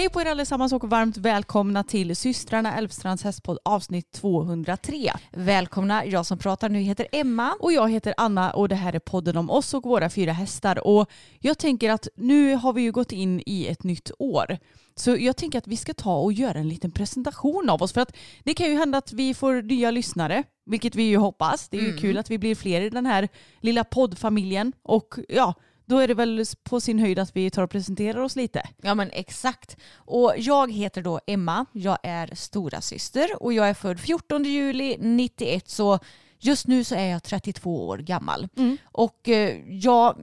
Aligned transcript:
Hej 0.00 0.08
på 0.08 0.20
er 0.20 0.26
allesammans 0.26 0.72
och 0.72 0.90
varmt 0.90 1.16
välkomna 1.16 1.84
till 1.84 2.16
systrarna 2.16 2.78
Älvstrands 2.78 3.22
hästpodd 3.24 3.58
avsnitt 3.64 4.12
203. 4.12 5.12
Välkomna, 5.30 6.04
jag 6.04 6.26
som 6.26 6.38
pratar 6.38 6.68
nu 6.68 6.80
heter 6.80 7.06
Emma. 7.12 7.56
Och 7.60 7.72
jag 7.72 7.90
heter 7.90 8.14
Anna 8.16 8.50
och 8.50 8.68
det 8.68 8.74
här 8.74 8.92
är 8.92 8.98
podden 8.98 9.36
om 9.36 9.50
oss 9.50 9.74
och 9.74 9.82
våra 9.82 10.10
fyra 10.10 10.32
hästar. 10.32 10.86
Och 10.86 11.10
jag 11.38 11.58
tänker 11.58 11.90
att 11.90 12.08
nu 12.16 12.54
har 12.54 12.72
vi 12.72 12.82
ju 12.82 12.92
gått 12.92 13.12
in 13.12 13.42
i 13.46 13.66
ett 13.66 13.84
nytt 13.84 14.10
år. 14.18 14.58
Så 14.94 15.16
jag 15.16 15.36
tänker 15.36 15.58
att 15.58 15.66
vi 15.66 15.76
ska 15.76 15.94
ta 15.94 16.16
och 16.16 16.32
göra 16.32 16.58
en 16.58 16.68
liten 16.68 16.90
presentation 16.90 17.70
av 17.70 17.82
oss. 17.82 17.92
För 17.92 18.00
att 18.00 18.16
det 18.44 18.54
kan 18.54 18.66
ju 18.66 18.74
hända 18.76 18.98
att 18.98 19.12
vi 19.12 19.34
får 19.34 19.62
nya 19.62 19.90
lyssnare, 19.90 20.42
vilket 20.66 20.94
vi 20.94 21.02
ju 21.02 21.16
hoppas. 21.16 21.68
Det 21.68 21.76
är 21.76 21.82
ju 21.82 21.88
Mm. 21.88 22.00
kul 22.00 22.18
att 22.18 22.30
vi 22.30 22.38
blir 22.38 22.54
fler 22.54 22.80
i 22.80 22.90
den 22.90 23.06
här 23.06 23.28
lilla 23.60 23.84
poddfamiljen. 23.84 24.72
Och 24.82 25.14
ja, 25.28 25.54
då 25.90 25.98
är 25.98 26.08
det 26.08 26.14
väl 26.14 26.44
på 26.62 26.80
sin 26.80 26.98
höjd 26.98 27.18
att 27.18 27.36
vi 27.36 27.50
tar 27.50 27.62
och 27.62 27.70
presenterar 27.70 28.20
oss 28.20 28.36
lite. 28.36 28.62
Ja 28.82 28.94
men 28.94 29.10
exakt. 29.12 29.76
Och 29.94 30.34
jag 30.36 30.72
heter 30.72 31.02
då 31.02 31.20
Emma, 31.26 31.66
jag 31.72 31.98
är 32.02 32.34
stora 32.34 32.80
syster 32.80 33.42
och 33.42 33.52
jag 33.52 33.68
är 33.68 33.74
född 33.74 34.00
14 34.00 34.44
juli 34.44 34.96
91 35.00 35.68
så 35.68 35.98
just 36.38 36.66
nu 36.66 36.84
så 36.84 36.94
är 36.94 37.06
jag 37.06 37.22
32 37.22 37.88
år 37.88 37.98
gammal. 37.98 38.48
Och 38.84 39.28
eh, 39.28 39.56
jag, 39.68 40.16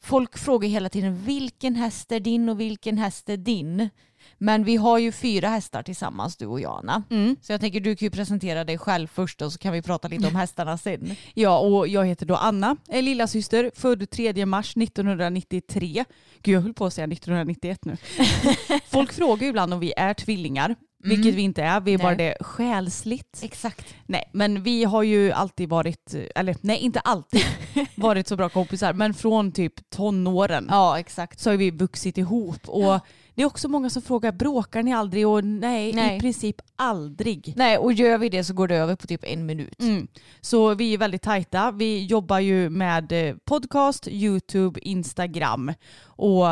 folk 0.00 0.38
frågar 0.38 0.68
hela 0.68 0.88
tiden 0.88 1.24
vilken 1.24 1.74
häst 1.74 2.12
är 2.12 2.20
din 2.20 2.48
och 2.48 2.60
vilken 2.60 2.98
häst 2.98 3.28
är 3.28 3.36
din? 3.36 3.90
Men 4.38 4.64
vi 4.64 4.76
har 4.76 4.98
ju 4.98 5.12
fyra 5.12 5.48
hästar 5.48 5.82
tillsammans 5.82 6.36
du 6.36 6.46
och 6.46 6.60
jag 6.60 6.78
Anna. 6.82 7.02
Så 7.42 7.52
jag 7.52 7.60
tänker 7.60 7.80
du 7.80 7.96
kan 7.96 8.06
ju 8.06 8.10
presentera 8.10 8.64
dig 8.64 8.78
själv 8.78 9.06
först 9.06 9.42
och 9.42 9.52
så 9.52 9.58
kan 9.58 9.72
vi 9.72 9.82
prata 9.82 10.08
lite 10.08 10.26
om 10.28 10.36
hästarna 10.36 10.78
sen. 10.78 11.16
Ja, 11.34 11.58
och 11.58 11.88
jag 11.88 12.06
heter 12.06 12.26
då 12.26 12.36
Anna, 12.36 12.76
är 12.88 13.02
lilla 13.02 13.26
syster, 13.26 13.70
född 13.74 14.10
3 14.10 14.46
mars 14.46 14.76
1993. 14.76 16.04
Gud, 16.42 16.54
jag 16.54 16.60
höll 16.60 16.74
på 16.74 16.86
att 16.86 16.94
säga 16.94 17.04
1991 17.04 17.84
nu. 17.84 17.96
Folk 18.88 19.12
frågar 19.12 19.42
ju 19.42 19.48
ibland 19.48 19.74
om 19.74 19.80
vi 19.80 19.92
är 19.96 20.14
tvillingar, 20.14 20.76
vilket 21.04 21.34
vi 21.34 21.42
inte 21.42 21.62
är. 21.62 21.80
Vi 21.80 21.94
är 21.94 21.98
bara 21.98 22.12
Mm. 22.12 22.16
Nej. 22.16 22.36
det 22.38 22.44
själsligt. 22.44 23.40
Exakt. 23.42 23.94
Nej, 24.06 24.30
men 24.32 24.62
vi 24.62 24.84
har 24.84 25.02
ju 25.02 25.32
alltid 25.32 25.68
varit, 25.68 26.14
eller 26.34 26.56
nej, 26.60 26.78
inte 26.78 27.00
alltid 27.00 27.42
varit 27.94 28.28
så 28.28 28.36
bra 28.36 28.48
kompisar, 28.48 28.92
men 28.92 29.14
från 29.14 29.52
typ 29.52 29.90
tonåren 29.90 30.66
Ja 30.70 30.98
exakt. 30.98 31.40
så 31.40 31.50
har 31.50 31.56
vi 31.56 31.70
vuxit 31.70 32.18
ihop. 32.18 32.68
Och 32.68 33.00
det 33.34 33.42
är 33.42 33.46
också 33.46 33.68
många 33.68 33.90
som 33.90 34.02
frågar, 34.02 34.32
bråkar 34.32 34.82
ni 34.82 34.92
aldrig? 34.92 35.28
Och 35.28 35.44
nej, 35.44 35.92
Nej. 35.92 36.16
i 36.16 36.20
princip 36.20 36.56
aldrig. 36.76 37.52
Nej 37.56 37.78
och 37.78 37.92
gör 37.92 38.18
vi 38.18 38.28
det 38.28 38.44
så 38.44 38.54
går 38.54 38.68
det 38.68 38.76
över 38.76 38.96
på 38.96 39.06
typ 39.06 39.24
en 39.24 39.46
minut. 39.46 39.80
Mm. 39.80 40.08
Så 40.40 40.74
vi 40.74 40.94
är 40.94 40.98
väldigt 40.98 41.22
tajta. 41.22 41.70
Vi 41.70 42.04
jobbar 42.04 42.38
ju 42.38 42.70
med 42.70 43.12
eh, 43.12 43.36
podcast, 43.44 44.08
YouTube, 44.08 44.80
Instagram 44.80 45.72
och 46.04 46.46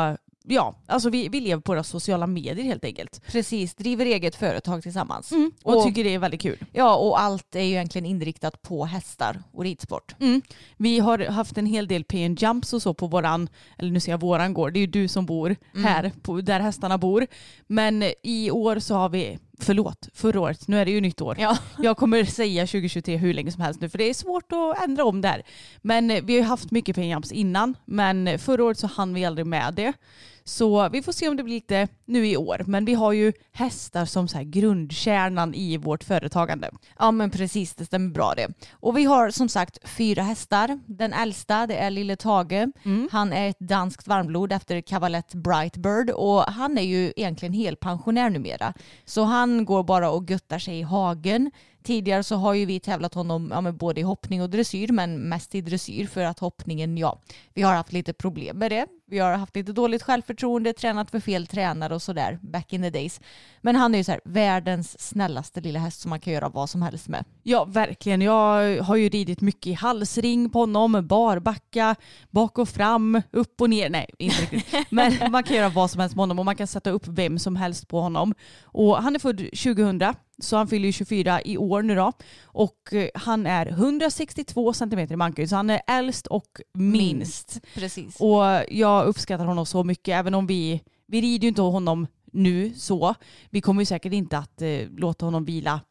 ja, 0.47 0.75
alltså 0.85 1.09
vi, 1.09 1.27
vi 1.29 1.39
lever 1.39 1.61
på 1.61 1.71
våra 1.71 1.83
sociala 1.83 2.27
medier 2.27 2.65
helt 2.65 2.85
enkelt. 2.85 3.21
Precis, 3.27 3.75
driver 3.75 4.05
eget 4.05 4.35
företag 4.35 4.83
tillsammans. 4.83 5.31
Och, 5.63 5.77
Och- 5.77 5.83
tycker 5.83 6.03
det 6.03 6.13
är 6.13 6.19
väldigt 6.19 6.41
kul. 6.41 6.65
Ja, 6.71 6.95
och 6.95 7.21
allt 7.21 7.55
är 7.55 7.61
ju 7.61 7.69
egentligen 7.69 8.05
inriktat 8.05 8.61
på 8.61 8.85
hästar 8.85 9.43
och 9.51 9.63
ridsport. 9.63 10.15
Mm. 10.19 10.41
Vi 10.77 10.99
har 10.99 11.19
haft 11.19 11.57
en 11.57 11.65
hel 11.65 11.87
del 11.87 12.03
PN 12.03 12.35
Jumps 12.35 12.73
och 12.73 12.81
så 12.81 12.93
på 12.93 13.07
våran, 13.07 13.49
eller 13.77 13.91
nu 13.91 13.99
säger 13.99 14.13
jag 14.13 14.21
våran 14.21 14.53
gård, 14.53 14.73
det 14.73 14.79
är 14.79 14.81
ju 14.81 14.87
du 14.87 15.07
som 15.07 15.25
bor 15.25 15.55
här, 15.75 16.11
på, 16.21 16.41
där 16.41 16.59
hästarna 16.59 16.97
bor. 16.97 17.27
Men 17.67 18.03
i 18.23 18.51
år 18.51 18.79
så 18.79 18.95
har 18.95 19.09
vi, 19.09 19.39
förlåt, 19.59 20.09
förra 20.13 20.41
året, 20.41 20.67
nu 20.67 20.79
är 20.79 20.85
det 20.85 20.91
ju 20.91 21.01
nytt 21.01 21.21
år. 21.21 21.35
Ja. 21.39 21.57
Jag 21.77 21.97
kommer 21.97 22.25
säga 22.25 22.67
2023 22.67 23.17
hur 23.17 23.33
länge 23.33 23.51
som 23.51 23.61
helst 23.61 23.81
nu 23.81 23.89
för 23.89 23.97
det 23.97 24.09
är 24.09 24.13
svårt 24.13 24.51
att 24.51 24.83
ändra 24.83 25.05
om 25.05 25.21
där. 25.21 25.43
Men 25.81 26.11
eh, 26.11 26.23
vi 26.23 26.33
har 26.33 26.39
ju 26.39 26.45
haft 26.47 26.71
mycket 26.71 26.97
Jumps 26.97 27.31
innan, 27.31 27.77
men 27.85 28.39
förra 28.39 28.63
året 28.63 28.79
så 28.79 28.87
hann 28.87 29.13
vi 29.13 29.25
aldrig 29.25 29.47
med 29.47 29.73
det. 29.73 29.93
Så 30.43 30.89
vi 30.89 31.01
får 31.01 31.11
se 31.11 31.29
om 31.29 31.37
det 31.37 31.43
blir 31.43 31.55
lite 31.55 31.87
nu 32.05 32.27
i 32.27 32.37
år. 32.37 32.63
Men 32.67 32.85
vi 32.85 32.93
har 32.93 33.11
ju 33.11 33.33
hästar 33.51 34.05
som 34.05 34.27
så 34.27 34.37
här 34.37 34.43
grundkärnan 34.43 35.53
i 35.53 35.77
vårt 35.77 36.03
företagande. 36.03 36.71
Ja 36.99 37.11
men 37.11 37.29
precis, 37.31 37.75
det 37.75 37.85
stämmer 37.85 38.11
bra 38.11 38.33
det. 38.35 38.47
Och 38.71 38.97
vi 38.97 39.03
har 39.03 39.29
som 39.29 39.49
sagt 39.49 39.89
fyra 39.89 40.23
hästar. 40.23 40.79
Den 40.85 41.13
äldsta 41.13 41.67
det 41.67 41.75
är 41.75 41.89
lille 41.89 42.15
Tage. 42.15 42.67
Han 43.11 43.33
är 43.33 43.49
ett 43.49 43.59
danskt 43.59 44.07
varmblod 44.07 44.51
efter 44.51 44.81
kavalett 44.81 45.33
Brightbird 45.33 46.09
och 46.09 46.41
han 46.41 46.77
är 46.77 46.81
ju 46.81 47.13
egentligen 47.15 47.53
helpensionär 47.53 48.29
numera. 48.29 48.73
Så 49.05 49.23
han 49.23 49.65
går 49.65 49.83
bara 49.83 50.09
och 50.09 50.27
guttar 50.27 50.59
sig 50.59 50.79
i 50.79 50.81
hagen. 50.81 51.51
Tidigare 51.83 52.23
så 52.23 52.35
har 52.35 52.53
ju 52.53 52.65
vi 52.65 52.79
tävlat 52.79 53.13
honom 53.13 53.49
ja, 53.51 53.61
med 53.61 53.77
både 53.77 54.01
i 54.01 54.03
hoppning 54.03 54.41
och 54.41 54.49
dressyr 54.49 54.91
men 54.91 55.15
mest 55.29 55.55
i 55.55 55.61
dressyr 55.61 56.07
för 56.07 56.23
att 56.23 56.39
hoppningen, 56.39 56.97
ja, 56.97 57.21
vi 57.53 57.61
har 57.61 57.73
haft 57.73 57.93
lite 57.93 58.13
problem 58.13 58.57
med 58.57 58.71
det. 58.71 58.87
Vi 59.13 59.19
har 59.19 59.33
haft 59.37 59.55
lite 59.55 59.73
dåligt 59.73 60.03
självförtroende, 60.03 60.73
tränat 60.73 61.11
för 61.11 61.19
fel 61.19 61.47
tränare 61.47 61.95
och 61.95 62.01
sådär 62.01 62.39
back 62.41 62.73
in 62.73 62.81
the 62.81 62.89
days. 62.89 63.21
Men 63.61 63.75
han 63.75 63.93
är 63.93 63.97
ju 63.97 64.03
så 64.03 64.11
här 64.11 64.21
världens 64.25 65.01
snällaste 65.01 65.61
lilla 65.61 65.79
häst 65.79 66.01
som 66.01 66.09
man 66.09 66.19
kan 66.19 66.33
göra 66.33 66.49
vad 66.49 66.69
som 66.69 66.81
helst 66.81 67.07
med. 67.07 67.25
Ja, 67.43 67.65
verkligen. 67.65 68.21
Jag 68.21 68.81
har 68.81 68.95
ju 68.95 69.09
ridit 69.09 69.41
mycket 69.41 69.67
i 69.67 69.73
halsring 69.73 70.49
på 70.49 70.59
honom, 70.59 71.07
barbacka, 71.07 71.95
bak 72.29 72.57
och 72.57 72.69
fram, 72.69 73.21
upp 73.31 73.61
och 73.61 73.69
ner. 73.69 73.89
Nej, 73.89 74.09
inte 74.17 74.41
riktigt. 74.41 74.73
Men 74.89 75.31
man 75.31 75.43
kan 75.43 75.57
göra 75.57 75.69
vad 75.69 75.91
som 75.91 75.99
helst 75.99 76.15
med 76.15 76.21
honom 76.21 76.39
och 76.39 76.45
man 76.45 76.55
kan 76.55 76.67
sätta 76.67 76.89
upp 76.89 77.07
vem 77.07 77.39
som 77.39 77.55
helst 77.55 77.87
på 77.87 78.01
honom. 78.01 78.33
Och 78.63 79.03
han 79.03 79.15
är 79.15 79.19
född 79.19 79.37
2000, 79.37 80.01
så 80.41 80.57
han 80.57 80.67
fyller 80.67 80.85
ju 80.85 80.91
24 80.91 81.41
i 81.41 81.57
år 81.57 81.81
nu 81.81 81.95
då. 81.95 82.11
Och 82.43 82.93
eh, 82.93 83.09
han 83.13 83.45
är 83.45 83.65
162 83.67 84.73
centimeter 84.73 85.13
i 85.13 85.17
mankhöjd, 85.17 85.49
så 85.49 85.55
han 85.55 85.69
är 85.69 85.81
äldst 85.87 86.27
och 86.27 86.61
minst. 86.73 87.61
Precis. 87.73 88.15
Och 88.19 88.43
jag 88.69 89.05
uppskattar 89.05 89.45
honom 89.45 89.65
så 89.65 89.83
mycket, 89.83 90.15
även 90.19 90.33
om 90.33 90.47
vi, 90.47 90.81
vi 91.07 91.21
rider 91.21 91.43
ju 91.43 91.47
inte 91.47 91.61
honom 91.61 92.07
nu 92.31 92.73
så. 92.73 93.15
Vi 93.49 93.61
kommer 93.61 93.81
ju 93.81 93.85
säkert 93.85 94.13
inte 94.13 94.37
att 94.37 94.61
eh, 94.61 94.79
låta 94.97 95.25
honom 95.25 95.45
vila 95.45 95.81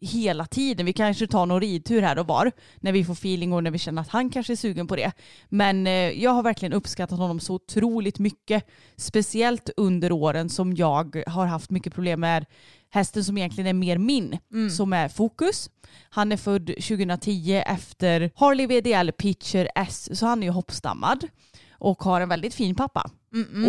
hela 0.00 0.46
tiden. 0.46 0.86
Vi 0.86 0.92
kanske 0.92 1.26
tar 1.26 1.46
någon 1.46 1.60
ridtur 1.60 2.02
här 2.02 2.18
och 2.18 2.26
var 2.26 2.52
när 2.76 2.92
vi 2.92 3.04
får 3.04 3.12
feeling 3.12 3.52
och 3.52 3.64
när 3.64 3.70
vi 3.70 3.78
känner 3.78 4.02
att 4.02 4.08
han 4.08 4.30
kanske 4.30 4.52
är 4.52 4.56
sugen 4.56 4.86
på 4.86 4.96
det. 4.96 5.12
Men 5.48 5.86
eh, 5.86 5.92
jag 5.92 6.30
har 6.30 6.42
verkligen 6.42 6.72
uppskattat 6.72 7.18
honom 7.18 7.40
så 7.40 7.54
otroligt 7.54 8.18
mycket. 8.18 8.66
Speciellt 8.96 9.70
under 9.76 10.12
åren 10.12 10.48
som 10.48 10.74
jag 10.74 11.22
har 11.26 11.46
haft 11.46 11.70
mycket 11.70 11.94
problem 11.94 12.20
med 12.20 12.46
hästen 12.90 13.24
som 13.24 13.38
egentligen 13.38 13.66
är 13.68 13.72
mer 13.72 13.98
min, 13.98 14.38
som 14.70 14.92
är 14.92 15.08
Fokus. 15.08 15.70
Han 16.10 16.32
är 16.32 16.36
född 16.36 16.66
2010 16.66 17.62
efter 17.66 18.30
Harley 18.34 18.66
VDL 18.66 19.10
Pitcher 19.12 19.68
S, 19.74 20.18
så 20.18 20.26
han 20.26 20.42
är 20.42 20.46
ju 20.46 20.52
hoppstammad 20.52 21.26
och 21.72 22.02
har 22.02 22.20
en 22.20 22.28
väldigt 22.28 22.54
fin 22.54 22.74
pappa. 22.74 23.10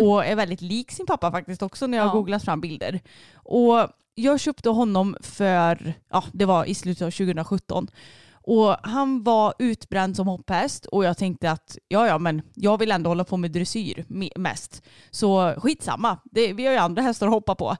Och 0.02 0.24
är 0.26 0.36
väldigt 0.36 0.60
lik 0.60 0.92
sin 0.92 1.06
pappa 1.06 1.30
faktiskt 1.30 1.62
också 1.62 1.86
när 1.86 1.98
jag 1.98 2.04
har 2.04 2.10
Ja. 2.10 2.14
googlat 2.14 2.44
fram 2.44 2.60
bilder. 2.60 3.00
Och 3.34 3.88
jag 4.14 4.40
köpte 4.40 4.70
honom 4.70 5.16
för, 5.20 5.94
ja 6.10 6.24
det 6.32 6.44
var 6.44 6.64
i 6.64 6.74
slutet 6.74 7.02
av 7.06 7.10
2017. 7.10 7.88
Och 8.44 8.76
han 8.82 9.22
var 9.22 9.54
utbränd 9.58 10.16
som 10.16 10.26
hopphäst 10.26 10.86
och 10.86 11.04
jag 11.04 11.18
tänkte 11.18 11.50
att 11.50 11.78
ja 11.88 12.06
ja 12.06 12.18
men 12.18 12.42
jag 12.54 12.78
vill 12.78 12.92
ändå 12.92 13.10
hålla 13.10 13.24
på 13.24 13.36
med 13.36 13.52
dressyr 13.52 14.04
me- 14.08 14.38
mest. 14.38 14.82
Så 15.10 15.54
skitsamma, 15.58 16.18
det, 16.24 16.52
vi 16.52 16.66
har 16.66 16.72
ju 16.72 16.78
andra 16.78 17.02
hästar 17.02 17.26
att 17.26 17.32
hoppa 17.32 17.54
på. 17.54 17.76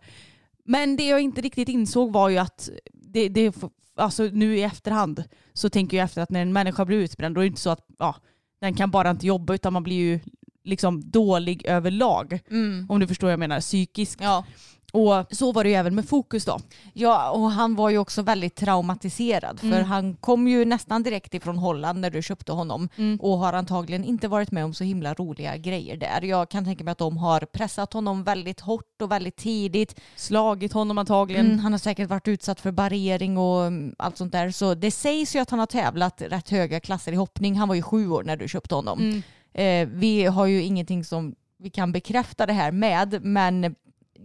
Men 0.64 0.96
det 0.96 1.08
jag 1.08 1.20
inte 1.20 1.40
riktigt 1.40 1.68
insåg 1.68 2.12
var 2.12 2.28
ju 2.28 2.38
att 2.38 2.70
det, 2.92 3.28
det, 3.28 3.54
alltså 3.96 4.22
nu 4.22 4.56
i 4.56 4.62
efterhand 4.62 5.24
så 5.52 5.70
tänker 5.70 5.96
jag 5.96 6.04
efter 6.04 6.22
att 6.22 6.30
när 6.30 6.42
en 6.42 6.52
människa 6.52 6.84
blir 6.84 6.98
utbränd 6.98 7.34
då 7.34 7.40
är 7.40 7.42
det 7.42 7.48
inte 7.48 7.60
så 7.60 7.70
att 7.70 7.86
ja, 7.98 8.16
den 8.60 8.74
kan 8.74 8.90
bara 8.90 9.10
inte 9.10 9.26
jobba 9.26 9.54
utan 9.54 9.72
man 9.72 9.82
blir 9.82 9.96
ju 9.96 10.20
liksom 10.64 11.10
dålig 11.10 11.66
överlag. 11.66 12.40
Mm. 12.50 12.86
Om 12.90 13.00
du 13.00 13.06
förstår 13.06 13.26
vad 13.26 13.32
jag 13.32 13.40
menar, 13.40 13.60
psykiskt. 13.60 14.20
Ja. 14.20 14.44
Och 14.94 15.24
så 15.36 15.52
var 15.52 15.64
det 15.64 15.70
ju 15.70 15.76
även 15.76 15.94
med 15.94 16.08
fokus 16.08 16.44
då. 16.44 16.58
Ja, 16.92 17.30
och 17.30 17.50
han 17.50 17.74
var 17.74 17.90
ju 17.90 17.98
också 17.98 18.22
väldigt 18.22 18.54
traumatiserad 18.54 19.60
för 19.60 19.66
Mm. 19.66 19.84
han 19.84 20.14
kom 20.16 20.48
ju 20.48 20.64
nästan 20.64 21.02
direkt 21.02 21.34
ifrån 21.34 21.58
Holland 21.58 22.00
när 22.00 22.10
du 22.10 22.22
köpte 22.22 22.52
honom 22.52 22.88
Mm. 22.96 23.18
och 23.20 23.38
har 23.38 23.52
antagligen 23.52 24.04
inte 24.04 24.28
varit 24.28 24.50
med 24.50 24.64
om 24.64 24.74
så 24.74 24.84
himla 24.84 25.14
roliga 25.14 25.56
grejer 25.56 25.96
där. 25.96 26.22
Jag 26.22 26.48
kan 26.48 26.64
tänka 26.64 26.84
mig 26.84 26.92
att 26.92 26.98
de 26.98 27.16
har 27.16 27.40
pressat 27.40 27.92
honom 27.92 28.24
väldigt 28.24 28.60
hårt 28.60 29.02
och 29.02 29.10
väldigt 29.12 29.36
tidigt. 29.36 30.00
Slagit 30.16 30.72
honom 30.72 30.98
antagligen. 30.98 31.46
Mm, 31.46 31.58
han 31.58 31.72
har 31.72 31.78
säkert 31.78 32.08
varit 32.08 32.28
utsatt 32.28 32.60
för 32.60 32.70
barrering 32.72 33.38
och 33.38 33.64
mm, 33.66 33.94
allt 33.98 34.16
sånt 34.16 34.32
där. 34.32 34.50
Så 34.50 34.74
det 34.74 34.90
sägs 34.90 35.36
ju 35.36 35.38
att 35.40 35.50
han 35.50 35.58
har 35.58 35.66
tävlat 35.66 36.22
rätt 36.22 36.48
höga 36.50 36.80
klasser 36.80 37.12
i 37.12 37.16
hoppning. 37.16 37.56
Han 37.56 37.68
var 37.68 37.74
ju 37.74 37.82
sju 37.82 38.08
år 38.10 38.22
när 38.22 38.36
du 38.36 38.48
köpte 38.48 38.74
honom. 38.74 38.98
Mm. 39.00 39.22
Eh, 39.54 39.94
vi 39.98 40.24
har 40.24 40.46
ju 40.46 40.62
ingenting 40.62 41.04
som 41.04 41.34
vi 41.58 41.70
kan 41.70 41.92
bekräfta 41.92 42.46
det 42.46 42.52
här 42.52 42.72
med, 42.72 43.24
men 43.24 43.74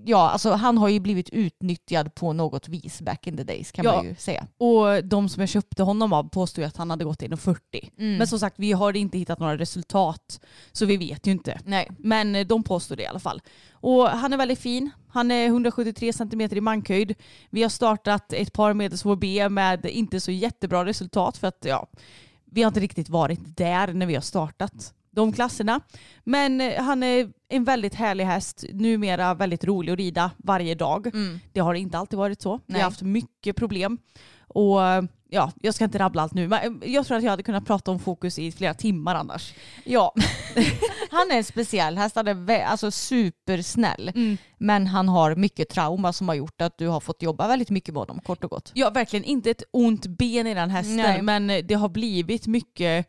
ja, 0.08 0.30
alltså 0.30 0.52
han 0.52 0.78
har 0.78 0.90
ju 0.90 1.00
blivit 1.00 1.30
utnyttjad 1.30 2.16
på 2.16 2.34
något 2.34 2.68
vis 2.68 3.02
back 3.02 3.28
in 3.28 3.38
the 3.38 3.44
days 3.44 3.72
kan 3.72 3.86
Ja. 3.86 3.96
man 3.96 4.06
ju 4.06 4.16
säga. 4.16 4.48
Och 4.58 5.04
de 5.06 5.30
som 5.30 5.40
jag 5.40 5.50
köpte 5.50 5.84
honom 5.84 6.14
av 6.14 6.30
påstod 6.30 6.62
ju 6.64 6.68
att 6.68 6.78
han 6.78 6.90
hade 6.90 7.04
gått 7.06 7.22
in 7.22 7.38
40. 7.38 7.62
Mm. 7.98 8.18
Men 8.18 8.28
som 8.28 8.40
sagt, 8.40 8.56
vi 8.60 8.72
har 8.72 8.96
inte 8.96 9.18
hittat 9.18 9.40
några 9.40 9.58
resultat. 9.58 10.40
Så 10.72 10.86
vi 10.86 10.98
vet 10.98 11.28
ju 11.28 11.32
inte. 11.32 11.60
Nej. 11.66 11.90
Men 11.98 12.36
eh, 12.36 12.48
de 12.48 12.64
påstod 12.64 12.98
det 12.98 13.04
i 13.04 13.08
alla 13.08 13.20
fall. 13.20 13.42
Och 13.72 14.10
han 14.10 14.34
är 14.34 14.38
väldigt 14.38 14.60
fin. 14.60 14.90
Han 15.10 15.32
är 15.32 15.46
173 15.46 16.14
cm 16.14 16.42
i 16.42 16.62
mankhöjd. 16.62 17.16
Vi 17.50 17.62
har 17.62 17.70
startat 17.70 18.34
ett 18.34 18.54
par 18.54 18.74
medels 18.74 19.04
B 19.18 19.50
med 19.50 19.86
inte 19.86 20.20
så 20.20 20.32
jättebra 20.32 20.86
resultat 20.86 21.38
för 21.38 21.48
att 21.48 21.66
ja, 21.66 21.88
vi 22.46 22.64
har 22.64 22.68
inte 22.68 22.80
riktigt 22.80 23.10
varit 23.10 23.58
där 23.58 23.94
när 23.94 24.06
vi 24.06 24.14
har 24.16 24.22
startat 24.22 24.94
de 25.18 25.34
klasserna. 25.34 25.82
Men 26.24 26.62
eh, 26.62 26.84
han 26.84 27.04
är 27.04 27.30
en 27.50 27.64
väldigt 27.64 27.96
härlig 27.96 28.26
häst. 28.26 28.64
Numera 28.74 29.34
väldigt 29.34 29.64
rolig 29.64 29.92
att 29.92 29.98
rida 29.98 30.32
varje 30.38 30.76
dag. 30.76 31.08
Mm. 31.08 31.40
Det 31.54 31.60
har 31.60 31.74
inte 31.74 31.98
alltid 31.98 32.20
varit 32.20 32.42
så. 32.42 32.60
Vi 32.66 32.74
har 32.74 32.82
haft 32.82 33.02
mycket 33.02 33.56
problem. 33.56 33.98
Och 34.48 34.80
ja, 35.30 35.52
jag 35.62 35.74
ska 35.74 35.84
inte 35.84 36.00
rabbla 36.00 36.22
allt 36.22 36.34
nu. 36.34 36.48
Men 36.48 36.82
jag 36.86 37.08
tror 37.08 37.18
att 37.18 37.24
jag 37.24 37.32
hade 37.32 37.44
kunnat 37.44 37.66
prata 37.66 37.92
om 37.92 38.00
fokus 38.00 38.40
i 38.40 38.52
flera 38.52 38.74
timmar 38.74 39.16
annars. 39.16 39.54
Ja, 39.84 40.14
han 41.10 41.32
är 41.32 41.38
en 41.38 41.44
speciell 41.44 41.98
häst. 41.98 42.16
Han 42.16 42.28
är 42.28 42.64
alltså 42.64 42.92
supersnäll. 42.92 44.12
Men 44.58 44.88
han 44.88 45.10
har 45.10 45.36
mycket 45.36 45.70
trauma 45.70 46.14
som 46.14 46.28
har 46.28 46.36
gjort 46.36 46.62
att 46.62 46.78
du 46.78 46.88
har 46.88 47.00
fått 47.00 47.22
jobba 47.22 47.48
väldigt 47.48 47.70
mycket 47.70 47.94
med 47.94 48.00
honom 48.00 48.20
kort 48.20 48.44
och 48.44 48.50
gott. 48.50 48.72
Ja, 48.74 48.90
verkligen 48.90 49.24
inte 49.24 49.52
ett 49.52 49.64
ont 49.72 50.08
ben 50.08 50.48
i 50.48 50.54
den 50.54 50.70
hästen. 50.70 50.96
Nej. 50.96 51.22
Men 51.22 51.48
det 51.68 51.74
har 51.74 51.90
blivit 51.90 52.48
mycket... 52.48 53.08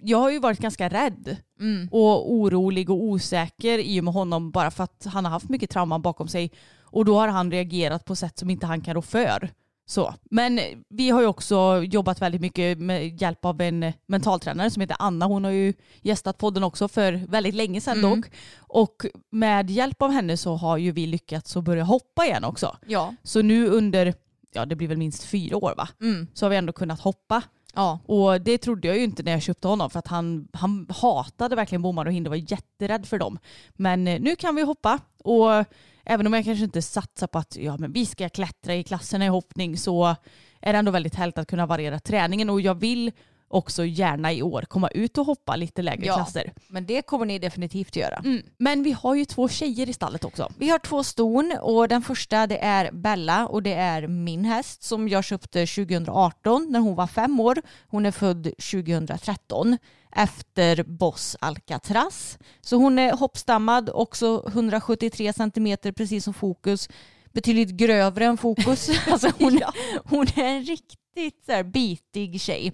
Jag 0.00 0.18
har 0.18 0.30
ju 0.30 0.38
varit 0.38 0.58
ganska 0.58 0.88
rädd 0.88 1.36
Mm. 1.60 1.88
och 1.92 2.32
orolig 2.32 2.90
och 2.90 3.02
osäker 3.02 3.78
i 3.78 4.00
och 4.00 4.04
med 4.04 4.14
honom 4.14 4.50
bara 4.50 4.70
för 4.70 4.84
att 4.84 5.06
han 5.12 5.24
har 5.24 5.32
haft 5.32 5.48
mycket 5.48 5.70
trauma 5.70 5.98
bakom 5.98 6.28
sig. 6.28 6.50
Och 6.82 7.04
då 7.04 7.18
har 7.18 7.28
han 7.28 7.50
reagerat 7.50 8.04
på 8.04 8.16
sätt 8.16 8.38
som 8.38 8.50
inte 8.50 8.66
han 8.66 8.80
kan 8.80 8.94
rå 8.94 9.02
för. 9.02 9.50
Så. 9.86 10.14
Men 10.30 10.60
vi 10.88 11.10
har 11.10 11.20
ju 11.20 11.26
också 11.26 11.82
jobbat 11.84 12.22
väldigt 12.22 12.40
mycket 12.40 12.78
med 12.78 13.22
hjälp 13.22 13.44
av 13.44 13.60
en 13.60 13.92
mentaltränare 14.06 14.70
som 14.70 14.80
heter 14.80 14.96
Anna. 14.98 15.26
Hon 15.26 15.44
har 15.44 15.50
ju 15.50 15.72
gästat 16.02 16.38
podden 16.38 16.64
också 16.64 16.88
för 16.88 17.12
väldigt 17.28 17.54
länge 17.54 17.80
sedan 17.80 17.98
Mm. 17.98 18.10
dock. 18.20 18.30
Och 18.58 19.06
med 19.30 19.70
hjälp 19.70 20.02
av 20.02 20.10
henne 20.10 20.36
så 20.36 20.54
har 20.56 20.76
ju 20.76 20.92
vi 20.92 21.06
lyckats 21.06 21.56
att 21.56 21.64
börja 21.64 21.84
hoppa 21.84 22.26
igen 22.26 22.44
också. 22.44 22.76
Ja. 22.86 23.14
Så 23.22 23.42
nu 23.42 23.66
under, 23.68 24.14
ja 24.52 24.66
det 24.66 24.76
blir 24.76 24.88
väl 24.88 24.98
minst 24.98 25.24
fyra 25.24 25.56
år 25.56 25.74
va? 25.76 25.88
Mm. 26.00 26.26
Så 26.34 26.44
har 26.44 26.50
vi 26.50 26.56
ändå 26.56 26.72
kunnat 26.72 27.00
hoppa. 27.00 27.42
Ja. 27.74 27.98
Och 28.06 28.40
det 28.40 28.58
trodde 28.58 28.88
jag 28.88 28.96
ju 28.96 29.04
inte 29.04 29.22
när 29.22 29.32
jag 29.32 29.42
köpte 29.42 29.68
honom 29.68 29.90
för 29.90 29.98
att 29.98 30.06
han, 30.06 30.48
han 30.52 30.86
hatade 30.90 31.56
verkligen 31.56 31.82
bommar 31.82 32.06
och 32.06 32.12
hinder, 32.12 32.30
och 32.30 32.36
var 32.36 32.52
jätterädd 32.52 33.06
för 33.06 33.18
dem. 33.18 33.38
Men 33.72 34.08
eh, 34.08 34.20
nu 34.20 34.36
kan 34.36 34.56
vi 34.56 34.62
hoppa 34.62 34.98
och 35.24 35.64
även 36.04 36.26
om 36.26 36.32
jag 36.32 36.44
kanske 36.44 36.64
inte 36.64 36.82
satsar 36.82 37.26
på 37.26 37.38
att 37.38 37.56
ja, 37.56 37.76
men 37.78 37.92
vi 37.92 38.06
ska 38.06 38.28
klättra 38.28 38.74
i 38.74 38.84
klasserna 38.84 39.24
i 39.24 39.28
hoppning 39.28 39.76
så 39.76 40.16
är 40.60 40.72
det 40.72 40.78
ändå 40.78 40.92
väldigt 40.92 41.14
härligt 41.14 41.38
att 41.38 41.48
kunna 41.48 41.66
variera 41.66 41.98
träningen 41.98 42.50
och 42.50 42.60
jag 42.60 42.74
vill 42.74 43.12
också 43.50 43.84
gärna 43.84 44.32
i 44.32 44.42
år 44.42 44.62
komma 44.62 44.88
ut 44.88 45.18
och 45.18 45.26
hoppa 45.26 45.56
lite 45.56 45.82
lägre 45.82 46.06
Ja. 46.06 46.14
klasser. 46.14 46.52
Men 46.68 46.86
det 46.86 47.02
kommer 47.02 47.26
ni 47.26 47.38
definitivt 47.38 47.96
göra. 47.96 48.16
Mm. 48.16 48.42
Men 48.58 48.82
vi 48.82 48.92
har 48.92 49.14
ju 49.14 49.24
två 49.24 49.48
tjejer 49.48 49.88
i 49.88 49.92
stallet 49.92 50.24
också. 50.24 50.48
Vi 50.58 50.68
har 50.70 50.78
två 50.78 51.04
ston 51.04 51.54
och 51.60 51.88
den 51.88 52.02
första 52.02 52.46
det 52.46 52.58
är 52.64 52.92
Bella 52.92 53.46
och 53.46 53.62
det 53.62 53.72
är 53.74 54.06
min 54.06 54.44
häst 54.44 54.82
som 54.82 55.08
jag 55.08 55.24
köpte 55.24 55.66
2018 55.66 56.66
när 56.70 56.80
hon 56.80 56.94
var 56.94 57.06
fem 57.06 57.40
år. 57.40 57.62
Hon 57.88 58.06
är 58.06 58.10
född 58.10 58.42
2013 58.44 59.78
efter 60.16 60.82
Boss 60.82 61.36
Alcatraz. 61.40 62.38
Så 62.60 62.76
hon 62.76 62.98
är 62.98 63.12
hoppstammad, 63.12 63.90
också 63.94 64.44
173 64.48 65.32
centimeter 65.32 65.92
precis 65.92 66.24
som 66.24 66.34
Fokus. 66.34 66.88
Betydligt 67.32 67.70
grövre 67.70 68.24
än 68.24 68.36
Fokus. 68.36 68.90
alltså 69.08 69.32
hon, 69.38 69.60
hon 70.04 70.26
är 70.26 70.44
en 70.44 70.62
riktigt 70.62 71.44
så 71.46 71.52
här, 71.52 71.62
bitig 71.62 72.40
tjej. 72.40 72.72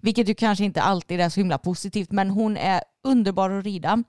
Vilket 0.00 0.28
ju 0.28 0.34
kanske 0.34 0.64
inte 0.64 0.82
alltid 0.82 1.20
är 1.20 1.28
så 1.28 1.40
himla 1.40 1.58
positivt 1.58 2.12
men 2.12 2.30
hon 2.30 2.56
är 2.56 2.80
underbar 3.04 3.50
att 3.50 3.64
rida. 3.64 4.02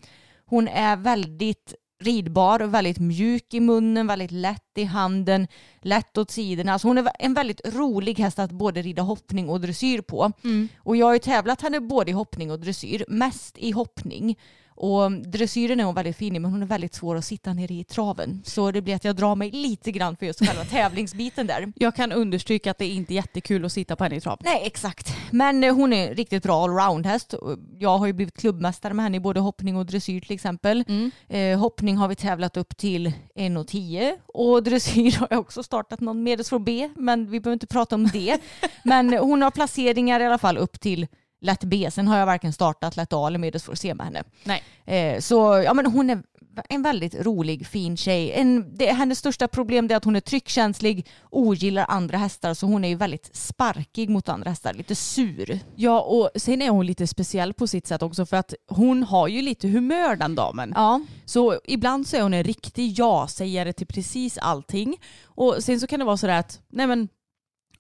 Hon 0.46 0.68
är 0.68 0.96
väldigt 0.96 1.74
ridbar, 2.04 2.60
väldigt 2.60 3.00
mjuk 3.00 3.54
i 3.54 3.60
munnen, 3.60 4.08
väldigt 4.08 4.32
lätt 4.32 4.78
i 4.78 4.84
handen, 4.84 5.48
lätt 5.82 6.18
åt 6.18 6.32
sidorna. 6.32 6.74
Alltså 6.74 6.88
hon 6.88 6.98
är 6.98 7.12
en 7.20 7.34
väldigt 7.34 7.62
rolig 7.66 8.20
häst 8.20 8.40
att 8.40 8.52
både 8.52 8.82
rida 8.82 9.02
hoppning 9.02 9.50
och 9.50 9.62
dressyr 9.62 10.02
på. 10.02 10.32
Och 10.78 10.96
jag 10.96 11.06
har 11.06 11.14
ju 11.14 11.20
tävlat 11.20 11.62
henne 11.62 11.80
både 11.80 12.12
i 12.12 12.14
hoppning 12.14 12.52
och 12.52 12.60
dressyr, 12.60 13.06
mest 13.08 13.58
i 13.58 13.72
hoppning. 13.72 14.38
Och 14.76 15.12
dressyren 15.12 15.80
är 15.80 15.84
hon 15.84 15.96
väldigt 15.96 16.18
fin 16.18 16.36
i 16.36 16.40
men 16.40 16.52
hon 16.52 16.62
är 16.62 16.66
väldigt 16.66 16.94
svår 16.94 17.16
att 17.16 17.26
sitta 17.26 17.54
ner 17.54 17.72
i 17.72 17.84
traven. 17.84 18.42
Så 18.46 18.72
det 18.72 18.82
blir 18.82 18.96
att 18.96 19.04
jag 19.04 19.16
drar 19.16 19.36
mig 19.36 19.52
lite 19.52 19.92
grann 19.92 20.18
för 20.18 20.26
just 20.26 20.46
själva 20.46 20.64
tävlingsbiten 20.70 21.48
där. 21.48 21.74
Jag 21.76 21.96
kan 21.96 22.12
understryka 22.12 22.72
att 22.72 22.78
det 22.78 22.86
är 22.86 22.94
inte 22.94 23.14
jättekul 23.14 23.66
att 23.66 23.72
sitta 23.72 23.96
på 23.96 24.04
henne 24.04 24.16
i 24.16 24.22
trav. 24.22 24.40
Nej, 24.44 24.62
exakt. 24.66 25.16
Men 25.32 25.64
eh, 25.64 25.76
hon 25.76 25.94
är 25.94 26.10
en 26.10 26.16
riktigt 26.16 26.44
bra 26.44 26.64
allround-häst. 26.64 27.34
Jag 27.80 27.98
har 27.98 28.06
ju 28.06 28.14
blivit 28.14 28.38
klubbmästare 28.38 28.94
med 28.94 29.04
henne 29.04 29.18
i 29.18 29.20
både 29.20 29.40
hoppning 29.40 29.78
och 29.78 29.86
dressyr 29.86 30.22
till 30.22 30.36
exempel. 30.36 30.84
Eh, 31.28 31.60
hoppning 31.60 31.98
har 31.98 32.08
vi 32.08 32.16
tävlat 32.16 32.58
upp 32.58 32.78
till 32.78 33.08
1,10 33.36 34.14
och 34.28 34.64
dressyr 34.64 35.20
har 35.20 35.28
jag 35.30 35.40
också 35.40 35.64
startat 35.64 36.00
någon 36.00 36.24
medelsvår 36.24 36.60
B, 36.60 36.90
men 36.96 37.30
vi 37.30 37.40
behöver 37.40 37.54
inte 37.54 37.68
prata 37.68 37.96
om 37.96 38.08
det. 38.08 38.38
men 38.84 39.14
hon 39.14 39.42
har 39.42 39.52
placeringar 39.52 40.20
i 40.20 40.26
alla 40.26 40.38
fall 40.38 40.58
upp 40.58 40.80
till 40.80 41.08
lätt 41.46 41.64
B. 41.64 41.90
Sen 41.92 42.08
har 42.08 42.18
jag 42.18 42.26
varken 42.26 42.54
startat 42.54 42.96
lätt 42.96 43.14
A 43.14 43.28
eller 43.28 43.40
medelsvår 43.40 43.76
C 43.76 43.94
med 43.94 44.06
henne. 44.06 44.24
Nej. 44.44 44.64
Eh, 44.86 45.20
så 45.20 45.64
ja, 45.66 45.74
men 45.74 45.86
hon 45.86 46.10
är 46.10 46.24
en 46.70 46.82
väldigt 46.82 47.16
rolig, 47.16 47.68
fin 47.68 47.98
tjej. 47.98 48.32
En, 48.32 48.78
det, 48.78 48.92
hennes 48.92 49.20
största 49.20 49.48
problem 49.48 49.86
är 49.92 49.96
att 49.96 50.06
hon 50.06 50.16
är 50.16 50.20
tryckkänslig, 50.20 51.08
ogillar 51.30 51.86
andra 51.90 52.18
hästar, 52.18 52.54
så 52.54 52.66
hon 52.66 52.86
är 52.86 52.90
ju 52.90 52.96
väldigt 52.96 53.36
sparkig 53.36 54.10
mot 54.10 54.30
andra 54.30 54.50
hästar, 54.50 54.74
lite 54.74 54.96
sur. 54.96 55.60
Ja 55.76 56.02
och 56.02 56.30
sen 56.36 56.62
är 56.62 56.70
hon 56.70 56.86
lite 56.86 57.08
speciell 57.08 57.54
på 57.54 57.68
sitt 57.68 57.88
sätt 57.88 58.02
också 58.02 58.26
för 58.26 58.38
att 58.38 58.54
hon 58.68 59.04
har 59.04 59.28
ju 59.28 59.42
lite 59.42 59.68
humör 59.68 60.16
den 60.16 60.36
damen. 60.36 60.74
Ja, 60.76 61.02
Så 61.26 61.60
ibland 61.66 62.08
så 62.08 62.18
är 62.18 62.22
hon 62.22 62.34
en 62.34 62.44
riktig 62.44 63.00
ja-sägare 63.00 63.74
till 63.74 63.88
precis 63.88 64.38
allting. 64.38 64.98
Och 65.24 65.56
sen 65.60 65.80
så 65.80 65.88
kan 65.88 66.00
det 66.00 66.06
vara 66.06 66.18
sådär 66.18 66.40
att, 66.40 66.62
nej 66.70 66.88
men 66.88 67.08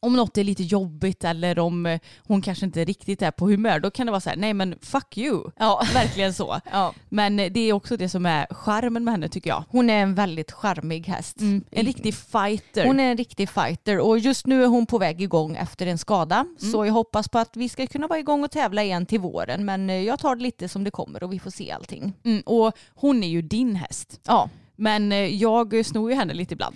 om 0.06 0.16
något 0.16 0.38
är 0.38 0.44
lite 0.44 0.64
jobbigt 0.64 1.24
eller 1.24 1.60
om 1.60 1.86
eh, 1.86 2.00
hon 2.28 2.42
kanske 2.42 2.66
inte 2.66 2.86
riktigt 2.86 3.22
är 3.22 3.32
på 3.32 3.46
humör, 3.46 3.80
då 3.80 3.92
kan 3.92 4.06
det 4.06 4.12
vara 4.12 4.22
så 4.22 4.30
här, 4.30 4.38
nej 4.38 4.54
men 4.54 4.76
fuck 4.82 5.18
you. 5.18 5.52
Ja. 5.58 5.84
Verkligen 5.94 6.34
så. 6.34 6.60
ja. 6.72 6.94
Men 7.10 7.40
eh, 7.40 7.52
det 7.52 7.60
är 7.60 7.74
också 7.74 7.98
det 7.98 8.10
som 8.10 8.26
är 8.26 8.48
charmen 8.50 9.04
med 9.04 9.14
henne 9.14 9.30
tycker 9.30 9.50
jag. 9.50 9.64
Hon 9.70 9.90
är 9.90 10.02
en 10.02 10.16
väldigt 10.16 10.52
charmig 10.52 11.08
häst. 11.08 11.38
En 11.72 11.86
riktig 11.86 12.16
fighter. 12.16 12.86
Hon 12.86 13.00
är 13.00 13.12
en 13.12 13.18
riktig 13.18 13.50
fighter 13.50 14.00
och 14.00 14.20
just 14.20 14.48
nu 14.48 14.64
är 14.64 14.68
hon 14.68 14.86
på 14.86 14.98
väg 14.98 15.22
igång 15.22 15.56
efter 15.56 15.88
en 15.88 15.98
skada. 15.98 16.46
Så 16.72 16.86
jag 16.86 16.94
hoppas 16.94 17.30
på 17.30 17.40
att 17.40 17.58
vi 17.58 17.70
ska 17.70 17.88
kunna 17.88 18.08
vara 18.08 18.20
igång 18.20 18.44
och 18.44 18.52
tävla 18.52 18.84
igen 18.84 19.06
till 19.06 19.20
våren. 19.20 19.66
Men 19.66 19.90
eh, 19.90 20.02
jag 20.02 20.20
tar 20.20 20.36
det 20.36 20.44
lite 20.44 20.70
som 20.70 20.84
det 20.84 20.92
kommer 20.92 21.24
och 21.24 21.34
vi 21.34 21.40
får 21.40 21.52
se 21.52 21.72
allting. 21.72 22.14
Mm, 22.24 22.42
och 22.46 22.72
hon 22.94 23.24
är 23.24 23.28
ju 23.28 23.42
din 23.42 23.76
häst. 23.76 24.20
Ja, 24.28 24.50
Men 24.75 25.12
eh, 25.12 25.17
jag 25.17 25.86
snor 25.86 26.10
ju 26.12 26.15
henne 26.15 26.34
lite 26.34 26.53
ibland. 26.53 26.75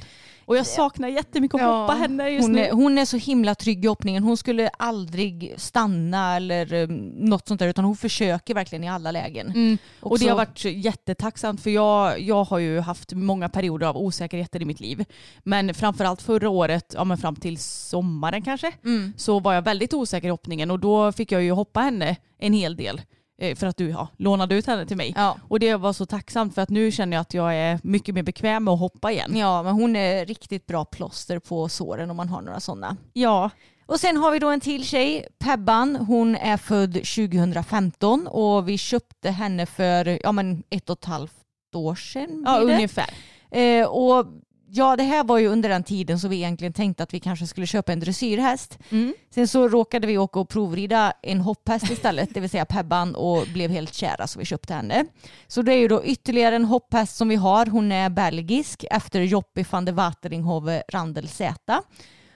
Och 0.50 0.58
jag 0.58 0.66
saknar 0.66 1.08
jättemycket 1.08 1.62
att 1.62 1.68
hoppa 1.68 1.94
henne 1.94 2.30
just 2.30 2.42
hon, 2.48 2.52
nu. 2.52 2.62
är, 2.62 2.72
hon 2.72 2.98
är 2.98 3.06
så 3.06 3.18
himla 3.18 3.56
trygg 3.56 3.86
i 3.86 3.88
hoppningen. 3.88 4.24
Hon 4.24 4.38
skulle 4.38 4.70
aldrig 4.70 5.54
stanna 5.58 6.36
eller 6.36 6.74
um, 6.74 6.96
något 7.08 7.48
sånt 7.48 7.60
där 7.60 7.68
utan 7.68 7.86
hon 7.86 7.96
försöker 7.98 8.54
verkligen 8.54 8.84
i 8.84 8.90
alla 8.90 9.12
lägen. 9.12 9.48
Mm. 9.48 9.78
Och 10.00 10.20
det 10.20 10.28
har 10.28 10.36
varit 10.38 10.66
jättetacksamt 10.66 11.62
för 11.62 11.70
jag, 11.70 12.20
jag 12.22 12.44
har 12.44 12.60
ju 12.60 12.80
haft 12.80 13.14
många 13.14 13.50
perioder 13.50 13.88
av 13.88 13.98
osäkerheter 13.98 14.62
i 14.62 14.66
mitt 14.66 14.80
liv. 14.80 15.06
Men 15.44 15.74
framförallt 15.74 16.22
förra 16.22 16.50
året, 16.50 16.94
ja 16.98 17.04
men 17.04 17.18
fram 17.18 17.36
till 17.36 17.58
sommaren 17.58 18.42
kanske, 18.42 18.72
Mm. 18.84 19.14
så 19.18 19.40
var 19.40 19.54
jag 19.54 19.62
väldigt 19.62 19.94
osäker 19.94 20.28
i 20.28 20.32
hoppningen 20.32 20.72
och 20.72 20.80
då 20.80 21.12
fick 21.12 21.32
jag 21.32 21.44
ju 21.44 21.52
hoppa 21.52 21.80
henne 21.80 22.16
en 22.38 22.54
hel 22.54 22.76
del. 22.76 23.02
Eh, 23.40 23.56
för 23.56 23.68
att 23.68 23.78
du 23.78 23.90
ja, 23.90 24.08
lånade 24.18 24.56
ut 24.56 24.68
henne 24.68 24.86
till 24.86 24.98
mig. 24.98 25.14
Ja. 25.16 25.38
Och 25.48 25.60
det 25.60 25.76
var 25.76 25.94
så 25.94 26.06
tacksamt 26.06 26.56
för 26.56 26.62
att 26.62 26.70
nu 26.70 26.92
känner 26.92 27.18
jag 27.18 27.22
att 27.22 27.34
jag 27.34 27.56
är 27.56 27.80
mycket 27.84 28.16
mer 28.16 28.24
bekväm 28.24 28.64
med 28.64 28.74
att 28.74 28.80
hoppa 28.80 29.12
igen. 29.12 29.38
ja, 29.38 29.64
men 29.64 29.74
hon 29.74 29.96
är 29.96 30.26
riktigt 30.26 30.66
bra 30.68 30.86
plåster 30.86 31.40
på 31.40 31.70
såren 31.70 32.10
om 32.12 32.18
man 32.18 32.30
har 32.30 32.42
några 32.42 32.60
sådana. 32.60 32.98
Ja, 33.14 33.50
Och 33.86 34.00
sen 34.00 34.18
har 34.18 34.32
vi 34.32 34.40
då 34.40 34.50
en 34.50 34.60
till 34.60 34.86
tjej, 34.86 35.28
Pebban. 35.40 35.96
Hon 35.96 36.36
är 36.36 36.58
född 36.58 36.94
2015 36.94 38.28
och 38.28 38.70
vi 38.70 38.78
köpte 38.78 39.30
henne 39.30 39.66
för 39.66 40.20
ja, 40.24 40.32
men 40.32 40.64
ett 40.70 40.90
och 40.90 40.98
ett 41.00 41.06
halvt 41.06 41.34
år 41.76 41.96
sedan. 41.96 42.44
ja 42.46 42.60
ungefär. 42.60 43.10
Eh, 43.52 43.86
och 43.88 44.26
ja, 44.72 44.96
det 44.96 45.04
här 45.04 45.24
var 45.24 45.38
ju 45.38 45.48
under 45.48 45.70
den 45.70 45.84
tiden 45.84 46.20
så 46.20 46.28
vi 46.28 46.36
egentligen 46.36 46.74
tänkte 46.74 47.04
att 47.04 47.14
vi 47.14 47.20
kanske 47.20 47.48
skulle 47.48 47.68
köpa 47.68 47.94
en 47.94 48.00
dressyrhäst. 48.00 48.80
Mm. 48.90 49.14
Sen 49.34 49.48
så 49.48 49.68
råkade 49.68 50.08
vi 50.08 50.18
åka 50.18 50.40
och 50.40 50.50
provrida 50.50 51.14
en 51.22 51.42
hopphäst 51.42 51.90
istället, 51.92 52.34
det 52.34 52.40
vill 52.40 52.50
säga 52.50 52.66
Pebban 52.66 53.16
och 53.16 53.48
blev 53.54 53.72
helt 53.72 53.94
kära 53.94 54.28
så 54.28 54.40
vi 54.40 54.46
köpte 54.46 54.74
henne. 54.74 55.06
Så 55.48 55.62
det 55.62 55.74
är 55.74 55.78
ju 55.78 55.88
då 55.88 56.04
ytterligare 56.04 56.56
en 56.56 56.66
hopphäst 56.66 57.16
som 57.16 57.30
vi 57.30 57.36
har. 57.36 57.66
Hon 57.66 57.92
är 57.92 58.10
belgisk 58.10 58.86
efter 58.92 59.22
Joppy 59.22 59.66
van 59.72 59.86
de 59.86 59.92
Wateringhoven 59.92 60.82
Randel 60.90 61.28
Z. 61.28 61.82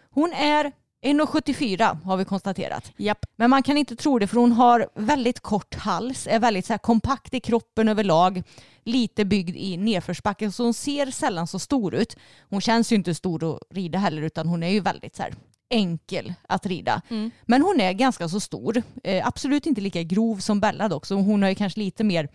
Hon 0.10 0.34
är 0.34 0.72
1,74 1.04 1.98
har 2.04 2.18
vi 2.18 2.26
konstaterat. 2.26 2.92
Japp. 2.98 3.26
Men 3.36 3.50
man 3.50 3.64
kan 3.64 3.78
inte 3.78 3.96
tro 3.96 4.20
det 4.20 4.28
för 4.28 4.38
hon 4.38 4.52
har 4.52 4.88
väldigt 4.96 5.40
kort 5.40 5.76
hals, 5.76 6.28
är 6.28 6.40
väldigt 6.40 6.66
så 6.66 6.78
kompakt 6.78 7.34
i 7.34 7.40
kroppen 7.40 7.90
överlag, 7.90 8.44
lite 8.84 9.26
byggd 9.26 9.56
i 9.56 9.78
nedförsbacke 9.78 10.52
så 10.52 10.64
hon 10.64 10.74
ser 10.74 11.12
sällan 11.12 11.48
så 11.48 11.60
stor 11.60 11.96
ut. 11.96 12.18
Hon 12.50 12.62
känns 12.62 12.92
ju 12.92 12.96
inte 12.96 13.16
stor 13.16 13.56
att 13.56 13.60
rida 13.70 14.00
heller 14.00 14.22
utan 14.22 14.48
hon 14.48 14.64
är 14.64 14.70
ju 14.70 14.80
väldigt 14.80 15.16
så 15.16 15.24
enkel 15.70 16.34
att 16.48 16.66
rida. 16.66 17.02
Men 17.46 17.62
hon 17.62 17.82
är 17.82 17.94
ganska 17.94 18.30
så 18.30 18.40
stor. 18.40 18.84
Eh, 19.04 19.28
absolut 19.28 19.66
inte 19.66 19.82
lika 19.82 20.04
grov 20.04 20.38
som 20.38 20.60
Bella 20.60 20.90
dock 20.90 21.06
så 21.06 21.16
hon 21.16 21.42
har 21.42 21.50
ju 21.50 21.56
kanske 21.56 21.80
lite 21.80 22.04
mer 22.04 22.30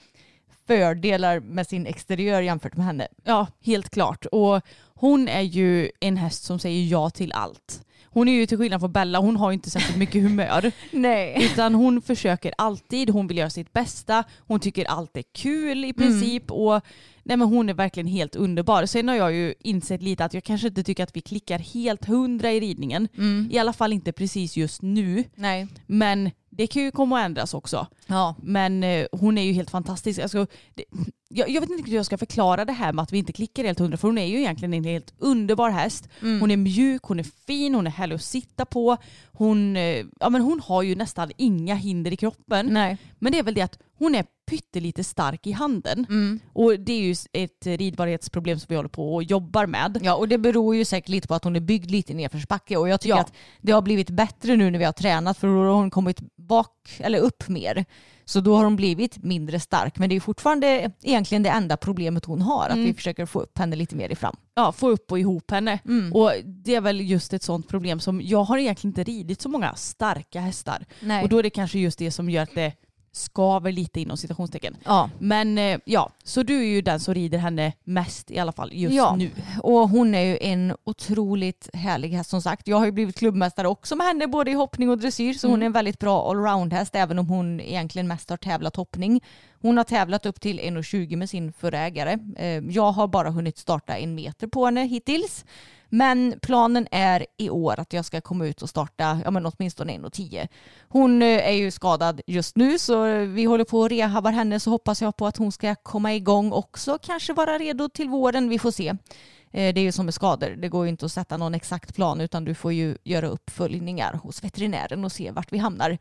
fördelar 0.67 1.41
med 1.41 1.67
sin 1.67 1.87
exteriör 1.87 2.41
jämfört 2.41 2.77
med 2.77 2.87
henne. 2.87 3.09
Ja, 3.25 3.47
helt 3.61 3.91
klart. 3.91 4.27
Och 4.27 4.63
hon 4.95 5.29
är 5.29 5.43
ju 5.43 5.91
en 6.01 6.17
häst 6.17 6.45
som 6.45 6.59
säger 6.59 6.85
ja 6.85 7.11
till 7.11 7.33
allt. 7.33 7.83
Hon 8.11 8.29
är 8.29 8.33
ju 8.33 8.47
till 8.47 8.59
skillnad 8.59 8.81
från 8.81 8.93
Bella, 8.93 9.19
hon 9.19 9.37
har 9.37 9.51
ju 9.51 9.55
inte 9.55 9.71
särskilt 9.71 9.99
mycket 9.99 10.23
humör. 10.23 10.73
Nej. 10.91 11.45
Utan 11.53 11.75
hon 11.75 12.03
försöker 12.03 12.53
alltid, 12.59 13.11
hon 13.11 13.27
vill 13.27 13.39
göra 13.39 13.51
sitt 13.51 13.73
bästa, 13.73 14.25
hon 14.39 14.61
tycker 14.61 14.85
allt 14.85 15.17
är 15.17 15.25
kul 15.35 15.85
i 15.85 15.93
princip 15.93 16.51
och 16.51 16.81
nej 17.23 17.37
men 17.37 17.49
hon 17.49 17.69
är 17.69 17.75
verkligen 17.75 18.07
helt 18.07 18.37
underbar. 18.37 18.87
Sen 18.87 19.09
har 19.09 19.15
jag 19.15 19.33
ju 19.33 19.55
insett 19.61 20.03
lite 20.03 20.25
att 20.25 20.35
jag 20.35 20.45
kanske 20.45 20.69
inte 20.69 20.83
tycker 20.83 21.03
att 21.03 21.17
vi 21.17 21.21
klickar 21.21 21.59
helt 21.59 22.05
hundra 22.05 22.53
i 22.53 22.61
ridningen. 22.61 23.09
I 23.51 23.59
alla 23.59 23.73
fall 23.73 23.93
inte 23.93 24.13
precis 24.13 24.57
just 24.57 24.83
nu. 24.83 25.25
Nej. 25.35 25.67
Men 25.87 26.31
det 26.59 26.67
kan 26.67 26.83
ju 26.83 26.91
komma 26.91 27.19
att 27.19 27.25
ändras 27.25 27.55
också. 27.55 27.87
Ja. 28.07 28.35
Men 28.43 28.85
eh, 28.85 29.07
hon 29.13 29.39
är 29.39 29.43
ju 29.43 29.53
helt 29.53 29.71
fantastisk. 29.71 30.21
Alltså, 30.21 30.47
det, 30.75 30.85
jag, 31.29 31.51
jag 31.51 31.61
vet 31.61 31.71
inte 31.71 31.91
hur 31.91 31.97
jag 31.97 32.07
ska 32.07 32.19
förklara 32.19 32.65
det 32.65 32.73
här 32.73 32.93
med 32.93 33.03
att 33.03 33.13
vi 33.13 33.19
inte 33.19 33.33
klickar 33.33 33.65
helt 33.65 33.79
hundra 33.79 33.97
för 33.97 34.09
hon 34.09 34.19
är 34.19 34.27
ju 34.27 34.39
egentligen 34.39 34.75
en 34.75 34.85
helt 34.85 35.15
underbar 35.19 35.71
häst. 35.71 36.09
Hon 36.21 36.51
är 36.51 36.57
mjuk, 36.57 37.03
hon 37.03 37.19
är 37.19 37.47
fin, 37.47 37.75
hon 37.75 37.87
är 37.87 37.91
härlig 37.91 38.15
att 38.15 38.23
sitta 38.23 38.65
på. 38.65 38.97
Hon, 39.33 39.77
eh, 39.77 40.05
ja, 40.21 40.29
men 40.31 40.43
hon 40.43 40.61
har 40.61 40.83
ju 40.83 40.95
nästan 40.95 41.31
inga 41.37 41.75
hinder 41.75 42.13
i 42.13 42.17
kroppen. 42.17 42.67
Nej. 42.67 42.99
Men 43.19 43.33
det 43.33 43.39
är 43.39 43.43
väl 43.43 43.55
det 43.55 43.63
att 43.63 43.79
hon 43.99 44.15
är 44.15 44.25
pyttelite 44.49 45.05
stark 45.05 45.47
i 45.47 45.53
handen. 45.53 46.07
Mm. 46.09 46.41
Och 46.53 46.81
det 46.81 46.93
är 46.93 47.01
ju 47.01 47.15
ett 47.33 47.67
ridbarhetsproblem 47.67 48.59
som 48.59 48.67
vi 48.69 48.77
håller 48.77 48.89
på 48.89 49.15
och 49.15 49.23
jobbar 49.23 49.67
med. 49.67 49.99
Ja 50.03 50.15
och 50.15 50.29
det 50.29 50.39
beror 50.39 50.77
ju 50.77 50.85
säkert 50.85 51.09
lite 51.09 51.29
på 51.29 51.35
att 51.35 51.45
hon 51.45 51.57
är 51.57 51.61
byggd 51.61 51.91
lite 51.91 52.13
i 52.13 52.15
nedförsbacke 52.15 52.77
och 52.77 52.89
jag 52.89 53.01
tycker 53.01 53.17
Ja. 53.17 53.21
att 53.21 53.33
det 53.61 53.73
har 53.73 53.83
blivit 53.83 54.11
bättre 54.11 54.57
nu 54.57 54.71
när 54.71 54.79
vi 54.79 54.85
har 54.85 54.93
tränat 54.93 55.39
för 55.39 55.47
då 55.49 55.55
har 55.55 55.75
hon 55.75 55.91
kommit 55.91 56.21
bak 56.37 56.97
eller 56.99 57.19
upp 57.19 57.49
mer. 57.49 57.85
Så 58.25 58.41
då 58.41 58.57
har 58.57 58.65
hon 58.65 58.77
blivit 58.77 59.25
mindre 59.25 59.61
stark 59.61 59.99
men 59.99 60.09
det 60.09 60.17
är 60.17 60.21
fortfarande 60.21 60.91
egentligen 61.03 61.43
det 61.43 61.49
enda 61.51 61.77
problemet 61.77 62.25
hon 62.25 62.43
har 62.43 62.69
att 62.69 62.79
vi 62.79 62.95
försöker 62.95 63.27
få 63.27 63.41
upp 63.41 63.59
henne 63.59 63.77
lite 63.77 63.97
mer 63.97 64.09
i 64.13 64.15
fram. 64.15 64.37
ja, 64.55 64.73
få 64.73 64.89
upp 64.89 65.13
och 65.13 65.19
ihop 65.19 65.51
henne. 65.51 65.79
Och 66.15 66.33
det 66.45 66.75
är 66.75 66.81
väl 66.81 67.01
just 67.01 67.33
ett 67.33 67.43
sånt 67.43 67.69
problem 67.69 68.01
som 68.01 68.21
jag 68.23 68.45
har 68.45 68.59
egentligen 68.59 68.91
inte 68.91 69.05
ridit 69.05 69.41
så 69.43 69.49
många 69.49 69.75
starka 69.75 70.41
hästar. 70.41 70.87
Nej. 71.01 71.23
Och 71.23 71.29
då 71.29 71.39
är 71.39 71.43
det 71.43 71.51
kanske 71.51 71.79
just 71.79 71.99
det 71.99 72.11
som 72.11 72.31
gör 72.31 72.43
att 72.43 72.55
det 72.55 72.73
skaver 73.19 73.73
lite 73.73 74.01
inom 74.01 74.17
citationstecken. 74.17 74.77
Ja. 74.85 75.11
Men 75.19 75.59
eh, 75.59 75.79
ja, 75.85 76.11
så 76.25 76.43
du 76.43 76.59
är 76.61 76.65
ju 76.67 76.83
den 76.83 77.01
som 77.01 77.15
rider 77.15 77.39
henne 77.39 77.73
mest 77.85 78.31
i 78.31 78.39
alla 78.39 78.53
fall 78.53 78.71
just 78.73 78.95
ja, 78.95 79.17
nu. 79.17 79.31
och 79.63 79.89
hon 79.89 80.15
är 80.15 80.21
ju 80.23 80.39
en 80.41 80.75
otroligt 80.85 81.69
härlig 81.73 82.09
häst 82.09 82.31
som 82.31 82.43
sagt. 82.43 82.69
Jag 82.69 82.77
har 82.77 82.85
ju 82.87 82.93
blivit 82.93 83.19
klubbmästare 83.19 83.69
också 83.69 83.97
med 83.97 84.07
henne 84.07 84.27
både 84.27 84.51
i 84.51 84.55
hoppning 84.55 84.91
och 84.91 84.99
dressyr 84.99 85.33
så 85.33 85.49
hon 85.49 85.63
är 85.63 85.67
en 85.67 85.73
väldigt 85.73 85.99
bra 85.99 86.31
allround-häst 86.31 86.95
även 86.95 87.19
om 87.19 87.29
hon 87.29 87.61
egentligen 87.61 88.09
mest 88.09 88.31
har 88.31 88.37
tävlat 88.37 88.77
hoppning. 88.77 89.21
Hon 89.61 89.77
har 89.77 89.85
tävlat 89.85 90.27
upp 90.27 90.41
till 90.41 90.61
1,20 90.61 91.17
med 91.17 91.31
sin 91.31 91.53
förra 91.53 91.79
ägare. 91.79 92.19
Eh, 92.37 92.47
Jag 92.49 92.93
har 92.93 93.09
bara 93.09 93.31
hunnit 93.31 93.59
starta 93.59 93.97
en 93.97 94.15
meter 94.15 94.47
på 94.47 94.65
henne 94.65 94.85
hittills. 94.85 95.45
Men 95.89 96.39
planen 96.43 96.89
är 96.91 97.27
i 97.37 97.51
år 97.51 97.81
att 97.81 97.93
jag 97.93 98.05
ska 98.05 98.21
komma 98.21 98.47
ut 98.47 98.63
och 98.63 98.69
starta 98.69 99.21
ja, 99.25 99.31
men 99.31 99.47
åtminstone 99.47 99.93
1,10. 99.93 100.49
Hon 100.89 101.23
eh, 101.23 101.49
är 101.49 101.53
ju 101.53 101.71
skadad 101.71 102.21
just 102.27 102.57
nu 102.57 102.79
så 102.79 103.05
vi 103.25 103.45
håller 103.45 103.65
på 103.65 103.81
och 103.81 103.89
rehabbar 103.89 104.33
henne 104.33 104.61
så 104.61 104.71
hoppas 104.71 105.03
jag 105.03 105.17
på 105.17 105.27
att 105.27 105.37
hon 105.37 105.53
ska 105.53 105.75
komma 105.75 106.15
igång 106.15 106.53
också. 106.53 106.99
Kanske 107.03 107.33
vara 107.33 107.59
redo 107.59 107.89
till 107.89 108.09
våren, 108.09 108.49
vi 108.49 108.59
får 108.59 108.71
se. 108.71 108.89
Eh, 108.89 109.75
det 109.75 109.81
är 109.81 109.83
ju 109.83 109.93
som 109.93 110.05
med 110.05 110.15
skador, 110.15 110.51
det 110.51 110.69
går 110.69 110.85
ju 110.85 110.91
inte 110.91 111.07
att 111.07 111.13
sätta 111.13 111.37
någon 111.37 111.55
exakt 111.55 111.95
plan 111.95 112.21
utan 112.21 112.45
du 112.45 112.55
får 112.55 112.73
ju 112.73 112.97
göra 113.05 113.29
uppföljningar 113.29 114.13
hos 114.13 114.45
veterinären 114.45 115.05
och 115.05 115.13
se 115.13 115.31
vart 115.31 115.53
vi 115.53 115.59
hamnar. 115.59 115.99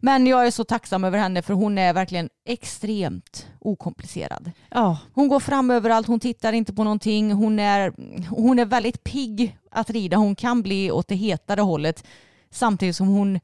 Men 0.00 0.26
jag 0.26 0.46
är 0.46 0.50
så 0.50 0.64
tacksam 0.64 1.04
över 1.04 1.18
henne 1.18 1.42
för 1.42 1.54
hon 1.54 1.78
är 1.78 1.92
verkligen 1.92 2.28
extremt 2.44 3.46
okomplicerad. 3.60 4.50
Ja, 4.70 4.98
Hon 5.12 5.28
går 5.28 5.40
fram 5.40 5.70
överallt, 5.70 6.06
hon 6.06 6.20
tittar 6.20 6.52
inte 6.52 6.72
på 6.72 6.84
någonting. 6.84 7.32
Hon 7.32 7.58
är, 7.58 7.92
hon 8.28 8.58
är 8.58 8.64
väldigt 8.64 9.04
pigg 9.04 9.58
att 9.70 9.90
rida. 9.90 10.16
Hon 10.16 10.34
kan 10.34 10.62
bli 10.62 10.90
åt 10.90 11.08
det 11.08 11.14
hetare 11.14 11.60
hållet 11.60 12.04
samtidigt 12.50 12.96
som 12.96 13.08
hon, 13.08 13.40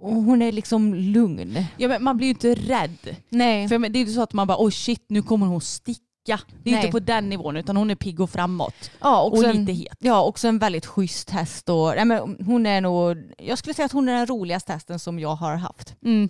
hon 0.00 0.42
är 0.42 0.52
liksom 0.52 0.94
lugn. 0.94 1.64
ja 1.76 1.88
men 1.88 2.04
man 2.04 2.16
blir 2.16 2.26
ju 2.26 2.30
inte 2.32 2.54
rädd. 2.54 3.16
Nej. 3.28 3.68
För 3.68 3.78
det 3.88 3.98
är 3.98 4.04
ju 4.04 4.12
så 4.12 4.22
att 4.22 4.32
man 4.32 4.46
bara 4.46 4.64
oj 4.64 4.72
shit 4.72 5.04
nu 5.08 5.22
kommer 5.22 5.46
hon 5.46 5.60
sticka. 5.60 6.02
Det 6.26 6.32
är 6.32 6.38
Nej. 6.64 6.74
inte 6.74 6.88
på 6.88 6.98
den 6.98 7.28
nivån 7.28 7.56
utan 7.56 7.76
hon 7.76 7.90
är 7.90 7.94
pigg 7.94 8.20
och 8.20 8.30
framåt. 8.30 8.90
Ja, 9.00 9.22
Och 9.22 9.44
en, 9.44 9.56
lite 9.56 9.72
het. 9.72 9.96
Ja, 9.98 10.22
också 10.22 10.48
en 10.48 10.58
väldigt 10.58 10.86
schysst 10.86 11.30
häst. 11.30 11.68
Och, 11.68 11.92
nej, 11.96 12.04
men 12.04 12.36
hon 12.46 12.66
är 12.66 12.80
nog, 12.80 13.16
jag 13.38 13.58
skulle 13.58 13.74
säga 13.74 13.86
att 13.86 13.92
hon 13.92 14.08
är 14.08 14.12
den 14.14 14.26
roligaste 14.26 14.72
hästen 14.72 14.98
som 14.98 15.18
jag 15.18 15.34
har 15.34 15.56
haft. 15.56 15.94
Mm. 16.04 16.28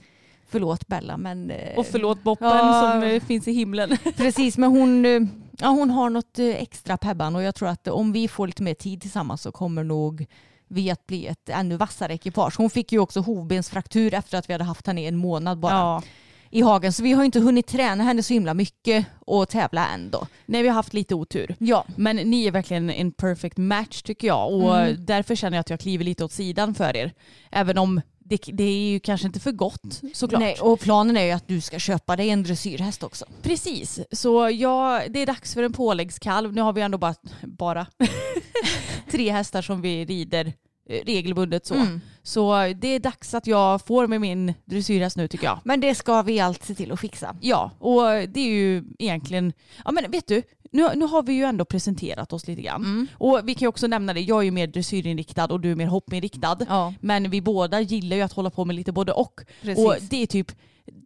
Förlåt 0.50 0.86
Bella 0.86 1.16
men... 1.16 1.50
eh, 1.50 1.78
Och 1.78 1.86
förlåt 1.86 2.22
Boppen 2.22 2.48
Ja. 2.48 2.90
som 2.92 3.02
eh, 3.02 3.20
finns 3.22 3.48
i 3.48 3.52
himlen. 3.52 3.96
Precis, 4.16 4.58
men 4.58 4.70
hon, 4.70 5.04
eh, 5.06 5.20
ja, 5.58 5.68
hon 5.68 5.90
har 5.90 6.10
något 6.10 6.38
extra 6.38 6.96
Pebban 6.96 7.36
och 7.36 7.42
jag 7.42 7.54
tror 7.54 7.68
att 7.68 7.88
om 7.88 8.12
vi 8.12 8.28
får 8.28 8.46
lite 8.46 8.62
mer 8.62 8.74
tid 8.74 9.00
tillsammans 9.00 9.42
så 9.42 9.52
kommer 9.52 9.84
nog 9.84 10.26
vi 10.68 10.90
att 10.90 11.06
bli 11.06 11.26
ett 11.26 11.48
ännu 11.48 11.76
vassare 11.76 12.14
ekipage. 12.14 12.54
Hon 12.58 12.70
fick 12.70 12.92
ju 12.92 12.98
också 12.98 13.20
hovbensfraktur 13.20 14.14
efter 14.14 14.38
att 14.38 14.48
vi 14.48 14.52
hade 14.54 14.64
haft 14.64 14.86
henne 14.86 15.02
i 15.02 15.06
en 15.06 15.16
månad 15.16 15.58
bara 15.58 15.72
Ja. 15.72 16.02
I 16.50 16.60
hagen. 16.62 16.92
Så 16.92 17.02
vi 17.02 17.12
har 17.12 17.24
inte 17.24 17.40
hunnit 17.40 17.66
träna 17.66 18.04
henne 18.04 18.22
så 18.22 18.32
himla 18.34 18.54
mycket 18.54 19.06
och 19.20 19.48
tävla 19.48 19.88
än 19.88 20.10
då. 20.10 20.26
Nej 20.46 20.62
vi 20.62 20.68
har 20.68 20.74
haft 20.74 20.94
lite 20.94 21.14
otur. 21.14 21.54
Ja, 21.58 21.84
Men 21.96 22.16
ni 22.16 22.46
är 22.46 22.50
verkligen 22.50 22.90
en 22.90 23.12
perfect 23.12 23.56
match 23.56 24.02
tycker 24.02 24.26
jag 24.28 24.52
och 24.52 24.78
Mm. 24.78 24.96
därför 25.04 25.34
känner 25.34 25.56
jag 25.56 25.60
att 25.60 25.70
jag 25.70 25.80
kliver 25.80 26.04
lite 26.04 26.24
åt 26.24 26.32
sidan 26.32 26.74
för 26.74 26.96
er. 26.96 27.12
Även 27.50 27.78
om 27.78 28.00
det, 28.18 28.40
det 28.52 28.64
är 28.64 28.90
ju 28.90 29.00
kanske 29.00 29.26
inte 29.26 29.40
för 29.40 29.52
gott 29.52 30.00
såklart. 30.14 30.40
Nej, 30.40 30.56
och 30.60 30.80
planen 30.80 31.16
är 31.16 31.24
ju 31.24 31.30
att 31.30 31.48
du 31.48 31.60
ska 31.60 31.78
köpa 31.78 32.16
dig 32.16 32.30
en 32.30 32.42
dressyrhäst 32.42 33.02
också. 33.02 33.24
Precis, 33.42 34.00
så 34.12 34.50
ja, 34.50 35.02
det 35.08 35.22
är 35.22 35.26
dags 35.26 35.54
för 35.54 35.62
en 35.62 35.72
påläggskalv. 35.72 36.54
Nu 36.54 36.60
har 36.62 36.72
vi 36.72 36.80
ändå 36.80 36.98
bara, 36.98 37.14
bara 37.42 37.86
tre 39.10 39.30
hästar 39.32 39.62
som 39.62 39.80
vi 39.80 40.04
rider 40.04 40.52
regelbundet 40.88 41.66
så. 41.66 41.74
Mm. 41.74 42.00
Så 42.22 42.74
det 42.76 42.88
är 42.88 43.00
dags 43.00 43.34
att 43.34 43.46
jag 43.46 43.86
får 43.86 44.06
med 44.06 44.20
min 44.20 44.54
dressyrhäst 44.64 45.16
nu 45.16 45.28
tycker 45.28 45.46
jag. 45.46 45.60
Men 45.64 45.80
det 45.80 45.94
ska 45.94 46.22
vi 46.22 46.40
allt 46.40 46.64
se 46.64 46.74
till 46.74 46.92
att 46.92 47.00
fixa. 47.00 47.36
Ja, 47.40 47.70
och 47.78 48.02
det 48.28 48.40
är 48.40 48.50
ju 48.50 48.84
egentligen, 48.98 49.52
ja 49.84 49.92
men 49.92 50.10
vet 50.10 50.26
du, 50.26 50.42
nu, 50.70 50.88
nu 50.94 51.04
har 51.04 51.22
vi 51.22 51.32
ju 51.32 51.44
ändå 51.44 51.64
presenterat 51.64 52.32
oss 52.32 52.46
lite 52.46 52.62
grann. 52.62 52.84
Mm. 52.84 53.06
Och 53.12 53.40
vi 53.44 53.54
kan 53.54 53.60
ju 53.60 53.68
också 53.68 53.86
nämna 53.86 54.14
det, 54.14 54.20
jag 54.20 54.38
är 54.38 54.42
ju 54.42 54.50
mer 54.50 54.66
dressyrinriktad 54.66 55.44
och 55.44 55.60
du 55.60 55.70
är 55.70 55.76
mer 55.76 55.86
hoppinriktad. 55.86 56.58
Ja. 56.68 56.94
Men 57.00 57.30
vi 57.30 57.40
båda 57.40 57.80
gillar 57.80 58.16
ju 58.16 58.22
att 58.22 58.32
hålla 58.32 58.50
på 58.50 58.64
med 58.64 58.76
lite 58.76 58.92
både 58.92 59.12
och. 59.12 59.40
Precis. 59.62 59.86
Och 59.86 59.94
det 60.10 60.22
är 60.22 60.26
typ, 60.26 60.52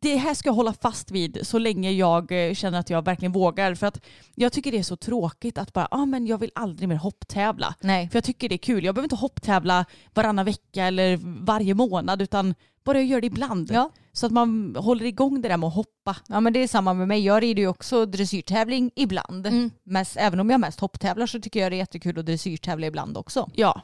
det 0.03 0.17
här 0.17 0.35
ska 0.35 0.49
jag 0.49 0.55
hålla 0.55 0.73
fast 0.73 1.11
vid 1.11 1.39
så 1.43 1.59
länge 1.59 1.91
jag 1.91 2.49
eh, 2.49 2.55
känner 2.55 2.79
att 2.79 2.91
jag 2.91 3.05
verkligen 3.05 3.33
vågar. 3.33 3.75
För 3.75 3.87
att 3.87 4.01
jag 4.35 4.53
tycker 4.53 4.73
det 4.73 4.79
är 4.79 4.83
så 4.83 4.97
tråkigt 4.97 5.59
att 5.59 5.73
bara, 5.73 5.89
ah, 5.91 6.07
men 6.07 6.27
jag 6.27 6.39
vill 6.39 6.51
aldrig 6.55 6.89
mer 6.89 6.97
hopptävla. 6.97 7.75
Nej. 7.81 8.09
För 8.09 8.17
jag 8.17 8.25
tycker 8.25 8.49
det 8.49 8.55
är 8.55 8.59
kul. 8.59 8.85
Jag 8.85 8.95
behöver 8.95 9.05
inte 9.05 9.17
hopptävla 9.17 9.85
varannan 10.15 10.45
vecka 10.45 10.85
eller 10.85 11.19
varje 11.45 11.75
månad 11.75 12.23
utan 12.23 12.55
bara 12.85 12.99
jag 12.99 13.07
gör 13.07 13.21
det 13.21 13.27
ibland. 13.27 13.71
Ja. 13.73 13.91
Så 14.13 14.27
att 14.27 14.33
man 14.33 14.77
håller 14.79 15.05
igång 15.05 15.41
det 15.41 15.49
där 15.49 15.57
med 15.57 15.67
att 15.67 15.75
hoppa. 15.75 16.17
Ja 16.29 16.41
men 16.41 16.53
det 16.53 16.59
är 16.59 16.69
samma 16.69 16.95
med 16.95 17.09
mig. 17.09 17.25
Jag 17.25 17.43
rider 17.43 17.63
ju 17.63 17.69
också 17.69 18.07
dressyrtävling 18.07 18.91
ibland. 18.97 19.47
Mm. 19.47 19.71
Mest, 19.85 20.17
även 20.17 20.41
om 20.41 20.51
jag 20.51 20.61
mest 20.61 20.81
hopptävlar 20.81 21.27
så 21.27 21.41
tycker 21.41 21.61
jag 21.61 21.73
det 21.73 21.77
är 21.77 21.79
jättekul 21.79 22.19
att 22.19 22.27
dressyrtävla 22.27 22.87
ibland 22.87 23.17
också. 23.17 23.51
Ja. 23.55 23.83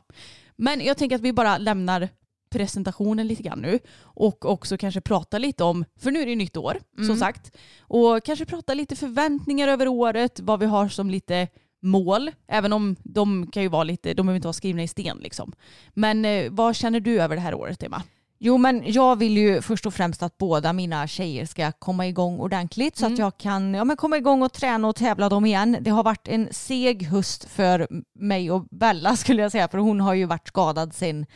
Men 0.56 0.80
jag 0.80 0.96
tänker 0.96 1.16
att 1.16 1.22
vi 1.22 1.32
bara 1.32 1.58
lämnar 1.58 2.08
presentationen 2.50 3.26
lite 3.26 3.42
grann 3.42 3.58
nu 3.60 3.78
och 4.02 4.44
också 4.44 4.76
kanske 4.78 5.00
prata 5.00 5.38
lite 5.38 5.64
om, 5.64 5.84
för 6.00 6.10
nu 6.10 6.20
är 6.20 6.24
det 6.24 6.30
ju 6.30 6.36
nytt 6.36 6.56
år 6.56 6.78
som 6.96 7.04
Mm. 7.04 7.16
sagt, 7.16 7.56
och 7.80 8.24
kanske 8.24 8.44
prata 8.44 8.74
lite 8.74 8.96
förväntningar 8.96 9.68
över 9.68 9.88
året, 9.88 10.40
vad 10.40 10.60
vi 10.60 10.66
har 10.66 10.88
som 10.88 11.10
lite 11.10 11.48
mål, 11.82 12.30
även 12.48 12.72
om 12.72 12.96
de 13.02 13.46
kan 13.46 13.62
ju 13.62 13.68
vara 13.68 13.84
lite, 13.84 14.14
de 14.14 14.26
behöver 14.26 14.36
inte 14.36 14.48
vara 14.48 14.52
skrivna 14.52 14.82
i 14.82 14.88
sten 14.88 15.18
liksom. 15.18 15.52
Men 15.94 16.24
eh, 16.24 16.50
vad 16.50 16.76
känner 16.76 17.00
du 17.00 17.22
över 17.22 17.36
det 17.36 17.42
här 17.42 17.54
året 17.54 17.82
Emma? 17.82 18.02
Jo 18.40 18.58
men 18.58 18.82
jag 18.86 19.16
vill 19.16 19.36
ju 19.38 19.62
först 19.62 19.86
och 19.86 19.94
främst 19.94 20.22
att 20.22 20.38
båda 20.38 20.72
mina 20.72 21.06
tjejer 21.06 21.46
ska 21.46 21.72
komma 21.72 22.06
igång 22.06 22.38
ordentligt 22.38 22.96
så 22.96 23.06
att 23.06 23.18
jag 23.18 23.38
kan 23.38 23.74
ja, 23.74 23.84
men 23.84 23.96
komma 23.96 24.16
igång 24.16 24.42
och 24.42 24.52
träna 24.52 24.88
och 24.88 24.96
tävla 24.96 25.28
dem 25.28 25.46
igen. 25.46 25.76
Det 25.80 25.90
har 25.90 26.02
varit 26.02 26.28
en 26.28 26.48
seg 26.50 27.02
höst 27.06 27.44
för 27.44 27.88
mig 28.14 28.50
och 28.50 28.64
Bella 28.70 29.16
skulle 29.16 29.42
jag 29.42 29.52
säga 29.52 29.68
för 29.68 29.78
hon 29.78 30.00
har 30.00 30.14
ju 30.14 30.24
varit 30.24 30.48
skadad 30.48 30.94
sen 30.94 31.26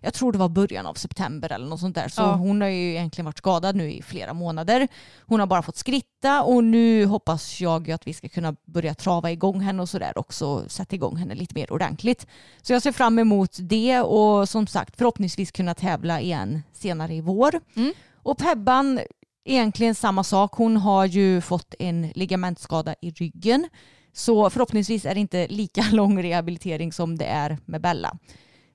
jag 0.00 0.14
tror 0.14 0.32
det 0.32 0.38
var 0.38 0.48
början 0.48 0.86
av 0.86 0.94
september 0.94 1.52
eller 1.52 1.66
något 1.66 1.80
sånt 1.80 1.94
där. 1.94 2.08
Så 2.08 2.22
Ja. 2.22 2.32
hon 2.34 2.60
har 2.60 2.68
ju 2.68 2.90
egentligen 2.90 3.24
varit 3.24 3.38
skadad 3.38 3.76
nu 3.76 3.92
i 3.92 4.02
flera 4.02 4.34
månader. 4.34 4.88
Hon 5.26 5.40
har 5.40 5.46
bara 5.46 5.62
fått 5.62 5.76
skritta 5.76 6.42
och 6.42 6.64
nu 6.64 7.04
hoppas 7.06 7.60
jag 7.60 7.90
att 7.90 8.06
vi 8.06 8.14
ska 8.14 8.28
kunna 8.28 8.56
börja 8.64 8.94
trava 8.94 9.30
igång 9.30 9.60
henne 9.60 9.82
och 9.82 9.88
sådär 9.88 10.18
också. 10.18 10.64
Sätta 10.68 10.94
igång 10.96 11.16
henne 11.16 11.34
lite 11.34 11.54
mer 11.54 11.72
ordentligt. 11.72 12.26
Så 12.62 12.72
jag 12.72 12.82
ser 12.82 12.92
fram 12.92 13.18
emot 13.18 13.56
det 13.60 14.00
och 14.00 14.48
som 14.48 14.66
sagt 14.66 14.96
förhoppningsvis 14.96 15.50
kunna 15.52 15.74
tävla 15.74 16.20
igen 16.20 16.62
senare 16.72 17.14
i 17.14 17.20
vår. 17.20 17.60
Mm. 17.76 17.92
Och 18.22 18.38
Pebban, 18.38 19.00
egentligen 19.44 19.94
samma 19.94 20.24
sak. 20.24 20.52
Hon 20.54 20.76
har 20.76 21.04
ju 21.04 21.40
fått 21.40 21.74
en 21.78 22.12
ligamentskada 22.14 22.94
i 23.00 23.10
ryggen. 23.10 23.68
Så 24.12 24.50
förhoppningsvis 24.50 25.04
är 25.04 25.14
det 25.14 25.20
inte 25.20 25.46
lika 25.48 25.84
lång 25.92 26.22
rehabilitering 26.22 26.92
som 26.92 27.18
det 27.18 27.24
är 27.24 27.58
med 27.64 27.80
Bella. 27.80 28.16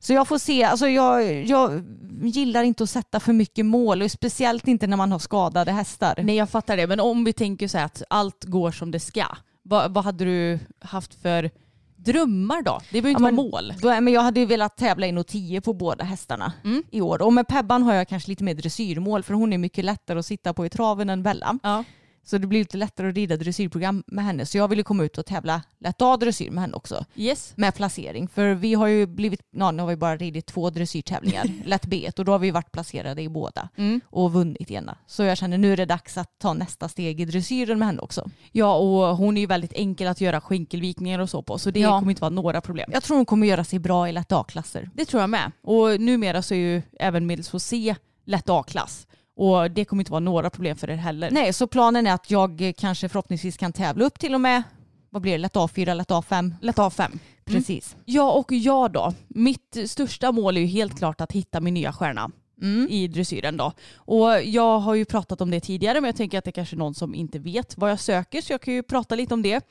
Så 0.04 0.14
jag 0.14 0.28
får 0.28 0.38
se, 0.38 0.64
alltså 0.64 0.88
jag, 0.88 1.44
jag 1.46 1.84
gillar 2.24 2.64
inte 2.64 2.84
att 2.84 2.90
sätta 2.90 3.20
för 3.20 3.34
mycket 3.34 3.66
mål 3.66 4.02
och 4.02 4.12
speciellt 4.12 4.68
inte 4.68 4.88
när 4.88 4.98
man 4.98 5.12
har 5.12 5.20
skadade 5.20 5.72
hästar. 5.72 6.16
Nej 6.24 6.36
jag 6.36 6.50
fattar 6.50 6.78
det, 6.78 6.88
men 6.88 7.00
om 7.00 7.24
vi 7.24 7.34
tänker 7.34 7.68
så 7.68 7.78
här 7.78 7.86
att 7.86 8.04
allt 8.10 8.44
går 8.44 8.72
som 8.72 8.92
det 8.92 9.00
ska, 9.00 9.26
vad, 9.64 9.94
vad 9.94 10.04
hade 10.04 10.26
du 10.26 10.60
haft 10.82 11.22
för 11.22 11.52
drömmar 11.96 12.62
då? 12.62 12.80
Det 12.92 13.02
behöver 13.02 13.10
inte 13.10 13.20
Ja, 13.20 13.24
vara 13.24 13.32
mål. 13.32 13.74
Då, 13.82 14.02
men 14.02 14.14
jag 14.14 14.22
hade 14.22 14.40
ju 14.40 14.46
velat 14.46 14.78
tävla 14.78 15.06
in 15.08 15.18
och 15.18 15.28
10 15.28 15.62
på 15.62 15.74
båda 15.74 16.04
hästarna 16.04 16.54
Mm. 16.64 16.84
i 16.92 17.02
år. 17.02 17.22
Och 17.22 17.34
med 17.34 17.48
Pebban 17.48 17.84
har 17.84 17.94
jag 17.94 18.08
kanske 18.08 18.30
lite 18.30 18.44
mer 18.44 18.54
dressyrmål 18.54 19.24
för 19.24 19.34
hon 19.34 19.54
är 19.54 19.58
mycket 19.58 19.86
lättare 19.86 20.20
att 20.20 20.26
sitta 20.26 20.54
på 20.54 20.66
i 20.66 20.70
traven 20.70 21.10
än 21.10 21.24
Bella. 21.24 21.60
Ja. 21.64 21.84
Så 22.26 22.38
det 22.38 22.48
blir 22.48 22.60
lite 22.60 22.78
lättare 22.78 23.10
att 23.10 23.16
rida 23.16 23.38
dressyrprogram 23.38 24.04
med 24.08 24.26
henne. 24.26 24.46
Så 24.46 24.58
jag 24.58 24.68
vill 24.68 24.78
ju 24.78 24.84
komma 24.84 25.04
ut 25.04 25.18
och 25.18 25.26
tävla 25.26 25.62
lätt 25.80 26.02
A 26.02 26.18
dressyr 26.18 26.52
med 26.52 26.62
henne 26.62 26.74
också. 26.74 27.06
Yes. 27.16 27.54
Med 27.56 27.76
placering. 27.76 28.28
För 28.28 28.54
vi 28.54 28.74
har 28.74 28.88
ju 28.88 29.06
blivit, 29.08 29.42
ja, 29.52 29.72
nu 29.72 29.82
har 29.84 29.90
vi 29.90 29.96
bara 29.96 30.18
ridit 30.18 30.46
två 30.46 30.70
dressyrtävlingar, 30.70 31.46
lätt 31.66 31.86
B 31.86 32.10
och 32.18 32.26
då 32.26 32.32
har 32.32 32.40
vi 32.40 32.52
varit 32.52 32.72
placerade 32.72 33.22
i 33.22 33.30
båda 33.30 33.70
Mm. 33.78 34.02
och 34.10 34.34
vunnit 34.34 34.72
ena. 34.72 34.98
Så 35.08 35.24
jag 35.24 35.38
känner 35.38 35.58
nu 35.58 35.74
är 35.74 35.78
det 35.78 35.86
dags 35.86 36.18
att 36.18 36.40
ta 36.40 36.54
nästa 36.54 36.90
steg 36.90 37.22
i 37.22 37.26
dressyren 37.26 37.80
med 37.80 37.88
henne 37.88 38.02
också. 38.02 38.30
Ja 38.52 38.76
och 38.76 39.18
hon 39.18 39.38
är 39.38 39.42
ju 39.42 39.48
väldigt 39.48 39.74
enkel 39.74 40.08
att 40.08 40.22
göra 40.22 40.42
skänkelvikningar 40.42 41.20
och 41.20 41.30
så 41.30 41.42
på 41.42 41.58
så 41.58 41.72
det 41.72 41.80
Ja. 41.80 42.00
kommer 42.00 42.12
inte 42.12 42.22
vara 42.22 42.30
några 42.30 42.62
problem. 42.62 42.90
Jag 42.94 43.04
tror 43.04 43.18
hon 43.18 43.26
kommer 43.26 43.48
göra 43.48 43.64
sig 43.64 43.80
bra 43.80 44.10
i 44.10 44.12
lätt 44.12 44.32
A-klasser. 44.32 44.90
Det 44.94 45.06
tror 45.06 45.22
jag 45.22 45.30
med. 45.30 45.52
Och 45.64 46.00
numera 46.02 46.42
så 46.42 46.54
är 46.54 46.58
ju 46.58 46.82
även 47.00 47.26
medels 47.26 47.52
C 47.64 47.96
lätt 48.26 48.50
A-klass. 48.50 49.08
Och 49.36 49.72
det 49.72 49.86
kommer 49.86 50.02
inte 50.02 50.12
vara 50.12 50.20
några 50.20 50.50
problem 50.50 50.76
för 50.76 50.90
er 50.90 50.96
heller. 50.96 51.32
Nej, 51.32 51.54
så 51.54 51.68
planen 51.68 52.08
är 52.08 52.14
att 52.14 52.32
jag 52.32 52.74
kanske 52.78 53.10
förhoppningsvis 53.10 53.58
kan 53.58 53.74
tävla 53.74 54.06
upp 54.06 54.20
till 54.20 54.34
och 54.34 54.42
med, 54.42 54.64
vad 55.10 55.22
blir 55.22 55.32
det, 55.32 55.38
lätt 55.38 55.54
A4, 55.54 55.94
lätt 55.94 56.10
A5? 56.10 56.54
Lätt 56.62 56.78
A5. 56.78 57.20
Precis. 57.46 57.96
Ja 58.06 58.32
och 58.32 58.52
jag 58.52 58.92
då. 58.92 59.14
Mitt 59.28 59.78
största 59.86 60.32
mål 60.32 60.58
är 60.58 60.62
ju 60.62 60.68
helt 60.68 60.98
klart 60.98 61.22
att 61.22 61.32
hitta 61.32 61.60
min 61.62 61.74
nya 61.74 61.94
stjärna 61.94 62.32
Mm. 62.62 62.88
i 62.90 63.08
dressyren 63.08 63.58
då. 63.58 63.72
Och 63.96 64.44
jag 64.44 64.80
har 64.80 64.96
ju 64.96 65.06
pratat 65.06 65.42
om 65.42 65.52
det 65.52 65.60
tidigare 65.60 66.02
men 66.02 66.08
jag 66.08 66.16
tänker 66.16 66.38
att 66.38 66.44
det 66.44 66.50
är 66.50 66.52
kanske 66.52 66.76
är 66.76 66.78
någon 66.78 66.94
som 66.94 67.16
inte 67.16 67.40
vet 67.40 67.78
vad 67.78 67.92
jag 67.92 68.00
söker 68.00 68.42
så 68.42 68.54
jag 68.54 68.62
kan 68.62 68.74
ju 68.74 68.84
prata 68.84 69.16
lite 69.16 69.34
om 69.34 69.42
det. 69.42 69.66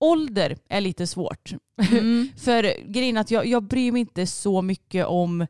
Ålder 0.00 0.56
är 0.68 0.80
lite 0.80 1.06
svårt. 1.06 1.52
Mm. 1.90 2.28
För 2.36 2.90
grejen 2.92 3.16
är 3.16 3.20
att 3.20 3.30
jag, 3.30 3.46
jag 3.46 3.62
bryr 3.62 3.92
mig 3.92 4.00
inte 4.00 4.26
så 4.26 4.62
mycket 4.62 5.06
om, 5.06 5.46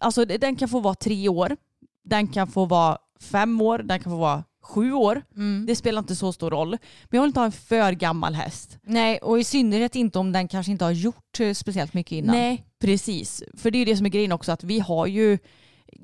alltså 0.00 0.24
den 0.24 0.56
kan 0.56 0.68
få 0.68 0.80
vara 0.80 0.94
tre 0.94 1.28
år, 1.28 1.56
den 2.06 2.28
kan 2.28 2.48
få 2.48 2.64
vara 2.64 2.98
fem 3.20 3.60
år, 3.60 3.78
den 3.78 4.00
kan 4.00 4.12
få 4.12 4.18
vara 4.18 4.44
sju 4.62 4.92
år. 4.92 5.22
Mm. 5.36 5.66
Det 5.66 5.76
spelar 5.76 5.98
inte 5.98 6.16
så 6.16 6.32
stor 6.32 6.50
roll. 6.50 6.70
Men 6.70 6.78
jag 7.10 7.20
vill 7.20 7.28
inte 7.28 7.40
ha 7.40 7.44
en 7.46 7.52
för 7.52 7.92
gammal 7.92 8.34
häst. 8.34 8.78
Nej, 8.82 9.18
och 9.18 9.40
i 9.40 9.44
synnerhet 9.44 9.96
inte 9.96 10.18
om 10.18 10.32
den 10.32 10.48
kanske 10.48 10.72
inte 10.72 10.84
har 10.84 10.92
gjort 10.92 11.40
eh, 11.40 11.52
speciellt 11.52 11.94
mycket 11.94 12.12
innan. 12.12 12.36
Nej, 12.36 12.64
precis. 12.80 13.42
För 13.54 13.70
det 13.70 13.76
är 13.76 13.80
ju 13.80 13.84
det 13.84 13.96
som 13.96 14.06
är 14.06 14.10
grejen 14.10 14.32
också 14.32 14.52
att 14.52 14.64
vi 14.64 14.78
har 14.78 15.06
ju 15.06 15.38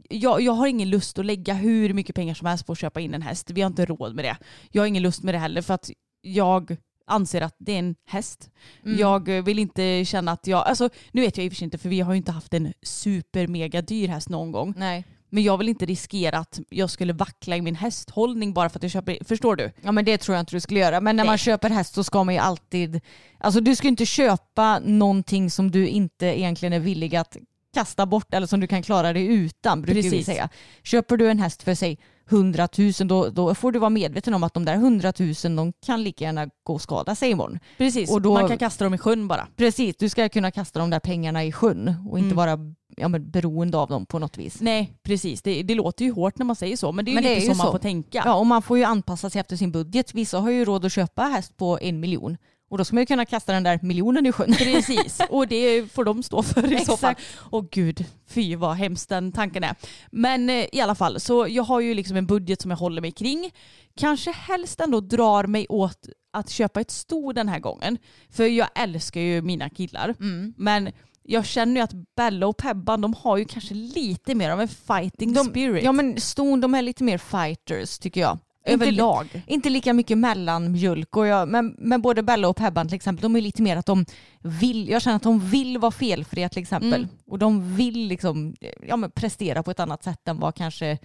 jag, 0.09 0.41
jag 0.41 0.53
har 0.53 0.67
ingen 0.67 0.91
lust 0.91 1.19
att 1.19 1.27
lägga 1.27 1.55
hur 1.55 1.95
mycket 1.95 2.15
pengar 2.15 2.35
som 2.35 2.47
helst 2.47 2.67
på 2.67 2.73
att 2.73 2.79
köpa 2.79 3.01
in 3.01 3.15
en 3.15 3.23
häst. 3.23 3.51
Vi 3.51 3.61
har 3.61 3.67
inte 3.67 3.87
råd 3.87 4.15
med 4.15 4.25
det. 4.25 4.37
Jag 4.71 4.83
har 4.83 4.87
ingen 4.87 5.03
lust 5.03 5.23
med 5.23 5.35
det 5.35 5.39
heller 5.39 5.63
för 5.63 5.75
att 5.75 5.91
jag 6.23 6.77
anser 7.07 7.41
att 7.41 7.57
det 7.59 7.73
är 7.73 7.79
en 7.79 7.95
häst. 8.07 8.51
Mm. 8.85 8.99
Jag 8.99 9.43
vill 9.43 9.59
inte 9.59 10.05
känna 10.05 10.33
att 10.33 10.47
jag, 10.47 10.67
alltså 10.67 10.89
nu 11.13 11.21
vet 11.21 11.37
jag 11.37 11.47
i 11.47 11.49
och 11.49 11.53
för 11.53 11.57
sig 11.57 11.65
inte 11.65 11.79
för 11.79 11.89
vi 11.89 12.01
har 12.01 12.13
ju 12.13 12.17
inte 12.17 12.33
haft 12.33 12.55
en 12.55 12.73
super 12.83 13.47
mega 13.47 13.83
dyr 13.83 14.09
häst 14.09 14.29
någon 14.29 14.53
gång. 14.53 14.75
Nej. 14.77 15.05
Men 15.35 15.43
jag 15.43 15.59
vill 15.59 15.69
inte 15.69 15.87
riskera 15.87 16.39
att 16.39 16.61
jag 16.71 16.91
skulle 16.91 17.13
vackla 17.13 17.57
i 17.57 17.63
min 17.63 17.75
hästhållning 17.75 18.53
bara 18.53 18.69
för 18.69 18.79
att 18.79 18.83
jag 18.83 18.93
köper, 18.93 19.19
förstår 19.25 19.57
du? 19.57 19.71
Ja 19.83 19.93
men 19.93 20.05
det 20.05 20.19
tror 20.19 20.35
jag 20.35 20.43
inte 20.43 20.57
du 20.57 20.61
skulle 20.61 20.81
göra. 20.81 21.01
Men 21.01 21.17
när 21.17 21.25
Nej. 21.25 21.31
man 21.31 21.39
köper 21.39 21.71
häst 21.71 21.95
så 21.95 22.05
ska 22.05 22.25
man 22.25 22.35
ju 22.35 22.41
alltid, 22.41 23.01
alltså 23.39 23.61
du 23.61 23.77
ska 23.77 23.89
inte 23.89 24.07
köpa 24.07 24.79
någonting 24.79 25.51
som 25.51 25.71
du 25.71 25.89
inte 25.89 26.27
egentligen 26.27 26.73
är 26.73 26.81
villig 26.81 27.17
att 27.17 27.37
kasta 27.75 28.07
bort 28.07 28.35
eller 28.35 28.47
som 28.47 28.61
du 28.61 28.67
kan 28.67 28.83
klara 28.83 29.13
dig 29.13 29.27
utan 29.27 29.83
brukar 29.83 29.95
vi 30.03 30.11
Precis. 30.11 30.27
säga. 30.27 30.49
Köper 30.83 31.17
du 31.17 31.31
en 31.31 31.39
häst 31.39 31.63
för 31.63 31.75
säg 31.75 31.99
100 32.31 32.69
000 32.79 32.93
då, 33.09 33.29
då 33.29 33.55
får 33.55 33.73
du 33.73 33.79
vara 33.79 33.91
medveten 33.91 34.35
om 34.35 34.43
att 34.43 34.55
de 34.55 34.65
där 34.65 34.75
100 34.75 35.13
000 35.19 35.35
de 35.57 35.73
kan 35.87 36.03
lika 36.03 36.25
gärna 36.25 36.47
gå 36.65 36.73
och 36.75 36.83
skada 36.83 37.15
sig 37.15 37.31
imorgon. 37.31 37.59
Precis, 37.79 38.11
Och 38.11 38.23
då- 38.23 38.33
man 38.35 38.49
kan 38.49 38.59
kasta 38.59 38.85
dem 38.85 38.95
i 38.95 38.99
sjön 38.99 39.29
bara. 39.29 39.47
Precis, 39.57 39.97
du 39.97 40.09
ska 40.09 40.29
kunna 40.29 40.51
kasta 40.51 40.79
de 40.79 40.91
där 40.91 41.01
pengarna 41.01 41.45
i 41.45 41.53
sjön 41.53 41.95
och 42.11 42.19
inte 42.19 42.27
Mm. 42.35 42.37
vara 42.37 42.59
ja, 42.97 43.09
men, 43.09 43.31
beroende 43.31 43.79
av 43.79 43.89
dem 43.89 44.07
på 44.07 44.19
något 44.19 44.39
vis. 44.39 44.61
Nej, 44.61 44.93
precis. 45.03 45.43
Det, 45.43 45.63
det 45.63 45.75
låter 45.75 46.05
ju 46.05 46.13
hårt 46.13 46.39
när 46.39 46.47
man 46.47 46.57
säger 46.57 46.77
så 46.77 46.93
men 46.93 47.05
det 47.05 47.11
är 47.11 47.13
ju 47.13 47.15
Men 47.15 47.25
det 47.25 47.29
lite 47.31 47.41
är 47.41 47.49
ju 47.49 47.55
så 47.55 47.59
man 47.59 47.67
så. 47.67 47.73
får 47.73 47.79
tänka. 47.79 48.23
Ja, 48.25 48.35
och 48.35 48.47
man 48.47 48.63
får 48.63 48.79
ju 48.79 48.85
anpassa 48.85 49.31
sig 49.31 49.41
efter 49.41 49.57
sin 49.57 49.73
budget. 49.73 50.15
Vissa 50.15 50.39
har 50.39 50.51
ju 50.51 50.65
råd 50.65 50.85
att 50.85 50.93
köpa 50.93 51.23
häst 51.23 51.57
på 51.57 51.79
en 51.83 52.01
miljon 52.01 52.37
och 52.73 52.79
då 52.79 52.85
ska 52.85 52.95
man 52.95 53.03
ju 53.03 53.07
kunna 53.07 53.25
kasta 53.25 53.53
den 53.53 53.63
där 53.63 53.79
miljonen 53.83 54.27
i 54.27 54.33
sjön. 54.33 54.55
Precis, 54.59 55.21
och 55.31 55.49
det 55.49 55.93
får 55.93 56.05
de 56.05 56.23
stå 56.23 56.43
för 56.43 56.73
i 56.73 56.85
så 56.85 56.97
fall. 56.97 57.15
Och 57.35 57.71
gud, 57.71 58.05
fy 58.29 58.57
vad 58.57 58.77
hemskt 58.77 59.09
den 59.09 59.33
tanken 59.33 59.65
är. 59.65 59.75
Men 60.11 60.51
eh, 60.51 60.67
i 60.73 60.81
alla 60.81 60.95
fall, 60.95 61.21
så 61.21 61.47
jag 61.49 61.63
har 61.63 61.81
ju 61.81 61.95
liksom 61.95 62.17
en 62.17 62.27
budget 62.27 62.63
som 62.63 62.71
jag 62.71 62.79
håller 62.79 63.01
mig 63.01 63.13
kring. 63.13 63.51
Kanske 63.97 64.31
helst 64.33 64.81
ändå 64.81 65.01
drar 65.01 65.45
mig 65.47 65.67
åt 65.69 66.09
att 66.33 66.51
köpa 66.51 66.81
ett 66.81 66.91
sto 66.91 67.33
den 67.33 67.49
här 67.49 67.59
gången. 67.59 67.99
För 68.31 68.45
jag 68.45 68.69
älskar 68.75 69.21
ju 69.21 69.43
mina 69.43 69.71
killar. 69.71 70.15
Mm. 70.21 70.55
Men 70.57 70.93
jag 71.23 71.47
känner 71.47 71.75
ju 71.75 71.81
att 71.81 72.15
Bella 72.17 72.47
och 72.47 72.57
Pebban 72.57 73.01
de 73.01 73.15
har 73.15 73.37
ju 73.37 73.45
kanske 73.45 73.75
lite 73.75 74.35
mer 74.35 74.51
av 74.51 74.61
en 74.61 74.69
fighting 74.69 75.33
De- 75.33 75.45
spirit. 75.45 75.85
Ja 75.85 75.93
men 75.93 76.21
ston 76.21 76.61
de 76.61 76.75
är 76.75 76.83
lite 76.83 77.05
mer 77.05 77.19
fighters 77.19 77.99
tycker 77.99 78.21
jag. 78.21 78.39
Inte, 78.67 78.85
överlag. 78.85 79.43
inte 79.47 79.71
lika 79.71 79.93
mycket 79.93 80.19
mellanmjölk. 80.19 81.17
Och 81.17 81.27
jag, 81.27 81.49
men, 81.49 81.77
men 81.79 82.03
både 82.03 82.23
Bella 82.23 82.49
och 82.49 82.57
Pebban 82.57 82.89
till 82.89 82.97
exempel, 82.97 83.23
de 83.23 83.37
är 83.37 83.41
lite 83.41 83.63
mer 83.63 83.77
att 83.77 83.87
de 83.87 84.05
vill, 84.41 84.89
jag 84.89 85.03
känner 85.03 85.17
att 85.17 85.23
de 85.23 85.41
vill 85.41 85.79
vara 85.79 85.93
felfria 85.93 86.49
till 86.49 86.63
exempel. 86.63 86.95
Mm. 86.95 87.09
Och 87.27 87.39
de 87.39 87.77
vill 87.77 88.07
liksom, 88.09 88.55
ja, 88.87 88.97
men 88.97 89.11
prestera 89.11 89.63
på 89.63 89.71
ett 89.71 89.81
annat 89.81 90.05
sätt 90.05 90.29
än 90.29 90.39
vad 90.41 90.55
kanske 90.55 90.99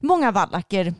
många 0.00 0.30
vallacker 0.32 0.94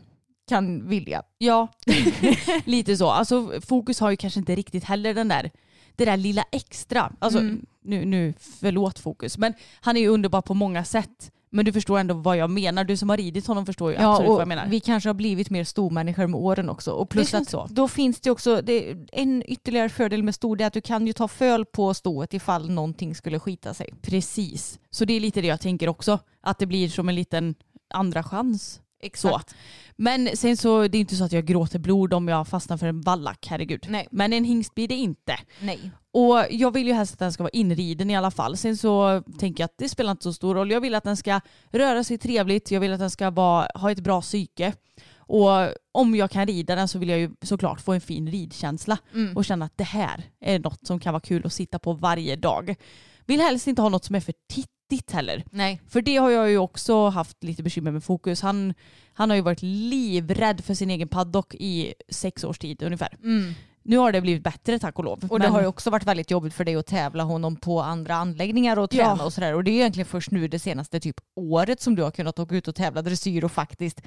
kan 0.48 0.88
vilja. 0.88 1.22
Ja, 1.38 1.68
lite 2.64 2.96
så. 2.96 3.10
Alltså 3.10 3.52
fokus 3.66 4.00
har 4.00 4.10
ju 4.10 4.16
kanske 4.16 4.40
inte 4.40 4.54
riktigt 4.54 4.84
heller 4.84 5.14
den 5.14 5.28
där, 5.28 5.50
det 5.96 6.04
där 6.04 6.16
lilla 6.16 6.44
extra. 6.52 7.12
Alltså 7.18 7.38
Mm. 7.38 7.66
nu, 7.82 8.04
nu, 8.04 8.34
förlåt 8.38 8.98
fokus, 8.98 9.38
men 9.38 9.54
han 9.80 9.96
är 9.96 10.00
ju 10.00 10.08
underbar 10.08 10.42
på 10.42 10.54
många 10.54 10.84
sätt. 10.84 11.30
Men 11.50 11.64
du 11.64 11.72
förstår 11.72 11.98
ändå 11.98 12.14
vad 12.14 12.36
jag 12.36 12.50
menar. 12.50 12.84
Du 12.84 12.96
som 12.96 13.08
har 13.10 13.16
ridit 13.16 13.46
honom 13.46 13.66
förstår 13.66 13.92
ju 13.92 13.98
Ja, 13.98 14.12
absolut 14.12 14.28
vad 14.28 14.40
jag 14.40 14.48
menar. 14.48 14.66
vi 14.66 14.80
kanske 14.80 15.08
har 15.08 15.14
blivit 15.14 15.50
mer 15.50 15.64
stormänniskor 15.64 16.26
med 16.26 16.40
åren 16.40 16.68
också. 16.70 16.92
Och 16.92 17.08
plus 17.08 17.30
känns 17.30 17.54
att 17.54 17.68
så. 17.68 17.74
då 17.74 17.88
finns 17.88 18.20
det 18.20 18.30
också, 18.30 18.62
det, 18.62 18.96
en 19.12 19.42
ytterligare 19.46 19.88
fördel 19.88 20.22
med 20.22 20.34
stor 20.34 20.56
det 20.56 20.64
är 20.64 20.66
att 20.66 20.72
du 20.72 20.80
kan 20.80 21.06
ju 21.06 21.12
ta 21.12 21.28
föl 21.28 21.64
på 21.64 21.94
stoet 21.94 22.34
ifall 22.34 22.70
någonting 22.70 23.14
skulle 23.14 23.38
skita 23.40 23.74
sig. 23.74 23.90
Precis. 24.02 24.78
Så 24.90 25.04
det 25.04 25.12
är 25.14 25.20
lite 25.20 25.40
det 25.40 25.46
jag 25.46 25.60
tänker 25.60 25.88
också. 25.88 26.18
Att 26.40 26.58
det 26.58 26.66
blir 26.66 26.88
som 26.88 27.08
en 27.08 27.14
liten 27.14 27.54
andra 27.94 28.22
chans. 28.22 28.80
Så. 29.14 29.40
Men 29.96 30.36
sen 30.36 30.56
så 30.56 30.88
det 30.88 30.98
är 30.98 31.00
inte 31.00 31.16
så 31.16 31.24
att 31.24 31.32
jag 31.32 31.46
gråter 31.46 31.78
blod 31.78 32.14
om 32.14 32.28
jag 32.28 32.48
fastnar 32.48 32.76
för 32.76 32.86
en 32.86 33.00
vallack, 33.00 33.46
herregud. 33.50 33.86
Nej. 33.88 34.08
Men 34.10 34.32
en 34.32 34.44
hingst 34.44 34.74
blir 34.74 34.88
det 34.88 34.94
inte. 34.94 35.36
Nej. 35.60 35.90
Och 36.12 36.44
jag 36.50 36.70
vill 36.70 36.86
ju 36.86 36.92
helst 36.92 37.12
att 37.12 37.18
den 37.18 37.32
ska 37.32 37.42
vara 37.42 37.50
inriden 37.50 38.10
i 38.10 38.16
alla 38.16 38.30
fall. 38.30 38.56
Sen 38.56 38.76
så 38.76 39.22
tänker 39.38 39.62
jag 39.62 39.66
att 39.66 39.78
det 39.78 39.88
spelar 39.88 40.10
inte 40.10 40.22
så 40.22 40.32
stor 40.32 40.54
roll. 40.54 40.70
Jag 40.70 40.80
vill 40.80 40.94
att 40.94 41.04
den 41.04 41.16
ska 41.16 41.40
röra 41.70 42.04
sig 42.04 42.18
trevligt. 42.18 42.70
Jag 42.70 42.80
vill 42.80 42.92
att 42.92 42.98
den 42.98 43.10
ska 43.10 43.30
vara, 43.30 43.68
ha 43.74 43.90
ett 43.90 44.00
bra 44.00 44.20
psyke. 44.20 44.72
Och 45.26 45.50
om 45.92 46.14
jag 46.14 46.30
kan 46.30 46.46
rida 46.46 46.74
den 46.74 46.88
så 46.88 46.98
vill 46.98 47.08
jag 47.08 47.18
ju 47.18 47.30
såklart 47.42 47.80
få 47.80 47.92
en 47.92 48.00
fin 48.00 48.30
ridkänsla. 48.30 48.98
Mm. 49.14 49.36
Och 49.36 49.44
känna 49.44 49.64
att 49.64 49.76
det 49.76 49.84
här 49.84 50.22
är 50.40 50.58
något 50.58 50.86
som 50.86 51.00
kan 51.00 51.12
vara 51.12 51.20
kul 51.20 51.46
att 51.46 51.52
sitta 51.52 51.78
på 51.78 51.92
varje 51.92 52.36
dag. 52.36 52.74
Vill 53.26 53.40
helst 53.40 53.66
inte 53.66 53.82
ha 53.82 53.88
något 53.88 54.04
som 54.04 54.14
är 54.14 54.20
för 54.20 54.34
riktigt 54.90 55.10
heller. 55.12 55.44
Nej. 55.50 55.80
För 55.88 56.02
det 56.02 56.16
har 56.16 56.30
jag 56.30 56.50
ju 56.50 56.58
också 56.58 57.08
haft 57.08 57.44
lite 57.44 57.62
bekymmer 57.62 57.90
med 57.90 58.04
fokus. 58.04 58.42
Han, 58.42 58.74
han 59.12 59.30
har 59.30 59.36
ju 59.36 59.42
varit 59.42 59.62
livrädd 59.62 60.64
för 60.64 60.74
sin 60.74 60.90
egen 60.90 61.08
paddock 61.08 61.54
i 61.54 61.94
sex 62.08 62.44
års 62.44 62.58
tid 62.58 62.82
ungefär. 62.82 63.18
Nu 63.86 63.96
har 63.96 64.12
det 64.12 64.20
blivit 64.20 64.42
bättre 64.44 64.78
tack 64.78 64.98
och 64.98 65.04
lov. 65.04 65.18
Mm. 65.18 65.30
Och 65.30 65.38
det 65.38 65.44
men- 65.46 65.52
har 65.52 65.60
ju 65.60 65.66
också 65.66 65.90
varit 65.90 66.04
väldigt 66.04 66.30
jobbigt 66.30 66.54
för 66.54 66.64
dig 66.64 66.76
att 66.76 66.86
tävla 66.86 67.22
honom 67.22 67.56
på 67.56 67.80
andra 67.82 68.14
anläggningar 68.14 68.78
och 68.78 68.90
träna 68.90 69.16
Ja. 69.18 69.24
och 69.24 69.32
sådär. 69.32 69.54
Och 69.54 69.64
det 69.64 69.70
är 69.70 69.74
egentligen 69.74 70.06
först 70.06 70.30
nu 70.30 70.48
det 70.48 70.58
senaste 70.58 71.00
typ 71.00 71.16
året 71.36 71.80
som 71.80 71.94
du 71.94 72.02
har 72.02 72.10
kunnat 72.10 72.38
åka 72.38 72.54
ut 72.56 72.68
och 72.68 72.74
tävla 72.74 73.02
dressyr 73.02 73.44
och 73.44 73.52
faktiskt 73.52 74.02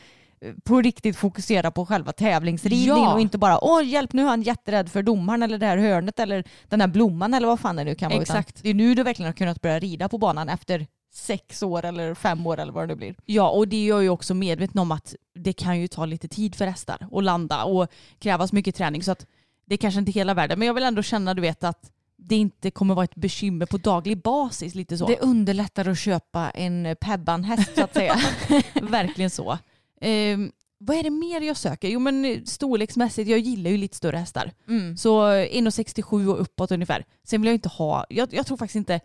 på 0.64 0.82
riktigt 0.82 1.18
fokusera 1.18 1.72
på 1.72 1.86
själva 1.86 2.12
tävlingsridningen 2.12 3.04
Ja. 3.04 3.14
och 3.14 3.22
inte 3.22 3.38
bara 3.38 3.64
åh 3.64 3.88
hjälp 3.88 4.14
nu 4.14 4.22
är 4.22 4.28
han 4.28 4.42
jätterädd 4.42 4.90
för 4.90 5.04
domaren 5.04 5.44
eller 5.44 5.58
det 5.58 5.66
här 5.66 5.78
hörnet 5.78 6.20
eller 6.20 6.44
den 6.68 6.82
här 6.82 6.88
blomman 6.88 7.34
eller 7.34 7.48
vad 7.48 7.60
fan 7.60 7.76
det 7.76 7.84
nu 7.84 7.96
kan 7.96 8.10
vara. 8.10 8.22
Utan 8.22 8.38
Exakt. 8.38 8.64
Det 8.64 8.70
är 8.70 8.74
nu 8.74 8.96
du 8.96 9.04
verkligen 9.04 9.28
har 9.28 9.34
kunnat 9.34 9.62
börja 9.62 9.80
rida 9.80 10.10
på 10.10 10.18
banan 10.18 10.50
efter 10.50 10.88
sex 11.14 11.64
år 11.64 11.86
eller 11.86 12.14
fem 12.14 12.48
år 12.48 12.60
eller 12.60 12.74
vad 12.74 12.84
det 12.84 12.88
nu 12.88 12.96
blir. 12.96 13.16
Ja, 13.26 13.50
och 13.50 13.68
det 13.68 13.76
är 13.76 13.88
jag 13.88 14.04
ju 14.04 14.10
också 14.10 14.34
medveten 14.34 14.80
om 14.80 14.92
att 14.92 15.16
det 15.36 15.54
kan 15.54 15.80
ju 15.80 15.88
ta 15.88 16.06
lite 16.06 16.28
tid 16.28 16.56
för 16.56 16.66
hästar 16.66 17.08
att 17.12 17.24
landa 17.24 17.64
och 17.64 17.88
krävas 18.20 18.54
mycket 18.54 18.76
träning. 18.76 19.04
Så 19.04 19.12
att 19.12 19.26
det 19.66 19.76
är 19.76 19.78
kanske 19.78 20.00
inte 20.00 20.12
hela 20.12 20.34
världen. 20.34 20.60
Men 20.60 20.66
jag 20.68 20.74
vill 20.74 20.84
ändå 20.84 21.02
känna 21.04 21.34
du 21.34 21.42
vet 21.42 21.64
att 21.64 21.92
det 22.18 22.36
inte 22.36 22.72
kommer 22.72 22.94
vara 22.96 23.04
ett 23.04 23.16
bekymmer 23.16 23.66
på 23.66 23.78
daglig 23.78 24.22
basis. 24.22 24.76
Lite 24.76 24.98
så. 24.98 25.08
Det 25.08 25.20
underlättar 25.20 25.90
att 25.90 26.00
köpa 26.00 26.50
en 26.50 26.96
Pebban-häst 27.02 27.72
så 27.76 27.84
att 27.84 27.94
säga. 27.94 28.16
Verkligen 28.82 29.30
så. 29.30 29.58
Ehm, 30.02 30.52
vad 30.80 30.98
är 30.98 31.04
det 31.04 31.10
mer 31.10 31.42
jag 31.42 31.58
söker? 31.58 31.90
Jo 31.90 32.00
men 32.00 32.26
eh, 32.26 32.44
storleksmässigt, 32.44 33.30
jag 33.30 33.40
gillar 33.40 33.72
ju 33.72 33.78
lite 33.78 33.98
större 33.98 34.18
hästar. 34.18 34.52
Mm. 34.68 34.98
Så 34.98 35.28
eh, 35.28 35.48
1,67 35.48 36.28
och 36.28 36.42
uppåt 36.42 36.72
ungefär. 36.72 37.06
Sen 37.24 37.42
vill 37.42 37.48
jag 37.48 37.56
inte 37.56 37.70
ha, 37.70 38.06
jag, 38.10 38.34
jag 38.34 38.48
tror 38.48 38.58
faktiskt 38.58 38.76
inte, 38.76 39.00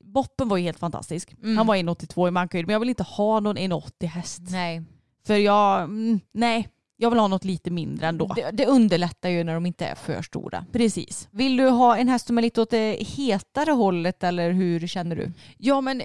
Boppen 0.00 0.48
var 0.48 0.56
ju 0.56 0.64
helt 0.64 0.78
fantastisk. 0.78 1.34
Mm. 1.42 1.56
Han 1.56 1.66
var 1.66 1.76
1,82 1.76 2.28
i 2.28 2.30
mankhöjd 2.30 2.66
men 2.66 2.72
jag 2.72 2.80
vill 2.80 2.88
inte 2.88 3.02
ha 3.02 3.40
någon 3.40 3.58
1,80 3.58 4.06
häst. 4.06 4.42
Nej. 4.50 4.82
För 5.26 5.36
jag, 5.36 5.82
mm, 5.82 6.20
nej, 6.32 6.68
jag 6.96 7.10
vill 7.10 7.18
ha 7.18 7.28
något 7.28 7.44
lite 7.44 7.70
mindre 7.70 8.06
ändå. 8.06 8.32
Det, 8.36 8.50
det 8.50 8.66
underlättar 8.66 9.28
ju 9.28 9.44
när 9.44 9.54
de 9.54 9.66
inte 9.66 9.86
är 9.86 9.94
för 9.94 10.22
stora. 10.22 10.66
Precis. 10.72 11.28
Vill 11.30 11.56
du 11.56 11.68
ha 11.68 11.96
en 11.96 12.08
häst 12.08 12.26
som 12.26 12.38
är 12.38 12.42
lite 12.42 12.60
åt 12.60 12.70
det 12.70 12.92
hetare 12.92 13.70
hållet 13.70 14.24
eller 14.24 14.50
hur 14.50 14.86
känner 14.86 15.16
du? 15.16 15.32
Ja 15.58 15.80
men 15.80 16.02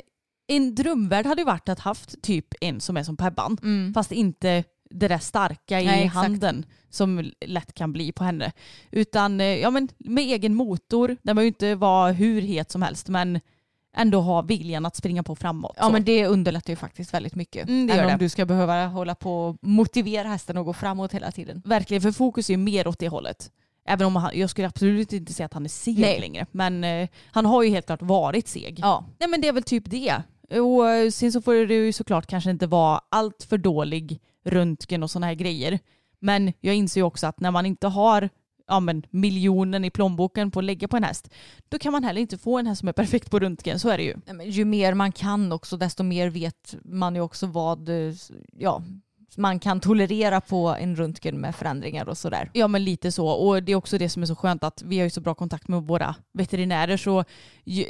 en 0.49 0.75
drömvärld 0.75 1.25
hade 1.25 1.41
ju 1.41 1.45
varit 1.45 1.69
att 1.69 1.79
haft 1.79 2.21
typ 2.21 2.47
en 2.61 2.81
som 2.81 2.97
är 2.97 3.03
som 3.03 3.17
Pebban. 3.17 3.57
Fast 3.93 4.11
inte 4.11 4.63
det 4.89 5.07
där 5.07 5.17
starka 5.17 5.81
i 5.81 5.85
Nej, 5.85 6.05
handen 6.05 6.65
som 6.89 7.31
lätt 7.45 7.73
kan 7.73 7.93
bli 7.93 8.11
på 8.11 8.23
henne. 8.23 8.51
Utan 8.91 9.41
eh, 9.41 9.45
ja, 9.45 9.69
men 9.69 9.87
med 9.97 10.23
egen 10.23 10.55
motor, 10.55 11.07
den 11.07 11.35
behöver 11.35 11.41
ju 11.41 11.47
inte 11.47 11.75
vara 11.75 12.11
hur 12.11 12.41
het 12.41 12.71
som 12.71 12.81
helst 12.81 13.07
men 13.09 13.39
ändå 13.97 14.21
ha 14.21 14.41
viljan 14.41 14.85
att 14.85 14.95
springa 14.95 15.23
på 15.23 15.35
framåt. 15.35 15.75
Ja 15.77 15.85
så. 15.85 15.91
men 15.91 16.03
det 16.03 16.27
underlättar 16.27 16.73
ju 16.73 16.77
faktiskt 16.77 17.13
väldigt 17.13 17.35
mycket. 17.35 17.67
Mm, 17.67 17.87
det 17.87 17.93
Än 17.93 17.97
gör 17.97 18.05
om 18.05 18.11
det. 18.11 18.25
du 18.25 18.29
ska 18.29 18.45
behöva 18.45 18.85
hålla 18.85 19.15
på 19.15 19.45
och 19.47 19.57
motivera 19.61 20.27
hästen 20.27 20.57
att 20.57 20.65
gå 20.65 20.73
framåt 20.73 21.13
hela 21.13 21.31
tiden. 21.31 21.61
Verkligen, 21.65 22.01
för 22.01 22.11
fokus 22.11 22.49
är 22.49 22.53
ju 22.53 22.57
mer 22.57 22.87
åt 22.87 22.99
det 22.99 23.09
hållet. 23.09 23.51
Även 23.85 24.07
om 24.07 24.15
han, 24.15 24.31
jag 24.33 24.49
skulle 24.49 24.67
absolut 24.67 25.13
inte 25.13 25.33
säga 25.33 25.45
att 25.45 25.53
han 25.53 25.65
är 25.65 25.69
seg 25.69 25.99
Nej. 25.99 26.19
längre. 26.19 26.45
Men 26.51 26.83
eh, 26.83 27.09
han 27.31 27.45
har 27.45 27.63
ju 27.63 27.69
helt 27.69 27.85
klart 27.85 28.01
varit 28.01 28.47
seg. 28.47 28.79
Ja. 28.81 29.05
Nej 29.19 29.29
men 29.29 29.41
det 29.41 29.47
är 29.47 29.53
väl 29.53 29.63
typ 29.63 29.83
det. 29.89 30.15
Och 30.51 30.89
eh, 30.89 31.09
sen 31.09 31.31
så 31.31 31.41
får 31.41 31.53
det 31.53 31.73
ju 31.73 31.93
såklart 31.93 32.27
kanske 32.27 32.49
inte 32.49 32.67
vara 32.67 33.01
allt 33.09 33.43
för 33.43 33.57
dålig 33.57 34.21
röntgen 34.45 35.03
och 35.03 35.11
sådana 35.11 35.27
här 35.27 35.33
grejer. 35.33 35.79
Men 36.19 36.53
jag 36.59 36.75
inser 36.75 37.01
ju 37.01 37.05
också 37.05 37.27
att 37.27 37.39
när 37.39 37.51
man 37.51 37.65
inte 37.65 37.87
har 37.87 38.29
ja, 38.69 38.79
men, 38.79 39.03
miljonen 39.09 39.85
i 39.85 39.89
plånboken 39.89 40.51
på 40.51 40.59
att 40.59 40.65
lägga 40.65 40.87
på 40.87 40.97
en 40.97 41.03
häst, 41.03 41.29
då 41.69 41.79
kan 41.79 41.91
man 41.91 42.03
heller 42.03 42.21
inte 42.21 42.37
få 42.37 42.57
en 42.57 42.67
häst 42.67 42.79
som 42.79 42.89
är 42.89 42.93
perfekt 42.93 43.31
på 43.31 43.39
röntgen. 43.39 43.79
Så 43.79 43.89
är 43.89 43.97
det 43.97 44.03
ju. 44.03 44.15
Ju 44.45 44.65
mer 44.65 44.93
man 44.93 45.11
kan 45.11 45.51
också 45.51 45.77
desto 45.77 46.03
mer 46.03 46.29
vet 46.29 46.75
man 46.83 47.15
ju 47.15 47.21
också 47.21 47.47
vad 47.47 47.89
eh, 47.89 48.13
ja, 48.57 48.83
man 49.37 49.59
kan 49.59 49.79
tolerera 49.79 50.41
på 50.41 50.67
en 50.67 50.95
röntgen 50.95 51.41
med 51.41 51.55
förändringar 51.55 52.09
och 52.09 52.17
sådär. 52.17 52.49
Ja 52.53 52.67
men 52.67 52.83
lite 52.83 53.11
så. 53.11 53.27
Och 53.27 53.63
det 53.63 53.71
är 53.71 53.75
också 53.75 53.97
det 53.97 54.09
som 54.09 54.21
är 54.21 54.27
så 54.27 54.35
skönt 54.35 54.63
att 54.63 54.81
vi 54.85 54.97
har 54.97 55.03
ju 55.03 55.09
så 55.09 55.21
bra 55.21 55.35
kontakt 55.35 55.67
med 55.67 55.83
våra 55.83 56.15
veterinärer. 56.33 56.97
Så, 56.97 57.23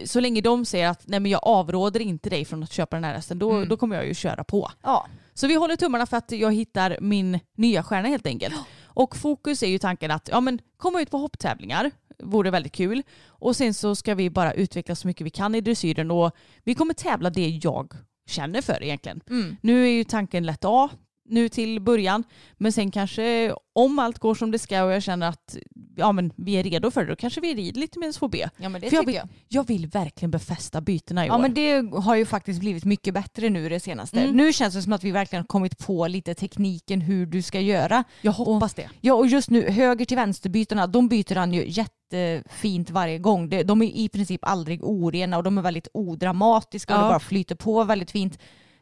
så 0.05 0.19
länge 0.19 0.41
de 0.41 0.65
säger 0.65 0.87
att 0.87 1.07
nej 1.07 1.19
men 1.19 1.31
jag 1.31 1.41
avråder 1.43 1.99
inte 1.99 2.29
dig 2.29 2.45
från 2.45 2.63
att 2.63 2.71
köpa 2.71 2.95
den 2.95 3.03
här 3.03 3.13
hästen, 3.13 3.39
då, 3.39 3.65
då 3.65 3.77
kommer 3.77 3.95
jag 3.95 4.07
ju 4.07 4.13
köra 4.13 4.43
på. 4.43 4.71
Ja. 4.83 5.07
Så 5.33 5.47
vi 5.47 5.55
håller 5.55 5.75
tummarna 5.75 6.05
för 6.05 6.17
att 6.17 6.31
jag 6.31 6.53
hittar 6.53 6.97
min 7.01 7.39
nya 7.57 7.83
stjärna 7.83 8.07
helt 8.07 8.27
enkelt. 8.27 8.55
Och 8.83 9.15
fokus 9.15 9.63
är 9.63 9.67
ju 9.67 9.77
tanken 9.79 10.11
att 10.11 10.29
ja, 10.31 10.41
men 10.41 10.59
komma 10.77 11.01
ut 11.01 11.11
på 11.11 11.17
hopptävlingar 11.17 11.91
vore 12.23 12.51
väldigt 12.51 12.73
kul. 12.73 13.03
Och 13.25 13.55
sen 13.55 13.73
så 13.73 13.95
ska 13.95 14.15
vi 14.15 14.29
bara 14.29 14.53
utveckla 14.53 14.95
så 14.95 15.07
mycket 15.07 15.25
vi 15.25 15.29
kan 15.29 15.55
i 15.55 15.61
dressyren 15.61 16.11
och 16.11 16.31
vi 16.63 16.75
kommer 16.75 16.93
tävla 16.93 17.29
det 17.29 17.59
jag 17.63 17.93
känner 18.29 18.61
för 18.61 18.83
egentligen. 18.83 19.21
Nu 19.61 19.83
är 19.83 19.89
ju 19.91 20.03
tanken 20.03 20.45
lätt 20.45 20.65
A 20.65 20.89
nu 21.29 21.49
till 21.49 21.79
början 21.81 22.23
men 22.57 22.71
sen 22.71 22.91
kanske 22.91 23.53
om 23.73 23.99
allt 23.99 24.19
går 24.19 24.35
som 24.35 24.51
det 24.51 24.59
ska 24.59 24.83
och 24.83 24.91
jag 24.91 25.03
känner 25.03 25.27
att 25.29 25.57
ja, 25.95 26.11
men 26.11 26.31
vi 26.35 26.53
är 26.53 26.63
redo 26.63 26.91
för 26.91 27.01
det 27.01 27.07
då 27.09 27.15
kanske 27.15 27.41
vi 27.41 27.53
rider 27.53 27.79
lite 27.81 27.99
med 27.99 28.09
SVB. 28.15 28.35
Ja 28.57 28.69
men 28.69 28.81
det 28.81 28.89
För 28.89 28.95
jag 28.95 29.05
vill, 29.05 29.15
jag. 29.15 29.27
jag 29.47 29.67
vill 29.67 29.87
verkligen 29.87 30.31
befästa 30.31 30.81
bytena 30.81 31.25
i 31.25 31.27
Ja 31.27 31.35
år. 31.35 31.39
men 31.41 31.53
det 31.53 31.89
har 31.95 32.15
ju 32.15 32.25
faktiskt 32.25 32.59
blivit 32.59 32.85
mycket 32.85 33.13
bättre 33.13 33.49
nu 33.49 33.69
det 33.69 33.79
senaste. 33.79 34.19
Mm. 34.21 34.35
Nu 34.37 34.53
känns 34.53 34.73
det 34.73 34.81
som 34.81 34.93
att 34.93 35.03
vi 35.03 35.11
verkligen 35.11 35.43
har 35.43 35.47
kommit 35.47 35.77
på 35.77 36.07
lite 36.07 36.33
tekniken 36.33 37.01
hur 37.01 37.25
du 37.25 37.41
ska 37.41 37.59
göra. 37.59 38.03
jag 38.21 38.31
hoppas 38.31 38.73
det. 38.73 38.89
Ja 39.01 39.13
och 39.13 39.27
just 39.27 39.49
nu 39.49 39.69
höger 39.69 40.05
till 40.05 40.17
vänsterbytena 40.17 40.87
de 40.87 41.07
byter 41.07 41.35
han 41.35 41.53
ju 41.53 41.63
jättefint 41.67 42.89
varje 42.89 43.19
gång. 43.19 43.49
De 43.65 43.81
är 43.81 43.85
i 43.97 44.09
princip 44.09 44.39
aldrig 44.43 44.83
orena 44.83 45.37
och 45.37 45.43
de 45.43 45.57
är 45.57 45.61
väldigt 45.61 45.87
odramatiska 45.93 46.93
och 46.95 46.99
Ja. 46.99 47.03
det 47.05 47.09
bara 47.09 47.19
flyter 47.19 47.55
på 47.55 47.83
väldigt 47.83 48.11
fint. 48.11 48.39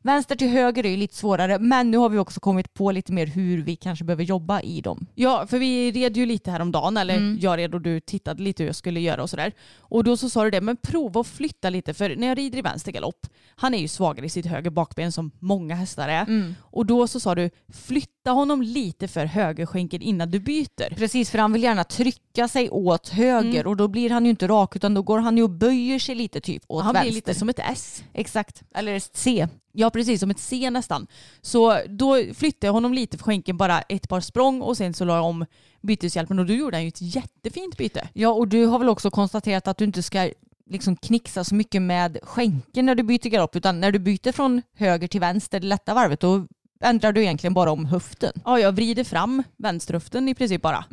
Vänster 0.08 0.36
till 0.36 0.50
höger 0.50 0.86
är 0.86 0.90
ju 0.90 0.98
lite 0.98 1.16
svårare 1.16 1.60
men 1.60 1.92
nu 1.92 1.98
har 1.98 2.10
vi 2.10 2.18
också 2.18 2.40
kommit 2.40 2.74
på 2.74 2.92
lite 2.92 3.14
mer 3.14 3.26
hur 3.28 3.62
vi 3.64 3.76
kanske 3.76 4.06
behöver 4.06 4.24
jobba 4.24 4.62
i 4.62 4.82
dem. 4.82 5.08
Ja, 5.16 5.48
för 5.48 5.60
vi 5.60 5.92
red 5.92 6.18
ju 6.18 6.26
lite 6.26 6.52
häromdagen, 6.52 6.98
eller 6.98 7.18
Mm. 7.18 7.38
jag 7.42 7.58
red 7.58 7.76
och 7.76 7.82
du 7.82 8.00
tittade 8.00 8.44
lite 8.44 8.64
hur 8.64 8.68
jag 8.68 8.76
skulle 8.76 9.00
göra 9.00 9.24
och 9.24 9.30
sådär. 9.30 9.52
Och 9.80 10.04
då 10.04 10.18
så 10.18 10.30
sa 10.30 10.44
du 10.44 10.52
det, 10.52 10.62
men 10.62 10.78
prova 10.78 11.22
att 11.22 11.28
flytta 11.28 11.70
lite, 11.70 11.94
för 11.94 12.16
när 12.16 12.28
jag 12.28 12.38
rider 12.38 12.58
i 12.58 12.62
vänster 12.62 12.92
galopp, 12.92 13.28
han 13.56 13.74
är 13.74 13.78
ju 13.78 13.88
svagare 13.88 14.26
i 14.26 14.30
sitt 14.30 14.46
höger 14.46 14.70
bakben 14.70 15.12
som 15.12 15.32
många 15.40 15.76
hästar 15.76 16.08
är. 16.10 16.22
Mm. 16.22 16.56
Och 16.62 16.86
då 16.86 17.08
så 17.08 17.20
sa 17.20 17.36
du, 17.36 17.50
flytta 17.74 18.17
honom 18.32 18.62
lite 18.62 19.08
för 19.08 19.26
högerskänken 19.26 20.02
innan 20.02 20.32
du 20.32 20.40
byter. 20.40 20.96
Precis 20.96 21.30
för 21.30 21.40
han 21.40 21.54
vill 21.54 21.64
gärna 21.64 21.84
trycka 21.84 22.48
sig 22.48 22.70
åt 22.70 23.10
höger 23.10 23.60
Mm. 23.60 23.68
och 23.68 23.78
då 23.78 23.88
blir 23.88 24.10
han 24.10 24.24
ju 24.26 24.30
inte 24.30 24.48
rak 24.48 24.76
utan 24.76 24.94
då 24.94 25.02
går 25.02 25.20
han 25.20 25.38
ju 25.38 25.44
och 25.44 25.50
böjer 25.50 26.00
sig 26.00 26.16
lite 26.16 26.42
typ 26.42 26.64
åt 26.68 26.84
Han 26.84 26.94
vänster. 26.94 27.10
blir 27.12 27.16
lite 27.16 27.34
som 27.34 27.50
ett 27.50 27.60
S. 27.60 28.04
Exakt, 28.14 28.64
eller 28.76 29.00
C. 29.14 29.48
Ja, 29.72 29.90
precis 29.90 30.20
som 30.20 30.32
ett 30.32 30.40
C 30.40 30.70
nästan. 30.70 31.08
Så 31.42 31.80
då 31.90 32.24
flyttade 32.34 32.68
jag 32.68 32.74
honom 32.74 32.94
lite 32.94 33.18
för 33.18 33.24
skänken, 33.24 33.58
bara 33.58 33.82
ett 33.82 34.10
par 34.10 34.20
språng 34.22 34.62
och 34.62 34.78
sen 34.78 34.94
så 34.94 35.06
la 35.06 35.16
jag 35.16 35.26
om 35.26 35.46
byteshjälpen 35.82 36.40
och 36.40 36.46
då 36.46 36.54
gjorde 36.54 36.78
han 36.78 36.84
ju 36.84 36.88
ett 36.88 37.02
jättefint 37.02 37.78
byte. 37.78 38.08
Ja, 38.14 38.30
och 38.30 38.48
du 38.48 38.66
har 38.66 38.80
väl 38.80 38.90
också 38.90 39.12
konstaterat 39.12 39.68
att 39.68 39.78
du 39.78 39.86
inte 39.86 40.04
ska 40.04 40.30
liksom 40.70 40.96
knixa 40.96 41.44
så 41.44 41.56
mycket 41.56 41.82
med 41.82 42.18
skänken 42.24 42.86
när 42.86 42.96
du 42.96 43.04
byter 43.04 43.30
galopp, 43.30 43.56
utan 43.56 43.80
när 43.80 43.92
du 43.92 44.00
byter 44.00 44.32
från 44.32 44.62
höger 44.76 45.08
till 45.08 45.20
vänster, 45.20 45.60
det 45.60 45.68
lätta 45.68 45.94
varvet, 45.94 46.20
då 46.20 46.48
ändrar 46.80 47.12
du 47.12 47.22
egentligen 47.22 47.54
bara 47.54 47.72
om 47.72 47.86
höften. 47.86 48.32
Ja, 48.46 48.60
jag 48.60 48.72
vrider 48.72 49.04
fram 49.04 49.44
vänsterhöften 49.58 50.30
i 50.30 50.36
princip 50.36 50.62
bara. 50.62 50.86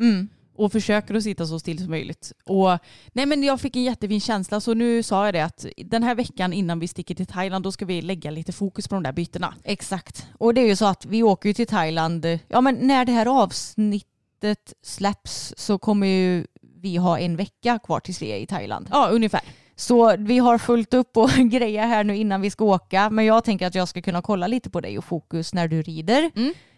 och 0.57 0.71
försöker 0.71 1.15
att 1.15 1.23
sitta 1.23 1.45
så 1.45 1.59
still 1.59 1.79
som 1.79 1.89
möjligt. 1.89 2.31
Och, 2.45 2.69
nej 3.13 3.25
men 3.25 3.43
jag 3.43 3.61
fick 3.61 3.75
en 3.75 3.83
jättefin 3.83 4.21
känsla 4.21 4.59
så 4.59 4.73
nu 4.73 5.03
sa 5.03 5.25
jag 5.25 5.33
det 5.33 5.41
att 5.43 5.65
den 5.77 6.03
här 6.03 6.15
veckan 6.15 6.53
innan 6.53 6.79
vi 6.79 6.87
sticker 6.87 7.15
till 7.15 7.25
Thailand 7.25 7.63
då 7.63 7.71
ska 7.71 7.85
vi 7.85 8.01
lägga 8.01 8.31
lite 8.31 8.51
fokus 8.51 8.87
på 8.87 8.95
de 8.95 9.03
där 9.03 9.11
bytena. 9.11 9.53
Exakt. 9.63 10.27
Och 10.37 10.53
det 10.53 10.61
är 10.61 10.67
ju 10.67 10.75
så 10.75 10.85
att 10.85 11.05
vi 11.05 11.23
åker 11.23 11.49
ju 11.49 11.53
till 11.53 11.67
Thailand, 11.67 12.25
ja 12.47 12.61
men 12.61 12.75
när 12.75 13.05
det 13.05 13.11
här 13.11 13.41
avsnittet 13.43 14.73
släpps 14.83 15.53
så 15.57 15.77
kommer 15.77 16.07
ju 16.07 16.45
vi 16.81 16.97
ha 16.97 17.19
en 17.19 17.35
vecka 17.35 17.79
kvar 17.79 17.99
tills 17.99 18.21
vi 18.21 18.31
är 18.31 18.37
i 18.37 18.45
Thailand. 18.45 18.87
Ja 18.91 19.07
ungefär. 19.07 19.41
Så 19.75 20.15
vi 20.17 20.37
har 20.37 20.57
fullt 20.57 20.93
upp 20.93 21.17
och 21.17 21.29
grejer 21.37 21.87
här 21.87 22.03
nu 22.03 22.17
innan 22.17 22.41
vi 22.41 22.49
ska 22.49 22.65
åka. 22.65 23.09
Men 23.09 23.25
jag 23.25 23.43
tänker 23.43 23.67
att 23.67 23.75
jag 23.75 23.87
ska 23.87 24.01
kunna 24.01 24.21
kolla 24.21 24.47
lite 24.47 24.69
på 24.69 24.81
dig 24.81 24.97
och 24.97 25.05
fokus 25.05 25.53
när 25.53 25.67
du 25.67 25.81
rider. 25.81 26.31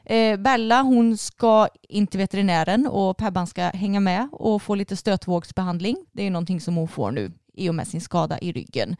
Eh, 0.05 0.37
Bella 0.37 0.81
hon 0.81 1.17
ska 1.17 1.67
in 1.89 2.07
till 2.07 2.19
veterinären 2.19 2.87
och 2.87 3.17
Pebban 3.17 3.47
ska 3.47 3.63
hänga 3.63 3.99
med 3.99 4.29
och 4.31 4.61
få 4.61 4.75
lite 4.75 4.95
stötvågsbehandling. 4.95 6.05
Det 6.11 6.23
är 6.23 6.31
någonting 6.31 6.61
som 6.61 6.75
hon 6.75 6.87
får 6.87 7.11
nu 7.11 7.31
i 7.53 7.69
och 7.69 7.75
med 7.75 7.87
sin 7.87 8.01
skada 8.01 8.39
i 8.39 8.51
ryggen. 8.51 8.95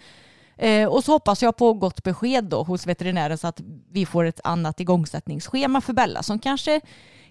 Eh, 0.58 0.88
och 0.88 1.04
så 1.04 1.12
hoppas 1.12 1.44
jag 1.44 1.58
på 1.58 1.74
gott 1.74 2.04
besked 2.04 2.44
då 2.44 2.64
hos 2.64 2.88
veterinären 2.88 3.38
så 3.38 3.48
att 3.48 3.62
vi 3.92 4.06
får 4.06 4.26
ett 4.26 4.40
annat 4.44 4.80
igångsättningsschema 4.80 5.82
för 5.82 5.94
Bella 5.94 6.24
som 6.24 6.40
kanske 6.40 6.82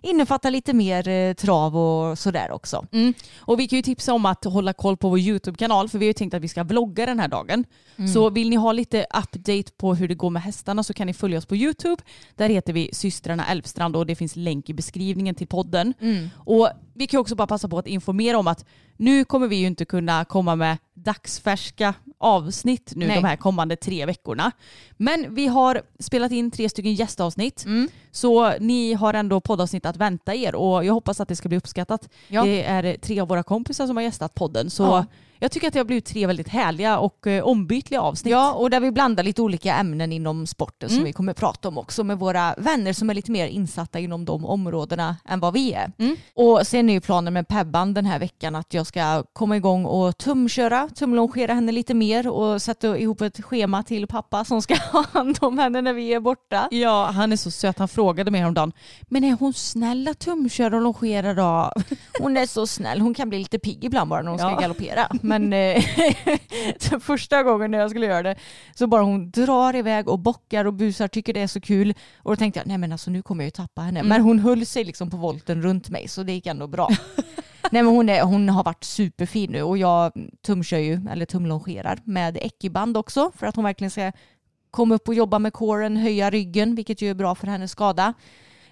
innefatta 0.06 0.50
lite 0.50 0.72
mer 0.72 1.08
eh, 1.08 1.34
trav 1.34 1.76
och 1.76 2.18
sådär 2.18 2.50
också. 2.50 2.86
Mm. 2.92 3.14
Och 3.38 3.60
vi 3.60 3.68
kan 3.68 3.76
ju 3.76 3.82
tipsa 3.82 4.12
om 4.12 4.26
att 4.26 4.44
hålla 4.44 4.72
koll 4.72 4.96
på 4.96 5.08
vår 5.08 5.18
YouTube-kanal 5.18 5.88
för 5.88 5.98
vi 5.98 6.06
har 6.06 6.08
ju 6.08 6.12
tänkt 6.12 6.34
att 6.34 6.42
vi 6.42 6.48
ska 6.48 6.64
vlogga 6.64 7.06
den 7.06 7.20
här 7.20 7.28
dagen. 7.28 7.64
Mm. 7.96 8.12
Så 8.12 8.30
vill 8.30 8.50
ni 8.50 8.56
ha 8.56 8.72
lite 8.72 9.06
update 9.14 9.72
på 9.76 9.94
hur 9.94 10.08
det 10.08 10.14
går 10.14 10.30
med 10.30 10.42
hästarna 10.42 10.82
så 10.82 10.92
kan 10.92 11.06
ni 11.06 11.14
följa 11.14 11.38
oss 11.38 11.46
på 11.46 11.56
YouTube. 11.56 12.02
Där 12.34 12.48
heter 12.48 12.72
vi 12.72 12.90
systrarna 12.92 13.46
Älvstrand 13.46 13.96
och 13.96 14.06
det 14.06 14.14
finns 14.14 14.36
länk 14.36 14.70
i 14.70 14.74
beskrivningen 14.74 15.34
till 15.34 15.46
podden. 15.46 15.94
Mm. 16.00 16.30
Och 16.36 16.70
vi 16.96 17.06
kan 17.06 17.20
också 17.20 17.34
bara 17.34 17.46
passa 17.46 17.68
på 17.68 17.78
att 17.78 17.86
informera 17.86 18.38
om 18.38 18.46
att 18.46 18.64
nu 18.96 19.24
kommer 19.24 19.48
vi 19.48 19.56
ju 19.56 19.66
inte 19.66 19.84
kunna 19.84 20.24
komma 20.24 20.56
med 20.56 20.78
dagsfärska 20.94 21.94
avsnitt 22.18 22.92
nu 22.96 23.06
Nej. 23.06 23.16
de 23.16 23.24
här 23.24 23.36
kommande 23.36 23.76
tre 23.76 24.06
veckorna. 24.06 24.52
Men 24.96 25.34
vi 25.34 25.46
har 25.46 25.82
spelat 25.98 26.32
in 26.32 26.50
tre 26.50 26.68
stycken 26.68 26.94
gästavsnitt. 26.94 27.64
Mm. 27.64 27.88
Så 28.10 28.58
ni 28.58 28.94
har 28.94 29.14
ändå 29.14 29.40
poddavsnitt 29.40 29.86
att 29.86 29.96
vänta 29.96 30.34
er 30.34 30.54
och 30.54 30.84
jag 30.84 30.94
hoppas 30.94 31.20
att 31.20 31.28
det 31.28 31.36
ska 31.36 31.48
bli 31.48 31.58
uppskattat. 31.58 32.08
Ja. 32.28 32.44
Det 32.44 32.64
är 32.64 32.96
tre 32.96 33.20
av 33.20 33.28
våra 33.28 33.42
kompisar 33.42 33.86
som 33.86 33.96
har 33.96 34.04
gästat 34.04 34.34
podden 34.34 34.70
så 34.70 34.82
Ja. 34.82 35.06
Jag 35.38 35.50
tycker 35.52 35.66
att 35.68 35.72
det 35.72 35.78
har 35.80 35.84
blivit 35.84 36.04
tre 36.06 36.26
väldigt 36.26 36.48
härliga 36.48 36.98
och 36.98 37.26
eh, 37.26 37.44
ombytliga 37.44 38.00
avsnitt. 38.00 38.30
Ja, 38.30 38.52
och 38.52 38.70
där 38.70 38.80
vi 38.80 38.90
blandar 38.90 39.22
lite 39.24 39.42
olika 39.42 39.74
ämnen 39.74 40.12
inom 40.12 40.46
sporten 40.46 40.88
som 40.88 40.96
Mm. 40.96 41.04
vi 41.04 41.12
kommer 41.12 41.32
prata 41.34 41.68
om 41.68 41.78
också 41.78 42.04
med 42.04 42.18
våra 42.18 42.54
vänner 42.58 42.92
som 42.92 43.10
är 43.10 43.14
lite 43.14 43.30
mer 43.30 43.46
insatta 43.46 43.98
inom 43.98 44.24
de 44.24 44.44
områdena 44.46 45.16
än 45.28 45.40
vad 45.40 45.52
vi 45.52 45.72
är. 45.72 45.92
Mm. 45.98 46.16
Och 46.34 46.66
sen 46.66 46.88
är 46.90 46.94
ju 46.94 47.00
planen 47.00 47.32
med 47.32 47.48
Pebban 47.48 47.94
den 47.94 48.06
här 48.06 48.18
veckan 48.18 48.54
att 48.54 48.74
jag 48.74 48.86
ska 48.86 49.22
komma 49.32 49.56
igång 49.56 49.84
och 49.84 50.18
tumköra, 50.18 50.88
tumlongera 50.88 51.54
henne 51.54 51.72
lite 51.72 51.94
mer 51.94 52.28
och 52.28 52.62
sätta 52.62 52.98
ihop 52.98 53.20
ett 53.20 53.44
schema 53.44 53.82
till 53.82 54.06
pappa 54.06 54.44
som 54.44 54.62
ska 54.62 54.74
ha 54.92 55.04
hand 55.12 55.38
om 55.40 55.58
henne 55.58 55.80
när 55.82 55.92
vi 55.92 56.14
är 56.14 56.20
borta. 56.20 56.68
Ja, 56.70 57.10
han 57.14 57.32
är 57.32 57.36
så 57.36 57.50
söt. 57.50 57.78
Han 57.78 57.88
frågade 57.88 58.30
mig 58.30 58.40
häromdagen, 58.40 58.72
men 59.08 59.24
är 59.24 59.32
hon 59.40 59.52
snäll 59.52 60.08
att 60.08 60.18
tumköra 60.18 60.76
och 60.76 60.82
longera 60.82 61.34
då? 61.34 61.72
Hon 62.20 62.36
är 62.36 62.46
så 62.46 62.66
snäll, 62.66 63.00
hon 63.00 63.14
kan 63.14 63.28
bli 63.28 63.38
lite 63.38 63.58
pigg 63.58 63.84
ibland 63.84 64.10
bara 64.10 64.22
när 64.22 64.30
hon 64.30 64.38
ska 64.38 64.50
Ja. 64.50 64.60
galoppera. 64.60 65.08
Men 65.26 65.52
eh, 65.52 65.84
första 67.00 67.42
gången 67.42 67.70
när 67.70 67.78
jag 67.78 67.90
skulle 67.90 68.06
göra 68.06 68.22
det 68.22 68.36
så 68.74 68.86
bara 68.86 69.02
hon 69.02 69.30
drar 69.30 69.76
iväg 69.76 70.08
och 70.08 70.18
bockar 70.18 70.64
och 70.64 70.74
busar, 70.74 71.08
tycker 71.08 71.32
det 71.32 71.40
är 71.40 71.46
så 71.46 71.60
kul. 71.60 71.94
Och 72.18 72.32
då 72.32 72.36
tänkte 72.36 72.60
jag, 72.60 72.66
nej 72.66 72.78
men 72.78 72.92
alltså 72.92 73.10
nu 73.10 73.22
kommer 73.22 73.44
jag 73.44 73.46
ju 73.46 73.50
tappa 73.50 73.82
henne. 73.82 74.02
Men 74.02 74.22
hon 74.22 74.38
höll 74.38 74.66
sig 74.66 74.84
liksom 74.84 75.10
på 75.10 75.16
volten 75.16 75.62
runt 75.62 75.90
mig 75.90 76.08
så 76.08 76.22
det 76.22 76.32
gick 76.32 76.46
ändå 76.46 76.66
bra. 76.66 76.88
nej 77.70 77.82
men 77.82 77.86
hon, 77.86 78.08
är, 78.08 78.22
hon 78.22 78.48
har 78.48 78.64
varit 78.64 78.84
superfin 78.84 79.52
nu 79.52 79.62
och 79.62 79.78
jag 79.78 80.12
tumkör 80.46 80.78
ju, 80.78 81.00
eller 81.10 81.26
tumlongerar 81.26 81.98
med 82.04 82.36
ekiband 82.36 82.96
också 82.96 83.32
för 83.36 83.46
att 83.46 83.56
hon 83.56 83.64
verkligen 83.64 83.90
ska 83.90 84.12
komma 84.70 84.94
upp 84.94 85.08
och 85.08 85.14
jobba 85.14 85.38
med 85.38 85.52
kåren, 85.52 85.96
höja 85.96 86.30
ryggen, 86.30 86.74
vilket 86.74 87.02
ju 87.02 87.10
är 87.10 87.14
bra 87.14 87.34
för 87.34 87.46
hennes 87.46 87.70
skada. 87.70 88.14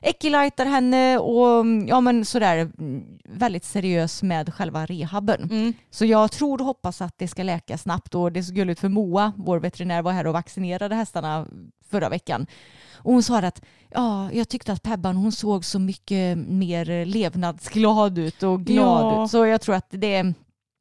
Ekilightar 0.07 0.67
henne 0.67 1.19
och 1.19 1.67
ja 1.89 2.01
men 2.01 2.25
sådär 2.25 2.57
mm, 2.79 3.05
väldigt 3.25 3.65
seriös 3.65 4.23
med 4.23 4.55
själva 4.55 4.87
rehaben. 4.87 5.43
Mm. 5.43 5.73
Så 5.91 6.05
jag 6.05 6.33
tror 6.33 6.61
och 6.61 6.67
hoppas 6.67 7.01
att 7.01 7.19
det 7.19 7.29
ska 7.29 7.43
läka 7.43 7.79
snabbt 7.79 8.15
och 8.15 8.33
det 8.33 8.41
är 8.41 8.43
så 8.43 8.53
gulligt 8.55 8.81
för 8.81 8.89
Moa, 8.89 9.33
vår 9.37 9.59
veterinär, 9.61 10.03
var 10.03 10.13
här 10.13 10.27
och 10.27 10.33
vaccinerade 10.33 10.95
hästarna 10.95 11.47
förra 11.91 12.09
veckan. 12.09 12.47
Och 12.95 13.13
hon 13.13 13.23
sa 13.23 13.39
att 13.39 13.63
ja, 13.91 14.33
jag 14.33 14.49
tyckte 14.49 14.73
att 14.73 14.83
Pebban 14.83 15.17
hon 15.17 15.33
såg 15.33 15.65
så 15.65 15.79
mycket 15.79 16.39
mer 16.39 17.05
levnadsglad 17.05 18.19
ut 18.19 18.43
och 18.43 18.61
glad 18.65 19.13
Ja. 19.15 19.25
ut. 19.25 19.31
Så 19.31 19.47
jag 19.47 19.61
tror 19.61 19.75
att 19.75 19.87
det, 19.91 20.33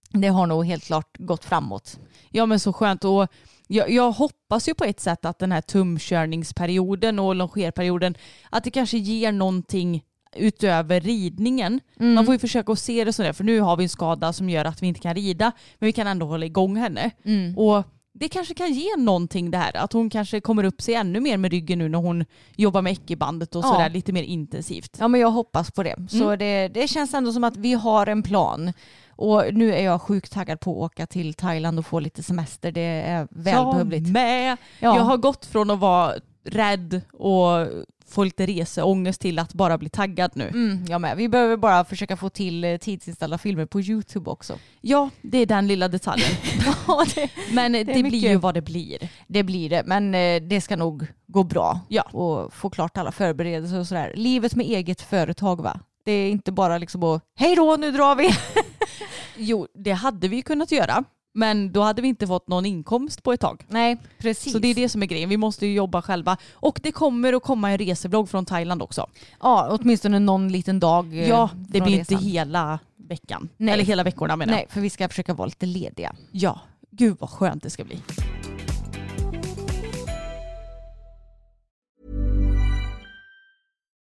det 0.10 0.28
har 0.28 0.48
nog 0.48 0.66
helt 0.66 0.84
klart 0.84 1.18
gått 1.18 1.46
framåt. 1.46 2.00
Ja 2.30 2.46
men 2.46 2.60
så 2.60 2.74
skönt 2.74 3.06
och 3.06 3.28
jag, 3.68 3.90
jag 3.92 4.12
hoppas 4.12 4.70
ju 4.70 4.74
på 4.74 4.84
ett 4.84 5.00
sätt 5.00 5.26
att 5.26 5.40
den 5.40 5.52
här 5.52 5.62
tumkörningsperioden 5.62 7.20
och 7.20 7.36
longerperioden 7.36 8.16
att 8.50 8.64
det 8.64 8.72
kanske 8.72 8.98
ger 8.98 9.32
någonting 9.32 10.04
utöver 10.36 11.02
ridningen. 11.02 11.80
Man 12.00 12.26
får 12.26 12.36
ju 12.36 12.40
försöka 12.40 12.72
att 12.72 12.80
se 12.80 13.04
det 13.06 13.14
sådär 13.14 13.34
för 13.34 13.44
nu 13.44 13.60
har 13.60 13.78
vi 13.78 13.84
en 13.84 13.90
skada 13.90 14.34
som 14.34 14.50
gör 14.50 14.66
att 14.66 14.82
vi 14.84 14.88
inte 14.88 15.00
kan 15.00 15.16
rida 15.16 15.52
men 15.80 15.86
vi 15.88 15.94
kan 15.94 16.08
ändå 16.08 16.26
hålla 16.26 16.46
igång 16.46 16.76
henne. 16.78 17.12
Och 17.58 17.84
det 18.16 18.30
kanske 18.30 18.54
kan 18.54 18.74
ge 18.74 18.98
någonting 18.98 19.52
det 19.52 19.58
här 19.58 19.78
att 19.78 19.94
hon 19.94 20.10
kanske 20.10 20.42
kommer 20.42 20.64
upp 20.64 20.82
sig 20.82 20.94
ännu 20.96 21.20
mer 21.20 21.38
med 21.38 21.52
ryggen 21.52 21.80
nu 21.80 21.90
när 21.90 21.98
hon 22.00 22.26
jobbar 22.56 22.82
med 22.82 22.92
ekibandet 22.94 23.56
och 23.56 23.64
Ja. 23.66 23.72
sådär 23.72 23.90
lite 23.90 24.14
mer 24.14 24.24
intensivt. 24.24 24.98
Ja 25.00 25.08
men 25.08 25.22
jag 25.22 25.32
hoppas 25.32 25.72
på 25.72 25.84
det. 25.84 25.96
Så 26.10 26.36
det, 26.36 26.68
det 26.68 26.88
känns 26.88 27.14
ändå 27.14 27.32
som 27.34 27.44
att 27.44 27.58
vi 27.58 27.74
har 27.74 28.08
en 28.08 28.24
plan. 28.24 28.74
Och 29.16 29.44
nu 29.54 29.74
är 29.74 29.84
jag 29.84 30.02
sjukt 30.02 30.32
taggad 30.32 30.60
på 30.60 30.72
att 30.72 30.92
åka 30.92 31.08
till 31.08 31.34
Thailand 31.34 31.80
och 31.80 31.86
få 31.86 32.00
lite 32.00 32.24
semester. 32.24 32.72
Det 32.72 32.82
är 32.82 33.28
välbehövligt. 33.32 34.08
Jag 34.08 34.14
med. 34.14 34.58
Ja. 34.80 34.96
Jag 34.98 35.04
har 35.04 35.18
gått 35.18 35.46
från 35.46 35.72
att 35.72 35.80
vara 35.80 36.14
rädd 36.46 37.02
och 37.14 37.68
få 38.08 38.24
lite 38.24 38.46
reseångest 38.46 39.22
till 39.22 39.40
att 39.40 39.54
bara 39.54 39.78
bli 39.78 39.90
taggad 39.90 40.32
nu. 40.34 40.48
Mm, 40.48 40.86
jag 40.90 41.02
med. 41.02 41.18
Vi 41.18 41.30
behöver 41.30 41.58
bara 41.58 41.86
försöka 41.86 42.18
få 42.18 42.30
till 42.30 42.64
eh, 42.64 42.78
tidsinställda 42.78 43.38
filmer 43.38 43.66
på 43.66 43.82
YouTube 43.82 44.30
också. 44.30 44.58
Ja, 44.82 45.10
det 45.22 45.38
är 45.38 45.46
den 45.46 45.68
lilla 45.68 45.88
detaljen. 45.88 46.30
Ja, 46.88 47.06
det, 47.16 47.30
Men 47.52 47.72
det, 47.72 47.80
är 47.80 48.04
blir 48.04 48.30
ju 48.30 48.36
vad 48.36 48.54
det 48.54 48.62
blir. 48.62 49.10
det 49.28 49.44
blir 49.44 49.70
det, 49.70 49.84
men 49.86 50.16
eh, 50.16 50.42
det 50.42 50.62
ska 50.62 50.76
nog 50.76 51.08
gå 51.28 51.44
bra. 51.44 51.80
Ja. 51.88 52.02
Och 52.02 52.54
få 52.54 52.70
klart 52.70 52.98
alla 52.98 53.12
förberedelser 53.12 53.80
och 53.80 53.88
sådär. 53.88 54.14
Livet 54.16 54.56
med 54.56 54.66
eget 54.66 55.02
företag 55.02 55.62
va? 55.62 55.80
Det 56.06 56.12
är 56.12 56.30
inte 56.32 56.52
bara 56.52 56.78
liksom 56.78 57.04
att 57.04 57.22
hej 57.36 57.56
då 57.56 57.76
nu 57.80 57.92
drar 57.92 58.16
vi. 58.16 58.30
Jo, 59.38 59.68
det 59.74 59.92
hade 59.92 60.28
vi 60.28 60.42
kunnat 60.42 60.72
göra. 60.72 61.04
Men 61.36 61.72
då 61.72 61.82
hade 61.82 62.02
vi 62.02 62.08
inte 62.08 62.28
fått 62.28 62.48
någon 62.48 62.66
inkomst 62.66 63.24
på 63.24 63.34
ett 63.34 63.40
tag. 63.40 63.66
Nej, 63.68 63.98
precis. 64.18 64.54
Så 64.54 64.60
det 64.60 64.68
är 64.68 64.76
det 64.76 64.90
som 64.90 65.04
är 65.04 65.06
grejen. 65.08 65.30
Vi 65.30 65.38
måste 65.38 65.66
ju 65.66 65.74
jobba 65.74 66.02
själva. 66.02 66.38
Och 66.54 66.80
det 66.84 66.92
kommer 66.92 67.34
att 67.34 67.44
komma 67.44 67.72
en 67.72 67.78
resevlogg 67.78 68.30
från 68.30 68.46
Thailand 68.46 68.82
också. 68.82 69.08
Ja, 69.42 69.78
åtminstone 69.82 70.20
någon 70.20 70.48
liten 70.52 70.80
dag. 70.80 71.14
eh, 71.14 71.30
Ja, 71.30 71.50
det 71.54 71.82
blir 71.82 71.98
resan. 71.98 72.18
inte 72.18 72.26
hela 72.26 72.80
veckan. 73.10 73.50
Nej. 73.58 73.74
Eller 73.74 73.84
hela 73.84 74.04
veckorna 74.04 74.36
menar 74.36 74.54
jag. 74.54 74.58
Nej, 74.58 74.68
för 74.70 74.82
vi 74.82 74.90
ska 74.90 75.10
försöka 75.10 75.34
vara 75.34 75.46
lite 75.46 75.66
lediga. 75.66 76.16
Ja, 76.32 76.60
gud 76.92 77.18
vad 77.20 77.30
skönt 77.30 77.64
det 77.64 77.70
ska 77.70 77.84
bli. 77.84 78.00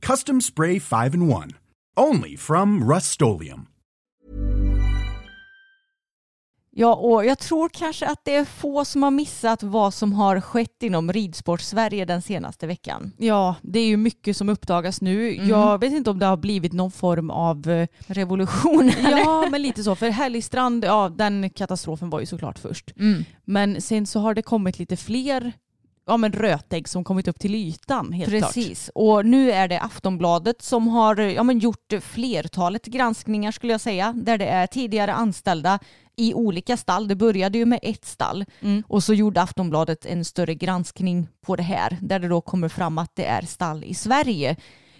Custom 0.00 0.40
Spray 0.40 0.80
5 0.80 1.14
in 1.14 1.30
1. 1.30 1.54
Only 1.96 2.36
from 2.36 2.90
Rust 2.90 3.20
Ja, 6.80 6.94
och 6.94 7.24
jag 7.24 7.38
tror 7.38 7.68
kanske 7.68 8.06
att 8.06 8.24
det 8.24 8.34
är 8.34 8.44
få 8.44 8.84
som 8.84 9.02
har 9.02 9.10
missat 9.10 9.62
vad 9.62 9.94
som 9.94 10.12
har 10.12 10.40
skett 10.40 10.82
inom 10.82 11.12
ridsport-Sverige 11.12 12.04
den 12.04 12.22
senaste 12.22 12.66
veckan. 12.66 13.12
Ja, 13.18 13.54
det 13.62 13.80
är 13.80 13.86
ju 13.86 13.96
mycket 13.96 14.36
som 14.36 14.48
uppdagas 14.48 15.00
nu. 15.00 15.34
Jag 15.34 15.80
vet 15.80 15.92
inte 15.92 16.10
om 16.10 16.18
det 16.18 16.26
har 16.26 16.36
blivit 16.36 16.72
någon 16.72 16.90
form 16.90 17.30
av... 17.30 17.70
eh, 17.70 17.88
Revolution. 18.06 18.92
Ja, 19.02 19.48
men 19.50 19.62
lite 19.62 19.84
så. 19.84 19.94
För 19.94 20.10
Härligstrand, 20.10 20.84
ja 20.84 21.08
den 21.08 21.50
katastrofen 21.50 22.10
var 22.10 22.20
ju 22.20 22.26
såklart 22.26 22.58
först. 22.58 22.92
Mm. 22.98 23.24
Men 23.44 23.80
sen 23.80 24.06
så 24.06 24.20
har 24.20 24.34
det 24.34 24.42
kommit 24.42 24.78
lite 24.78 24.96
fler 24.96 25.52
ja, 26.08 26.16
men 26.16 26.32
rötägg 26.32 26.88
som 26.88 27.04
kommit 27.04 27.28
upp 27.28 27.38
till 27.38 27.54
ytan 27.54 28.12
helt 28.12 28.30
klart. 28.30 28.54
Precis, 28.54 28.90
och 28.94 29.26
nu 29.26 29.52
är 29.52 29.68
det 29.68 29.80
Aftonbladet 29.80 30.62
som 30.62 30.88
har 30.88 31.16
ja, 31.16 31.42
men 31.42 31.58
gjort 31.58 31.92
flertalet 32.00 32.86
granskningar 32.86 33.52
skulle 33.52 33.72
jag 33.72 33.80
säga, 33.80 34.12
där 34.16 34.38
det 34.38 34.46
är 34.46 34.66
tidigare 34.66 35.12
anställda 35.12 35.78
i 36.16 36.34
olika 36.34 36.76
stall. 36.76 37.08
Det 37.08 37.16
började 37.16 37.58
ju 37.58 37.64
med 37.64 37.80
ett 37.82 38.04
stall 38.04 38.44
Mm. 38.60 38.82
och 38.88 39.04
så 39.04 39.14
gjorde 39.14 39.42
Aftonbladet 39.42 40.06
en 40.06 40.24
större 40.24 40.54
granskning 40.54 41.28
på 41.46 41.56
det 41.56 41.62
här, 41.62 41.98
där 42.00 42.18
det 42.18 42.28
då 42.28 42.40
kommer 42.40 42.68
fram 42.68 42.98
att 42.98 43.16
det 43.16 43.24
är 43.24 43.42
stall 43.42 43.84
i 43.84 43.94
Sverige 43.94 44.56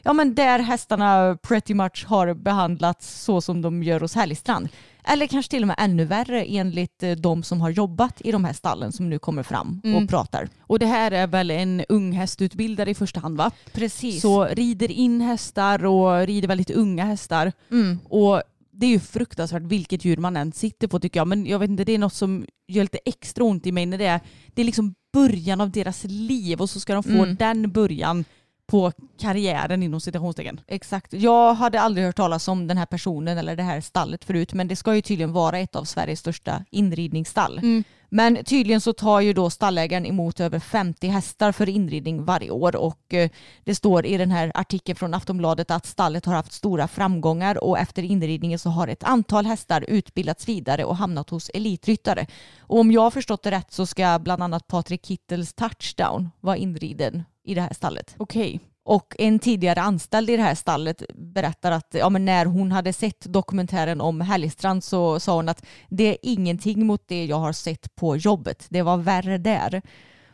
ja, 0.08 0.12
men 0.12 0.34
där 0.34 0.58
hästarna 0.58 1.38
pretty 1.42 1.74
much 1.74 2.06
har 2.06 2.34
behandlats 2.34 3.22
så 3.24 3.40
som 3.40 3.62
de 3.62 3.82
gör 3.82 4.00
hos 4.00 4.14
Härligstrand. 4.14 4.68
Eller 5.08 5.26
kanske 5.26 5.50
till 5.50 5.62
och 5.62 5.66
med 5.66 5.76
ännu 5.78 6.04
värre 6.04 6.44
enligt 6.44 7.02
eh, 7.02 7.10
de 7.12 7.42
som 7.42 7.60
har 7.60 7.70
jobbat 7.70 8.20
i 8.24 8.32
de 8.32 8.44
här 8.44 8.52
stallen 8.52 8.92
som 8.92 9.10
nu 9.10 9.18
kommer 9.18 9.42
fram 9.42 9.80
Mm. 9.84 10.02
och 10.02 10.08
pratar. 10.10 10.48
Och 10.60 10.78
det 10.78 10.86
här 10.86 11.10
är 11.12 11.26
väl 11.26 11.50
en 11.50 11.84
ung 11.88 12.12
hästutbildare 12.12 12.90
i 12.90 12.94
första 12.94 13.20
hand 13.20 13.36
va? 13.36 13.50
Precis. 13.72 14.22
Så 14.22 14.44
rider 14.44 14.90
in 14.90 15.20
hästar 15.20 15.84
och 15.84 16.26
rider 16.26 16.48
väldigt 16.48 16.70
unga 16.70 17.04
hästar. 17.04 17.52
Mm. 17.70 17.98
Och 18.04 18.42
det 18.72 18.86
är 18.86 18.90
ju 18.90 19.00
fruktansvärt 19.00 19.62
vilket 19.62 20.04
djur 20.04 20.16
man 20.16 20.36
än 20.36 20.52
sitter 20.52 20.86
på 20.88 21.00
tycker 21.00 21.20
jag. 21.20 21.28
Men 21.28 21.46
jag 21.46 21.58
vet 21.58 21.70
inte, 21.70 21.84
det 21.84 21.92
är 21.92 21.98
något 21.98 22.14
som 22.14 22.46
gör 22.68 22.82
lite 22.82 22.98
extra 23.04 23.44
ont 23.44 23.66
i 23.66 23.72
mig 23.72 23.86
när 23.86 23.98
det 23.98 24.06
är, 24.06 24.20
det 24.54 24.62
är 24.62 24.66
liksom 24.66 24.94
början 25.12 25.60
av 25.60 25.70
deras 25.70 26.04
liv 26.04 26.60
och 26.60 26.70
så 26.70 26.80
ska 26.80 26.94
de 26.94 27.02
få 27.02 27.10
Mm. 27.10 27.36
den 27.36 27.70
början 27.70 28.24
på 28.70 28.92
karriären 29.20 29.82
inom 29.82 30.00
citationstecken. 30.00 30.60
Exakt. 30.66 31.12
Jag 31.12 31.54
hade 31.54 31.80
aldrig 31.80 32.06
hört 32.06 32.16
talas 32.16 32.48
om 32.48 32.66
den 32.66 32.78
här 32.78 32.86
personen 32.86 33.38
eller 33.38 33.56
det 33.56 33.62
här 33.62 33.80
stallet 33.80 34.24
förut 34.24 34.54
men 34.54 34.68
det 34.68 34.76
ska 34.76 34.94
ju 34.94 35.02
tydligen 35.02 35.32
vara 35.32 35.58
ett 35.58 35.76
av 35.76 35.84
Sveriges 35.84 36.20
största 36.20 36.64
inridningsstall. 36.70 37.58
Mm. 37.58 37.84
Men 38.08 38.44
tydligen 38.44 38.80
så 38.80 38.92
tar 38.92 39.20
ju 39.20 39.32
då 39.32 39.50
stallägaren 39.50 40.06
emot 40.06 40.40
över 40.40 40.58
50 40.58 41.08
hästar 41.08 41.52
för 41.52 41.68
inridning 41.68 42.24
varje 42.24 42.50
år 42.50 42.76
och 42.76 43.14
eh, 43.14 43.30
det 43.64 43.74
står 43.74 44.06
i 44.06 44.16
den 44.16 44.30
här 44.30 44.52
artikeln 44.54 44.96
från 44.96 45.14
Aftonbladet 45.14 45.70
att 45.70 45.86
stallet 45.86 46.24
har 46.24 46.34
haft 46.34 46.52
stora 46.52 46.88
framgångar 46.88 47.64
och 47.64 47.78
efter 47.78 48.02
inridningen 48.02 48.58
så 48.58 48.70
har 48.70 48.88
ett 48.88 49.04
antal 49.04 49.46
hästar 49.46 49.84
utbildats 49.88 50.48
vidare 50.48 50.84
och 50.84 50.96
hamnat 50.96 51.30
hos 51.30 51.50
elitryttare. 51.54 52.26
Och 52.60 52.78
om 52.78 52.92
jag 52.92 53.00
har 53.00 53.10
förstått 53.10 53.42
det 53.42 53.50
rätt 53.50 53.72
så 53.72 53.86
ska 53.86 54.18
bland 54.18 54.42
annat 54.42 54.66
Patrik 54.66 55.06
Kittels 55.06 55.52
touchdown 55.52 56.30
vara 56.40 56.56
inriden 56.56 57.24
i 57.44 57.54
det 57.54 57.60
här 57.60 57.74
stallet. 57.74 58.14
Okej. 58.18 58.60
Och 58.88 59.14
en 59.18 59.38
tidigare 59.38 59.80
anställd 59.80 60.30
i 60.30 60.36
det 60.36 60.42
här 60.42 60.54
stallet 60.54 61.02
berättar 61.14 61.72
att 61.72 61.86
ja, 61.90 62.08
men 62.08 62.24
när 62.24 62.46
hon 62.46 62.72
hade 62.72 62.92
sett 62.92 63.20
dokumentären 63.20 64.00
om 64.00 64.20
Härligstrand 64.20 64.84
så 64.84 65.20
sa 65.20 65.36
hon 65.36 65.48
att 65.48 65.64
det 65.88 66.04
är 66.04 66.16
ingenting 66.22 66.86
mot 66.86 67.08
det 67.08 67.24
jag 67.24 67.36
har 67.36 67.52
sett 67.52 67.94
på 67.94 68.16
jobbet. 68.16 68.66
Det 68.68 68.82
var 68.82 68.96
värre 68.96 69.38
där. 69.38 69.82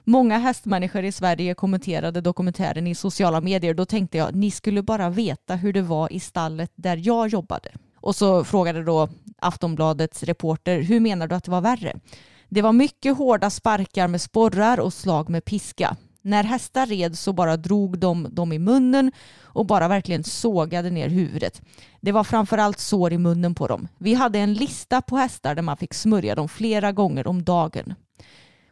Många 0.05 0.39
hästmänniskor 0.39 1.05
i 1.05 1.13
Sverige 1.13 1.55
kommenterade 1.55 2.21
dokumentären 2.21 2.87
i 2.87 2.95
sociala 2.95 3.41
medier. 3.41 3.75
Då 3.75 3.85
tänkte 3.85 4.19
jag 4.19 4.35
ni 4.35 4.51
skulle 4.51 4.83
bara 4.83 5.11
veta 5.11 5.55
hur 5.55 5.73
det 5.73 5.83
var 5.83 6.13
i 6.13 6.21
stallet 6.21 6.73
där 6.75 7.01
jag 7.07 7.29
jobbade. 7.29 7.73
Och 7.97 8.17
så 8.17 8.45
frågade 8.45 8.85
då 8.85 9.09
Aftonbladets 9.39 10.23
reporter 10.23 10.83
hur 10.83 11.01
menar 11.01 11.27
du 11.27 11.35
att 11.35 11.45
det 11.45 11.51
var 11.51 11.61
värre? 11.61 11.97
Det 12.49 12.63
var 12.63 12.73
mycket 12.73 13.17
hårda 13.17 13.51
sparkar 13.51 14.09
med 14.09 14.21
sporrar 14.21 14.81
och 14.81 14.93
slag 14.93 15.29
med 15.29 15.45
piska. 15.45 15.97
När 16.27 16.45
hästar 16.45 16.87
red 16.87 17.19
så 17.19 17.33
bara 17.33 17.57
drog 17.57 17.99
de 17.99 18.35
dem 18.35 18.53
i 18.53 18.59
munnen 18.59 19.13
och 19.43 19.67
bara 19.67 19.89
verkligen 19.89 20.25
sågade 20.25 20.91
ner 20.91 21.09
huvudet. 21.09 21.63
Det 22.01 22.13
var 22.13 22.25
framförallt 22.25 22.79
sår 22.79 23.13
i 23.13 23.19
munnen 23.19 23.55
på 23.55 23.67
dem. 23.67 23.89
Vi 23.99 24.15
hade 24.15 24.39
en 24.39 24.55
lista 24.55 25.03
på 25.03 25.17
hästar 25.17 25.55
där 25.55 25.63
man 25.63 25.77
fick 25.77 25.95
smörja 25.95 26.35
dem 26.35 26.49
flera 26.49 26.93
gånger 26.93 27.27
om 27.27 27.43
dagen. 27.43 27.95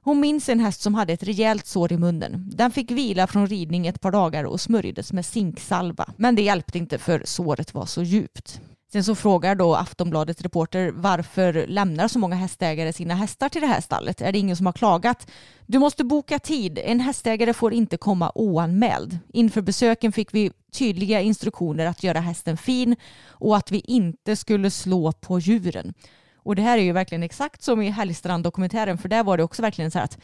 Hon 0.01 0.21
minns 0.21 0.49
en 0.49 0.61
häst 0.61 0.83
som 0.83 0.95
hade 0.95 1.13
ett 1.13 1.23
rejält 1.23 1.67
sår 1.67 1.93
i 1.93 1.97
munnen. 1.97 2.51
Den 2.55 2.71
fick 2.71 2.91
vila 2.91 3.27
från 3.27 3.47
ridning 3.47 3.87
ett 3.87 4.01
par 4.01 4.11
dagar 4.11 4.45
och 4.45 4.61
smörjdes 4.61 5.13
med 5.13 5.27
zinksalva. 5.27 6.09
Men 6.17 6.35
det 6.35 6.43
hjälpte 6.43 6.79
inte 6.79 6.99
för 6.99 7.23
såret 7.25 7.75
var 7.75 7.87
så 7.87 8.03
djupt. 8.03 8.61
Sen 8.93 9.05
så 9.05 9.15
frågar 9.15 9.55
då 9.55 9.75
Aftonbladets 9.75 10.43
reporter 10.43 10.91
varför 10.95 11.67
lämnar 11.69 12.09
så 12.09 12.19
många 12.19 12.37
hästägare 12.37 12.93
sina 12.93 13.15
hästar 13.15 13.49
till 13.49 13.61
det 13.61 13.67
här 13.67 13.81
stallet? 13.81 14.21
Är 14.21 14.33
det 14.33 14.39
ingen 14.39 14.57
som 14.57 14.67
har 14.67 14.73
klagat? 14.73 15.31
Du 15.67 15.79
måste 15.79 16.05
boka 16.05 16.39
tid. 16.39 16.79
En 16.85 17.01
hästägare 17.01 17.53
får 17.53 17.73
inte 17.73 17.97
komma 17.97 18.33
oanmäld. 18.35 19.19
Inför 19.33 19.61
besöken 19.61 20.13
fick 20.13 20.35
vi 20.35 20.51
tydliga 20.73 21.21
instruktioner 21.21 21.87
att 21.87 22.03
göra 22.03 22.21
hästen 22.21 22.57
fin 22.57 22.97
och 23.27 23.57
att 23.57 23.71
vi 23.71 23.79
inte 23.79 24.37
skulle 24.37 24.71
slå 24.71 25.13
på 25.13 25.39
djuren. 25.39 25.95
Och 26.37 26.57
det 26.57 26.63
här 26.63 26.79
är 26.79 26.83
ju 26.83 26.93
verkligen 26.93 27.23
exakt 27.23 27.63
som 27.63 27.83
i 27.83 27.91
Hellstrand-dokumentären 27.91 28.99
för 28.99 29.09
där 29.09 29.25
var 29.25 29.37
det 29.37 29.43
också 29.43 29.63
verkligen 29.63 29.91
så 29.91 29.99
här 29.99 30.05
att 30.05 30.19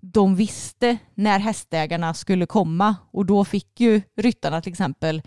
de 0.00 0.36
visste 0.36 0.96
när 1.14 1.38
hästägarna 1.38 2.14
skulle 2.14 2.46
komma 2.46 2.96
och 3.10 3.26
då 3.26 3.44
fick 3.44 3.80
ju 3.80 4.02
ryttarna 4.16 4.60
till 4.60 4.72
exempel 4.72 5.22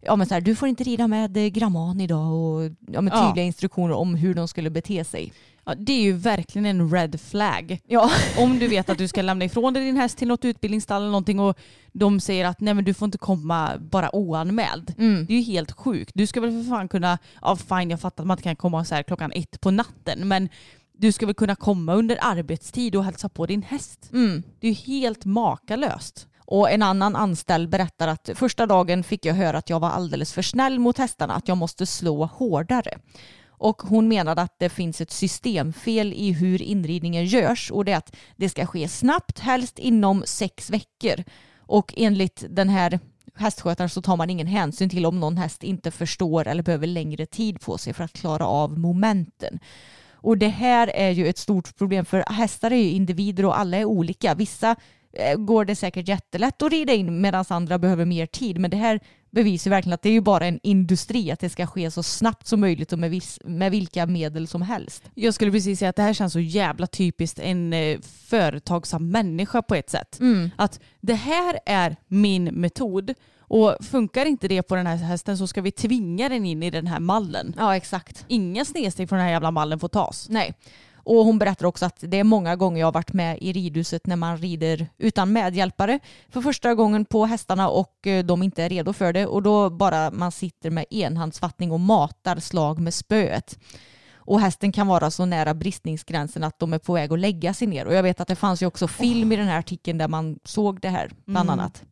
ja, 0.00 0.16
men 0.16 0.26
så 0.26 0.34
här, 0.34 0.40
du 0.40 0.54
får 0.56 0.68
inte 0.68 0.84
rida 0.84 1.06
med 1.08 1.36
eh, 1.36 1.46
gramman 1.46 2.00
idag 2.00 2.32
och 2.32 2.62
ja, 2.92 3.00
men 3.00 3.12
Ja. 3.14 3.26
tydliga 3.26 3.44
instruktioner 3.46 3.94
om 3.94 4.14
hur 4.14 4.34
de 4.34 4.48
skulle 4.48 4.70
bete 4.70 5.04
sig. 5.04 5.32
Ja, 5.64 5.74
det 5.74 5.92
är 5.92 6.02
ju 6.02 6.12
verkligen 6.12 6.66
en 6.66 6.90
red 6.90 7.20
flag. 7.20 7.80
Ja, 7.86 8.10
Om 8.38 8.58
du 8.58 8.68
vet 8.68 8.90
att 8.90 8.98
du 8.98 9.08
ska 9.08 9.22
lämna 9.22 9.44
ifrån 9.44 9.72
dig 9.74 9.84
din 9.84 9.96
häst 9.96 10.18
till 10.18 10.28
något 10.28 10.44
utbildningsstall 10.44 11.02
eller 11.02 11.10
någonting 11.10 11.40
och 11.40 11.58
de 11.92 12.20
säger 12.20 12.44
att 12.44 12.60
nej 12.60 12.74
men 12.74 12.84
du 12.84 12.94
får 12.94 13.06
inte 13.06 13.18
komma 13.18 13.72
bara 13.78 14.14
oanmäld. 14.16 14.94
mm. 14.98 15.26
Det 15.26 15.32
är 15.34 15.36
ju 15.38 15.42
helt 15.42 15.72
sjukt. 15.72 16.10
Du 16.14 16.26
ska 16.26 16.40
väl 16.40 16.50
för 16.64 16.70
fan 16.70 16.88
kunna, 16.88 17.18
ja 17.42 17.56
fine 17.56 17.90
jag 17.90 18.00
fattar 18.00 18.22
att 18.22 18.26
man 18.26 18.34
inte 18.34 18.42
kan 18.42 18.56
komma 18.56 18.84
så 18.84 18.94
här 18.94 19.02
klockan 19.02 19.32
ett 19.34 19.60
på 19.60 19.70
natten 19.70 20.28
men 20.28 20.48
du 20.98 21.12
ska 21.12 21.26
väl 21.26 21.34
kunna 21.34 21.54
komma 21.54 21.94
under 21.94 22.18
arbetstid 22.20 22.96
och 22.96 23.04
hälsa 23.04 23.28
på 23.28 23.46
din 23.46 23.62
häst. 23.62 24.10
Mm. 24.12 24.42
Det 24.60 24.66
är 24.66 24.70
ju 24.70 24.76
helt 24.76 25.24
makalöst. 25.24 26.26
Och 26.50 26.70
en 26.70 26.82
annan 26.82 27.16
anställd 27.16 27.68
berättar 27.68 28.08
att 28.08 28.30
första 28.34 28.66
dagen 28.66 29.04
fick 29.04 29.24
jag 29.24 29.34
höra 29.34 29.58
att 29.58 29.70
jag 29.70 29.80
var 29.80 29.90
alldeles 29.90 30.32
för 30.32 30.42
snäll 30.42 30.78
mot 30.78 30.98
hästarna, 30.98 31.34
att 31.34 31.48
jag 31.48 31.56
måste 31.56 31.86
slå 31.86 32.24
hårdare. 32.24 32.98
Och 33.48 33.82
hon 33.82 34.08
menade 34.08 34.42
att 34.42 34.58
det 34.58 34.68
finns 34.68 35.00
ett 35.00 35.10
systemfel 35.10 36.12
i 36.12 36.32
hur 36.32 36.62
inridningen 36.62 37.24
görs 37.24 37.70
och 37.70 37.84
det 37.84 37.92
är 37.92 37.96
att 37.96 38.16
det 38.36 38.48
ska 38.48 38.66
ske 38.66 38.88
snabbt, 38.88 39.38
helst 39.38 39.78
inom 39.78 40.22
sex 40.26 40.70
veckor. 40.70 41.24
Och 41.58 41.94
enligt 41.96 42.44
den 42.50 42.68
här 42.68 43.00
hästskötaren 43.34 43.90
så 43.90 44.02
tar 44.02 44.16
man 44.16 44.30
ingen 44.30 44.46
hänsyn 44.46 44.90
till 44.90 45.06
om 45.06 45.20
någon 45.20 45.36
häst 45.36 45.62
inte 45.62 45.90
förstår 45.90 46.46
eller 46.46 46.62
behöver 46.62 46.86
längre 46.86 47.26
tid 47.26 47.60
på 47.60 47.78
sig 47.78 47.92
för 47.92 48.04
att 48.04 48.12
klara 48.12 48.46
av 48.46 48.78
momenten. 48.78 49.58
Och 50.20 50.38
det 50.38 50.48
här 50.48 50.90
är 50.94 51.10
ju 51.10 51.26
ett 51.26 51.38
stort 51.38 51.76
problem 51.76 52.04
för 52.04 52.24
hästar 52.32 52.70
är 52.70 52.76
ju 52.76 52.90
individer 52.90 53.44
och 53.44 53.58
alla 53.58 53.76
är 53.76 53.84
olika. 53.84 54.34
Vissa 54.34 54.76
går 55.38 55.64
det 55.64 55.76
säkert 55.76 56.08
jättelätt 56.08 56.62
att 56.62 56.72
rida 56.72 56.92
in 56.92 57.20
medan 57.20 57.44
andra 57.48 57.78
behöver 57.78 58.04
mer 58.04 58.26
tid. 58.26 58.58
Men 58.58 58.70
det 58.70 58.76
här 58.76 59.00
bevisar 59.30 59.70
verkligen 59.70 59.94
att 59.94 60.02
det 60.02 60.08
är 60.08 60.12
ju 60.12 60.20
bara 60.20 60.46
en 60.46 60.60
industri, 60.62 61.30
att 61.30 61.40
det 61.40 61.50
ska 61.50 61.66
ske 61.66 61.90
så 61.90 62.02
snabbt 62.02 62.46
som 62.46 62.60
möjligt 62.60 62.92
och 62.92 62.98
med, 62.98 63.10
viss, 63.10 63.38
med 63.44 63.70
vilka 63.70 64.06
medel 64.06 64.48
som 64.48 64.62
helst. 64.62 65.10
Jag 65.14 65.34
skulle 65.34 65.50
precis 65.50 65.78
säga 65.78 65.88
att 65.88 65.96
det 65.96 66.02
här 66.02 66.12
känns 66.12 66.32
så 66.32 66.40
jävla 66.40 66.86
typiskt 66.86 67.38
en 67.38 67.72
eh, 67.72 67.98
företagsam 68.26 69.10
människa 69.10 69.62
på 69.62 69.74
ett 69.74 69.90
sätt. 69.90 70.18
Att 70.56 70.80
det 71.00 71.14
här 71.14 71.58
är 71.66 71.96
min 72.06 72.44
metod 72.44 73.14
och 73.40 73.76
funkar 73.80 74.26
inte 74.26 74.48
det 74.48 74.62
på 74.62 74.74
den 74.74 74.86
här 74.86 74.96
hästen 74.96 75.38
så 75.38 75.46
ska 75.46 75.60
vi 75.60 75.70
tvinga 75.70 76.28
den 76.28 76.44
in 76.44 76.62
i 76.62 76.70
den 76.70 76.86
här 76.86 77.00
mallen. 77.00 77.54
Ja, 77.58 77.76
exakt. 77.76 78.24
Inga 78.28 78.64
snedsteg 78.64 79.08
från 79.08 79.16
den 79.16 79.26
här 79.26 79.32
jävla 79.32 79.50
mallen 79.50 79.78
får 79.78 79.88
tas. 79.88 80.26
Nej. 80.28 80.54
Och 81.08 81.24
hon 81.24 81.38
berättar 81.38 81.66
också 81.66 81.86
att 81.86 81.96
det 82.00 82.16
är 82.16 82.24
många 82.24 82.56
gånger 82.56 82.80
jag 82.80 82.86
har 82.86 82.92
varit 82.92 83.12
med 83.12 83.38
i 83.40 83.52
ridhuset 83.52 84.06
när 84.06 84.16
man 84.16 84.38
rider 84.38 84.86
utan 84.98 85.32
medhjälpare 85.32 86.00
för 86.28 86.40
första 86.40 86.74
gången 86.74 87.04
på 87.04 87.26
hästarna 87.26 87.68
och 87.68 88.06
eh, 88.06 88.24
de 88.24 88.42
inte 88.42 88.62
är 88.62 88.68
redo 88.68 88.92
för 88.92 89.12
det 89.12 89.26
och 89.26 89.42
då 89.42 89.70
bara 89.70 90.10
man 90.10 90.32
sitter 90.32 90.70
med 90.70 90.84
enhandsfattning 90.90 91.72
och 91.72 91.80
matar 91.80 92.36
slag 92.40 92.78
med 92.78 92.94
spöet. 92.94 93.58
Och 94.14 94.40
hästen 94.40 94.72
kan 94.72 94.86
vara 94.86 95.10
så 95.10 95.24
nära 95.24 95.54
bristningsgränsen 95.54 96.44
att 96.44 96.58
de 96.58 96.72
är 96.72 96.78
på 96.78 96.92
väg 96.92 97.12
att 97.12 97.18
lägga 97.18 97.54
sig 97.54 97.66
ner. 97.68 97.86
Och 97.86 97.94
jag 97.94 98.02
vet 98.02 98.20
att 98.20 98.28
det 98.28 98.36
fanns 98.36 98.62
ju 98.62 98.66
också 98.66 98.88
film 98.88 99.32
i 99.32 99.36
den 99.36 99.46
här 99.46 99.58
artikeln 99.58 99.98
där 99.98 100.08
man 100.08 100.38
såg 100.44 100.80
det 100.80 100.88
här 100.88 101.10
bland 101.26 101.48
Mm. 101.50 101.60
annat. 101.60 101.82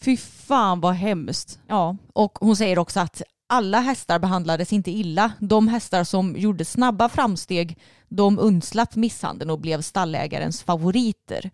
Fy 0.00 0.16
fan 0.16 0.80
vad 0.80 0.94
hemskt. 0.94 1.58
Ja, 1.66 1.96
och 2.12 2.38
hon 2.40 2.56
säger 2.56 2.78
också 2.78 3.00
att 3.00 3.22
alla 3.48 3.80
hästar 3.80 4.18
behandlades 4.18 4.72
inte 4.72 4.90
illa. 4.90 5.32
De 5.40 5.68
hästar 5.68 6.04
som 6.04 6.36
gjorde 6.36 6.64
snabba 6.64 7.08
framsteg 7.08 7.78
de 8.08 8.38
undslapp 8.38 8.96
misshandeln 8.96 9.50
och 9.50 9.60
blev 9.60 9.82
stallägarens 9.82 10.62
favoriter. 10.62 11.50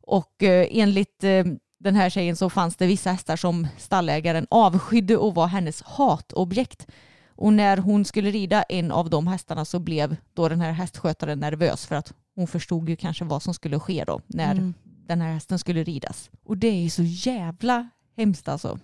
Och 0.00 0.42
eh, 0.42 0.66
enligt 0.70 1.24
eh, 1.24 1.44
den 1.78 1.94
här 1.94 2.10
tjejen 2.10 2.36
så 2.36 2.50
fanns 2.50 2.76
det 2.76 2.86
vissa 2.86 3.10
hästar 3.12 3.36
som 3.36 3.66
stallägaren 3.78 4.46
avskydde 4.50 5.16
och 5.16 5.34
var 5.34 5.46
hennes 5.46 5.82
hatobjekt. 5.82 6.86
Och 7.34 7.52
när 7.52 7.76
hon 7.76 8.04
skulle 8.04 8.30
rida 8.30 8.62
en 8.62 8.90
av 8.92 9.10
de 9.10 9.26
hästarna 9.26 9.64
så 9.64 9.78
blev 9.78 10.16
då 10.34 10.48
den 10.48 10.60
här 10.60 10.72
hästskötaren 10.72 11.40
nervös 11.40 11.86
för 11.86 11.96
att 11.96 12.12
hon 12.34 12.46
förstod 12.46 12.88
ju 12.88 12.96
kanske 12.96 13.24
vad 13.24 13.42
som 13.42 13.54
skulle 13.54 13.80
ske 13.80 14.04
då 14.04 14.20
när 14.26 14.52
Mm. 14.52 14.74
den 15.06 15.20
här 15.20 15.32
hästen 15.32 15.58
skulle 15.58 15.84
ridas. 15.84 16.30
Och 16.44 16.56
det 16.56 16.66
är 16.68 16.82
ju 16.82 16.90
så 16.90 17.02
jävla 17.02 17.88
hemskt 18.16 18.48
alltså. 18.48 18.78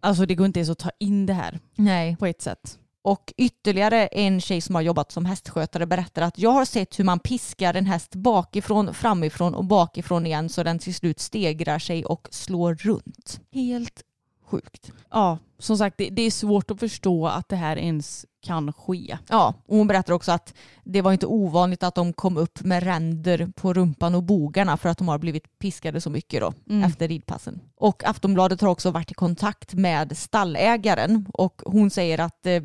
Alltså 0.00 0.26
det 0.26 0.34
går 0.34 0.46
inte 0.46 0.60
ens 0.60 0.70
att 0.70 0.78
ta 0.78 0.90
in 0.98 1.26
det 1.26 1.32
här 1.32 1.58
Nej. 1.76 2.16
på 2.16 2.26
ett 2.26 2.42
sätt. 2.42 2.78
Och 3.08 3.32
ytterligare 3.36 4.06
en 4.06 4.40
tjej 4.40 4.60
som 4.60 4.74
har 4.74 4.82
jobbat 4.82 5.12
som 5.12 5.24
hästskötare 5.24 5.86
berättar 5.86 6.22
att 6.22 6.38
jag 6.38 6.50
har 6.50 6.64
sett 6.64 6.98
hur 6.98 7.04
man 7.04 7.18
piskar 7.18 7.74
en 7.74 7.86
häst 7.86 8.14
bakifrån, 8.14 8.94
framifrån 8.94 9.54
och 9.54 9.64
bakifrån 9.64 10.26
igen 10.26 10.48
så 10.48 10.62
den 10.62 10.78
till 10.78 10.94
slut 10.94 11.20
stegrar 11.20 11.78
sig 11.78 12.04
och 12.04 12.28
slår 12.30 12.74
runt. 12.74 13.40
Helt 13.52 14.02
sjukt. 14.44 14.92
Ja, 15.10 15.38
som 15.58 15.78
sagt 15.78 15.94
det, 15.98 16.10
det 16.10 16.22
är 16.22 16.30
svårt 16.30 16.70
att 16.70 16.80
förstå 16.80 17.26
att 17.26 17.48
det 17.48 17.56
här 17.56 17.76
ens 17.76 18.26
kan 18.42 18.72
ske. 18.72 19.18
Ja, 19.28 19.54
och 19.66 19.76
hon 19.76 19.86
berättar 19.86 20.12
också 20.12 20.32
att 20.32 20.54
det 20.84 21.02
var 21.02 21.12
inte 21.12 21.26
ovanligt 21.26 21.82
att 21.82 21.94
de 21.94 22.12
kom 22.12 22.36
upp 22.36 22.62
med 22.62 22.82
ränder 22.82 23.48
på 23.56 23.72
rumpan 23.72 24.14
och 24.14 24.22
bogarna 24.22 24.76
för 24.76 24.88
att 24.88 24.98
de 24.98 25.08
har 25.08 25.18
blivit 25.18 25.58
piskade 25.58 26.00
så 26.00 26.10
mycket 26.10 26.40
då 26.40 26.52
Mm. 26.70 26.84
efter 26.84 27.08
ridpassen. 27.08 27.60
Och 27.76 28.04
Aftonbladet 28.04 28.60
har 28.60 28.68
också 28.68 28.90
varit 28.90 29.10
i 29.10 29.14
kontakt 29.14 29.74
med 29.74 30.18
stallägaren 30.18 31.26
och 31.32 31.62
hon 31.66 31.90
säger 31.90 32.18
att 32.20 32.46
eh, 32.46 32.60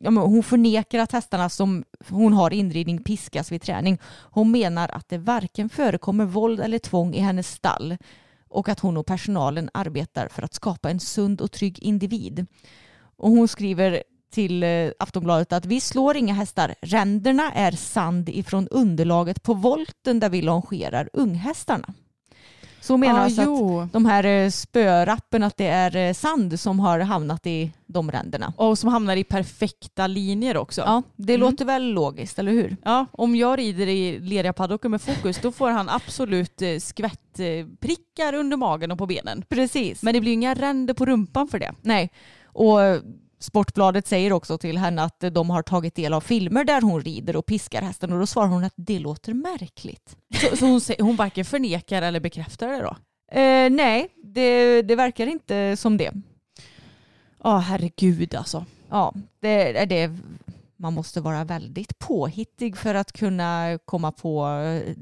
ja, 0.00 0.10
men 0.10 0.22
hon 0.22 0.42
förnekar 0.42 0.98
att 0.98 1.12
hästarna 1.12 1.48
som 1.48 1.84
hon 2.08 2.32
har 2.32 2.52
inridning 2.52 3.02
piskas 3.02 3.52
vid 3.52 3.62
träning. 3.62 3.98
Hon 4.30 4.50
menar 4.50 4.88
att 4.88 5.08
det 5.08 5.18
varken 5.18 5.68
förekommer 5.68 6.24
våld 6.24 6.60
eller 6.60 6.78
tvång 6.78 7.14
i 7.14 7.20
hennes 7.20 7.48
stall 7.48 7.96
och 8.48 8.68
att 8.68 8.80
hon 8.80 8.96
och 8.96 9.06
personalen 9.06 9.70
arbetar 9.74 10.28
för 10.28 10.42
att 10.42 10.54
skapa 10.54 10.90
en 10.90 11.00
sund 11.00 11.40
och 11.40 11.52
trygg 11.52 11.78
individ. 11.78 12.46
Och 13.16 13.30
hon 13.30 13.48
skriver 13.48 14.02
till 14.30 14.62
eh, 14.62 14.90
Aftonbladet 14.98 15.52
att 15.52 15.66
vi 15.66 15.80
slår 15.80 16.16
inga 16.16 16.34
hästar. 16.34 16.74
Ränderna 16.82 17.52
är 17.52 17.72
sand 17.72 18.28
ifrån 18.28 18.68
underlaget 18.68 19.42
på 19.42 19.54
volten 19.54 20.20
där 20.20 20.28
vi 20.28 20.42
longerar 20.42 21.08
unghästarna. 21.12 21.94
Så 22.84 22.96
menar 22.96 23.14
Ja, 23.18 23.24
alltså 23.24 23.40
att 23.40 23.46
jo. 23.46 23.88
de 23.92 24.06
här 24.06 24.24
eh, 24.24 24.50
spörappen 24.50 25.42
att 25.42 25.56
det 25.56 25.66
är 25.66 25.96
eh, 25.96 26.12
sand 26.12 26.60
som 26.60 26.80
har 26.80 26.98
hamnat 27.00 27.46
i 27.46 27.72
de 27.86 28.10
ränderna. 28.12 28.52
Och 28.56 28.78
som 28.78 28.88
hamnar 28.90 29.16
i 29.16 29.24
perfekta 29.24 30.06
linjer 30.06 30.56
också. 30.56 30.80
Ja, 30.80 31.02
det 31.16 31.34
Mm. 31.34 31.50
låter 31.50 31.64
väl 31.64 31.82
logiskt, 31.92 32.38
eller 32.38 32.52
hur? 32.52 32.76
Ja, 32.84 33.06
om 33.12 33.36
jag 33.36 33.58
rider 33.58 33.86
i 33.86 34.18
leriga 34.20 34.52
paddocker 34.52 34.88
med 34.88 35.02
fokus 35.02 35.38
då 35.42 35.52
får 35.52 35.70
han 35.70 35.88
absolut 35.88 36.62
eh, 36.62 36.78
skvättprickar 36.78 38.34
under 38.34 38.56
magen 38.56 38.90
och 38.90 38.98
på 38.98 39.06
benen. 39.06 39.44
Precis. 39.48 40.02
Men 40.02 40.14
det 40.14 40.20
blir 40.20 40.32
inga 40.32 40.54
ränder 40.54 40.94
på 40.94 41.06
rumpan 41.06 41.48
för 41.48 41.58
det. 41.58 41.72
Nej, 41.82 42.10
och 42.44 42.78
Sportbladet 43.44 44.06
säger 44.06 44.32
också 44.32 44.58
till 44.58 44.78
henne 44.78 45.02
att 45.02 45.24
de 45.32 45.50
har 45.50 45.62
tagit 45.62 45.94
del 45.94 46.12
av 46.14 46.20
filmer 46.20 46.64
där 46.64 46.80
hon 46.80 47.00
rider 47.00 47.36
och 47.36 47.46
piskar 47.46 47.82
hästen 47.82 48.12
och 48.12 48.18
då 48.18 48.26
svarar 48.26 48.48
hon 48.48 48.64
att 48.64 48.72
det 48.76 48.98
låter 48.98 49.34
märkligt. 49.34 50.16
Så, 50.34 50.56
så 50.56 50.66
hon, 50.66 50.80
hon 50.98 51.16
varken 51.16 51.44
förnekar 51.44 52.02
eller 52.02 52.20
bekräftar 52.20 52.68
det 52.68 52.82
då? 52.82 52.96
Eh, 53.40 53.70
nej, 53.70 54.08
det, 54.24 54.82
det 54.82 54.96
verkar 54.96 55.26
inte 55.26 55.76
som 55.76 55.96
det. 55.96 56.12
Ja, 57.42 57.58
herregud 57.58 58.34
alltså. 58.34 58.66
Ja, 58.90 59.14
det 59.40 59.78
är 59.78 59.86
det. 59.86 60.10
Man 60.76 60.94
måste 60.94 61.20
vara 61.20 61.44
väldigt 61.44 61.98
påhittig 61.98 62.76
för 62.76 62.94
att 62.94 63.12
kunna 63.12 63.78
komma 63.84 64.12
på 64.12 64.46
eh, 64.46 64.94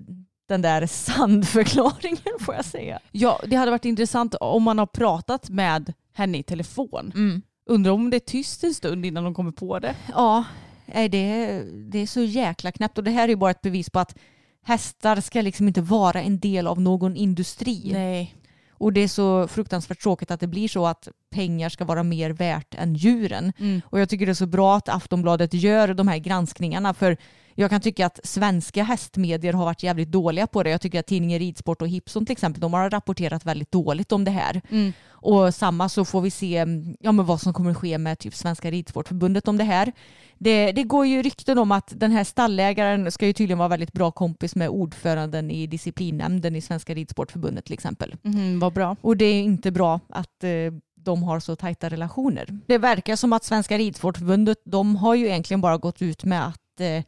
den 0.49 0.63
där 0.63 0.87
sandförklaringen 0.87 2.39
får 2.41 2.55
jag 2.55 2.65
säga. 2.65 2.99
Ja, 3.11 3.41
det 3.47 3.57
hade 3.57 3.71
varit 3.71 3.85
intressant 3.85 4.35
om 4.35 4.63
man 4.63 4.79
har 4.79 4.87
pratat 4.87 5.51
med 5.51 5.93
henne 6.13 6.39
i 6.39 6.43
telefon. 6.43 7.13
Mm. 7.15 7.43
Undrar 7.67 7.93
om 7.93 8.11
det 8.11 8.17
är 8.17 8.21
tyst 8.21 8.65
en 8.65 8.75
stund 8.75 9.07
innan 9.07 9.25
de 9.25 9.35
kommer 9.35 9.53
på 9.53 9.79
det. 9.79 9.95
Ja, 10.09 10.45
det, 10.87 11.63
det 11.73 11.99
är 11.99 12.07
så 12.07 12.23
jäkla 12.23 12.73
knäppt 12.73 12.99
och 12.99 13.05
det 13.05 13.11
här 13.11 13.25
är 13.25 13.29
ju 13.29 13.37
bara 13.37 13.51
ett 13.51 13.63
bevis 13.63 13.91
på 13.91 13.99
att 13.99 14.19
hästar 14.65 15.21
ska 15.21 15.41
liksom 15.41 15.69
inte 15.69 15.81
vara 15.81 16.23
en 16.23 16.39
del 16.39 16.67
av 16.67 16.81
någon 16.81 17.17
industri. 17.17 17.91
Nej. 17.93 18.35
Och 18.71 18.93
det 18.93 19.01
är 19.01 19.09
så 19.09 19.49
fruktansvärt 19.49 20.03
tråkigt 20.03 20.31
att 20.31 20.41
det 20.41 20.47
blir 20.47 20.69
så 20.69 20.87
att 20.87 21.09
pengar 21.31 21.69
ska 21.69 21.85
vara 21.85 22.03
mer 22.03 22.31
värt 22.31 22.75
än 22.75 22.95
djuren. 22.95 23.53
Mm. 23.59 23.81
Och 23.87 24.01
jag 24.01 24.09
tycker 24.09 24.27
det 24.27 24.33
är 24.33 24.35
så 24.35 24.47
bra 24.47 24.77
att 24.77 24.89
Aftonbladet 24.89 25.55
gör 25.55 25.95
de 25.95 26.09
här 26.09 26.19
granskningarna 26.19 26.95
för 26.95 27.17
jag 27.55 27.71
kan 27.71 27.81
tycka 27.81 28.07
att 28.07 28.21
svenska 28.25 28.83
hästmedier 28.83 29.53
har 29.53 29.65
varit 29.65 29.83
jävligt 29.83 30.11
dåliga 30.11 30.47
på 30.47 30.63
det. 30.63 30.71
Jag 30.71 30.81
tycker 30.81 31.01
att 31.01 31.07
tidningen 31.07 31.39
Ridsport 31.39 31.83
och 31.83 31.89
Hipson 31.89 32.27
till 32.27 32.33
exempel, 32.33 32.61
de 32.61 32.73
har 32.73 32.91
rapporterat 32.91 33.47
väldigt 33.47 33.73
dåligt 33.73 34.13
om 34.13 34.25
det 34.25 34.31
här. 34.31 34.63
Mm. 34.71 34.93
Och 35.11 35.55
samma 35.55 35.89
så 35.89 36.05
får 36.05 36.21
vi 36.21 36.31
se 36.31 36.67
ja, 37.01 37.13
men 37.13 37.27
vad 37.27 37.41
som 37.41 37.53
kommer 37.53 37.75
ske 37.75 37.99
med 37.99 38.19
typ 38.19 38.35
Svenska 38.35 38.71
Ridsportförbundet 38.71 39.49
om 39.49 39.59
det 39.59 39.65
här. 39.65 39.93
Det, 40.39 40.73
det 40.73 40.83
går 40.83 41.07
ju 41.07 41.23
rykten 41.23 41.59
om 41.59 41.73
att 41.73 41.93
den 41.97 42.11
här 42.11 42.25
stallägaren 42.25 43.13
ska 43.13 43.27
ju 43.27 43.33
tydligen 43.33 43.59
vara 43.59 43.69
väldigt 43.69 43.93
bra 43.93 44.11
kompis 44.11 44.57
med 44.57 44.69
ordföranden 44.69 45.51
i 45.51 45.67
disciplinnämnden 45.67 46.57
i 46.57 46.61
Svenska 46.61 46.95
Ridsportförbundet 46.95 47.65
till 47.65 47.75
exempel. 47.75 48.15
Mm, 48.25 48.61
vad 48.61 48.73
bra. 48.73 48.97
Och 49.01 49.17
det 49.17 49.25
är 49.25 49.43
inte 49.43 49.71
bra 49.71 50.01
att 50.09 50.45
eh, 50.45 50.51
de 50.95 51.23
har 51.23 51.41
så 51.41 51.57
tajta 51.57 51.89
relationer. 51.89 52.47
Det 52.67 52.79
verkar 52.79 53.17
som 53.17 53.33
att 53.33 53.45
Svenska 53.45 53.79
Ridsportförbundet 53.79 54.59
de 54.65 54.97
har 54.97 55.15
ju 55.15 55.27
egentligen 55.27 55.61
bara 55.61 55.77
gått 55.77 56.03
ut 56.03 56.25
med 56.25 56.47
att 56.47 56.62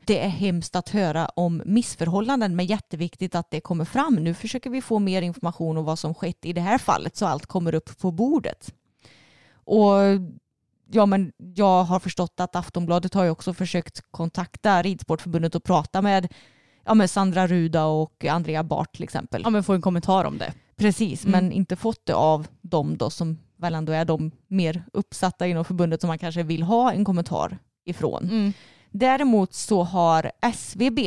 det 0.05 0.25
är 0.25 0.29
hemskt 0.29 0.77
att 0.77 0.89
höra 0.89 1.27
om 1.27 1.62
missförhållanden 1.65 2.57
men 2.57 2.67
jätteviktigt 2.67 3.35
att 3.35 3.51
det 3.51 3.61
kommer 3.61 3.85
fram. 3.85 4.15
Nu 4.15 4.35
försöker 4.35 4.71
vi 4.71 4.83
få 4.83 4.99
mer 4.99 5.23
information 5.23 5.77
om 5.79 5.85
vad 5.85 5.99
som 5.99 6.15
skett 6.15 6.45
i 6.45 6.53
det 6.53 6.61
här 6.61 6.79
fallet 6.79 7.17
så 7.17 7.27
allt 7.27 7.47
kommer 7.47 7.75
upp 7.75 7.99
på 7.99 8.11
bordet. 8.11 8.75
Och 9.55 9.93
ja, 10.91 11.07
men 11.07 11.33
jag 11.55 11.85
har 11.85 12.01
förstått 12.01 12.41
att 12.41 12.57
Aftonbladet 12.57 13.15
har 13.15 13.25
ju 13.25 13.31
också 13.31 13.55
försökt 13.55 14.01
kontakta 14.11 14.83
Ridsportförbundet 14.83 15.55
och 15.55 15.65
prata 15.65 16.03
med, 16.03 16.33
ja, 16.85 16.95
med 16.95 17.11
Sandra 17.11 17.47
Ruda 17.47 17.85
och 17.85 18.25
Andrea 18.25 18.62
Bart 18.62 18.93
till 18.95 19.05
exempel. 19.05 19.43
Ja, 19.45 19.51
men 19.51 19.65
få 19.65 19.73
en 19.73 19.83
kommentar 19.83 20.25
om 20.25 20.39
det. 20.39 20.53
Precis, 20.77 21.25
Mm. 21.25 21.33
men 21.45 21.53
inte 21.53 21.77
fått 21.77 22.07
det 22.07 22.15
av 22.15 22.47
dem 22.61 22.97
då 22.97 23.11
som 23.11 23.39
väl 23.57 23.75
ändå 23.75 23.93
är 23.93 24.05
de 24.05 24.31
mer 24.47 24.85
uppsatta 24.93 25.47
inom 25.47 25.65
förbundet 25.65 26.01
som 26.01 26.09
man 26.09 26.19
kanske 26.19 26.43
vill 26.43 26.62
ha 26.62 26.93
en 26.93 27.05
kommentar 27.05 27.59
ifrån. 27.85 28.25
Mm. 28.25 28.53
Däremot 28.97 29.55
så 29.55 29.82
har 29.82 30.32
SVB 30.53 30.99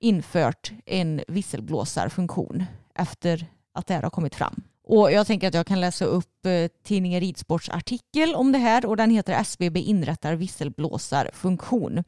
infört 0.00 0.72
en 0.86 1.20
visselblåsarfunktion 1.28 2.64
efter 2.94 3.46
att 3.74 3.86
det 3.86 3.94
här 3.94 4.02
har 4.02 4.10
kommit 4.10 4.34
fram. 4.34 4.62
Och 4.84 5.12
jag 5.12 5.26
tänker 5.26 5.48
att 5.48 5.54
jag 5.54 5.66
kan 5.66 5.80
läsa 5.80 6.04
upp 6.04 6.46
eh, 6.46 6.68
tidningen 6.84 7.20
Ridsports 7.20 7.68
artikel 7.68 8.34
om 8.34 8.52
det 8.52 8.58
här 8.58 8.86
och 8.86 8.96
den 8.96 9.10
heter 9.10 9.42
SVB 9.44 9.76
inrättar 9.76 10.34
visselblåsarfunktion. 10.34 12.04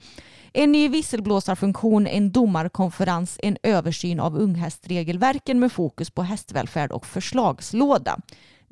En 0.52 0.72
ny 0.72 0.88
visselblåsarfunktion, 0.88 2.06
en 2.06 2.32
domarkonferens, 2.32 3.38
en 3.42 3.56
översyn 3.62 4.20
av 4.20 4.38
unghästregelverken 4.38 5.60
med 5.60 5.72
fokus 5.72 6.10
på 6.10 6.22
hästvälfärd 6.22 6.92
och 6.92 7.06
förslagslåda. 7.06 8.18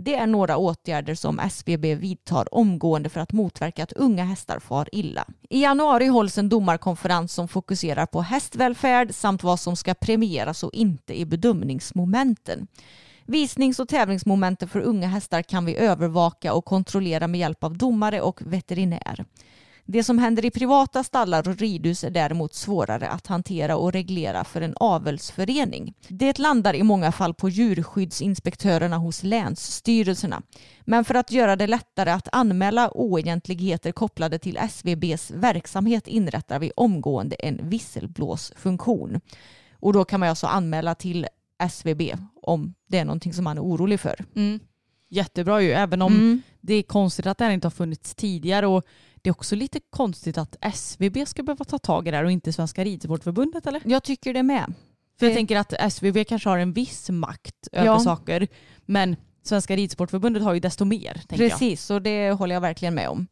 Det 0.03 0.15
är 0.15 0.27
några 0.27 0.57
åtgärder 0.57 1.15
som 1.15 1.39
SVB 1.39 1.85
vidtar 1.85 2.55
omgående 2.55 3.09
för 3.09 3.21
att 3.21 3.33
motverka 3.33 3.83
att 3.83 3.93
unga 3.93 4.25
hästar 4.25 4.59
far 4.59 4.89
illa. 4.93 5.25
I 5.51 5.63
januari 5.63 6.07
hålls 6.07 6.39
en 6.39 6.49
domarkonferens 6.49 7.33
som 7.33 7.49
fokuserar 7.49 8.07
på 8.07 8.23
hästvälfärd 8.23 9.15
samt 9.15 9.43
vad 9.43 9.61
som 9.61 9.77
ska 9.77 9.95
premieras 9.95 10.63
och 10.63 10.75
inte 10.75 11.21
i 11.21 11.27
bedömningsmomenten. 11.27 12.67
Visnings 13.25 13.81
och 13.81 13.89
tävlingsmomenten 13.89 14.69
för 14.69 14.81
unga 14.81 15.09
hästar 15.09 15.43
kan 15.43 15.65
vi 15.65 15.77
övervaka 15.77 16.55
och 16.55 16.65
kontrollera 16.65 17.29
med 17.29 17.41
hjälp 17.41 17.65
av 17.65 17.79
domare 17.79 18.21
och 18.21 18.43
veterinär. 18.43 19.25
Det 19.93 20.05
som 20.05 20.18
händer 20.18 20.45
i 20.45 20.51
privata 20.51 21.05
stallar 21.05 21.49
och 21.49 21.57
ridhus 21.57 22.05
är 22.05 22.11
däremot 22.11 22.55
svårare 22.55 23.09
att 23.09 23.26
hantera 23.26 23.76
och 23.76 23.93
reglera 23.93 24.45
för 24.45 24.61
en 24.61 24.74
avelsförening. 24.76 25.95
Det 26.09 26.38
landar 26.38 26.74
i 26.74 26.82
många 26.82 27.12
fall 27.12 27.34
på 27.34 27.49
djurskyddsinspektörerna 27.49 28.97
hos 28.97 29.22
länsstyrelserna. 29.22 30.43
Men 30.80 31.05
för 31.05 31.14
att 31.14 31.30
göra 31.32 31.57
det 31.57 31.66
lättare 31.66 32.11
att 32.11 32.28
anmäla 32.32 32.91
oegentligheter 32.91 33.93
kopplade 33.93 34.38
till 34.38 34.57
SVBs 34.57 35.30
verksamhet 35.30 36.09
inrättar 36.09 36.59
vi 36.59 36.72
omgående 36.76 37.36
en 37.36 37.68
visselblåsfunktion. 37.68 39.20
Och 39.72 39.93
då 39.93 40.05
kan 40.05 40.20
man 40.20 40.28
alltså 40.28 40.47
anmäla 40.47 40.95
till 40.95 41.26
SVB 41.70 42.03
om 42.43 42.74
det 42.88 42.99
är 42.99 43.05
någonting 43.05 43.32
som 43.32 43.45
man 43.45 43.59
är 43.59 43.62
orolig 43.62 44.01
för. 44.01 44.24
Mm. 44.36 44.61
Jättebra 45.09 45.61
ju, 45.61 45.72
även 45.72 46.03
om 46.03 46.12
Mm. 46.14 46.43
det 46.61 46.74
är 46.74 46.82
konstigt 46.82 47.26
att 47.26 47.38
det 47.38 47.45
här 47.45 47.53
inte 47.53 47.66
har 47.66 47.70
funnits 47.70 48.14
tidigare. 48.14 48.66
Och 48.66 48.84
det 49.23 49.31
är 49.31 49.33
också 49.33 49.57
lite 49.57 49.81
konstigt 49.91 50.39
att 50.39 50.57
SVB 50.75 51.29
ska 51.29 51.43
behöva 51.43 51.64
ta 51.64 51.79
tag 51.79 52.09
i 52.09 52.11
det 52.11 52.16
här 52.16 52.25
och 52.25 52.31
inte 52.33 52.53
Svenska 52.53 52.85
Ridsportförbundet 52.85 53.66
eller? 53.66 53.83
Jag 53.85 54.03
tycker 54.03 54.35
det 54.35 54.43
med. 54.43 54.75
För 55.18 55.27
jag 55.27 55.35
tänker 55.35 55.57
att 55.57 55.73
SVB 55.73 56.25
kanske 56.29 56.49
har 56.49 56.59
en 56.59 56.73
viss 56.73 57.11
makt 57.11 57.68
över 57.73 57.87
Ja. 57.87 57.99
saker. 58.01 58.49
Men 58.87 59.16
Svenska 59.43 59.77
Ridsportförbundet 59.77 60.43
har 60.43 60.55
ju 60.55 60.61
desto 60.61 60.85
mer. 60.85 61.14
Tänker 61.29 61.45
jag. 61.45 61.51
Precis, 61.53 61.91
och 61.91 62.03
det 62.03 62.31
håller 62.31 62.55
jag 62.55 62.61
verkligen 62.61 62.95
med 62.95 63.09
om. 63.09 63.27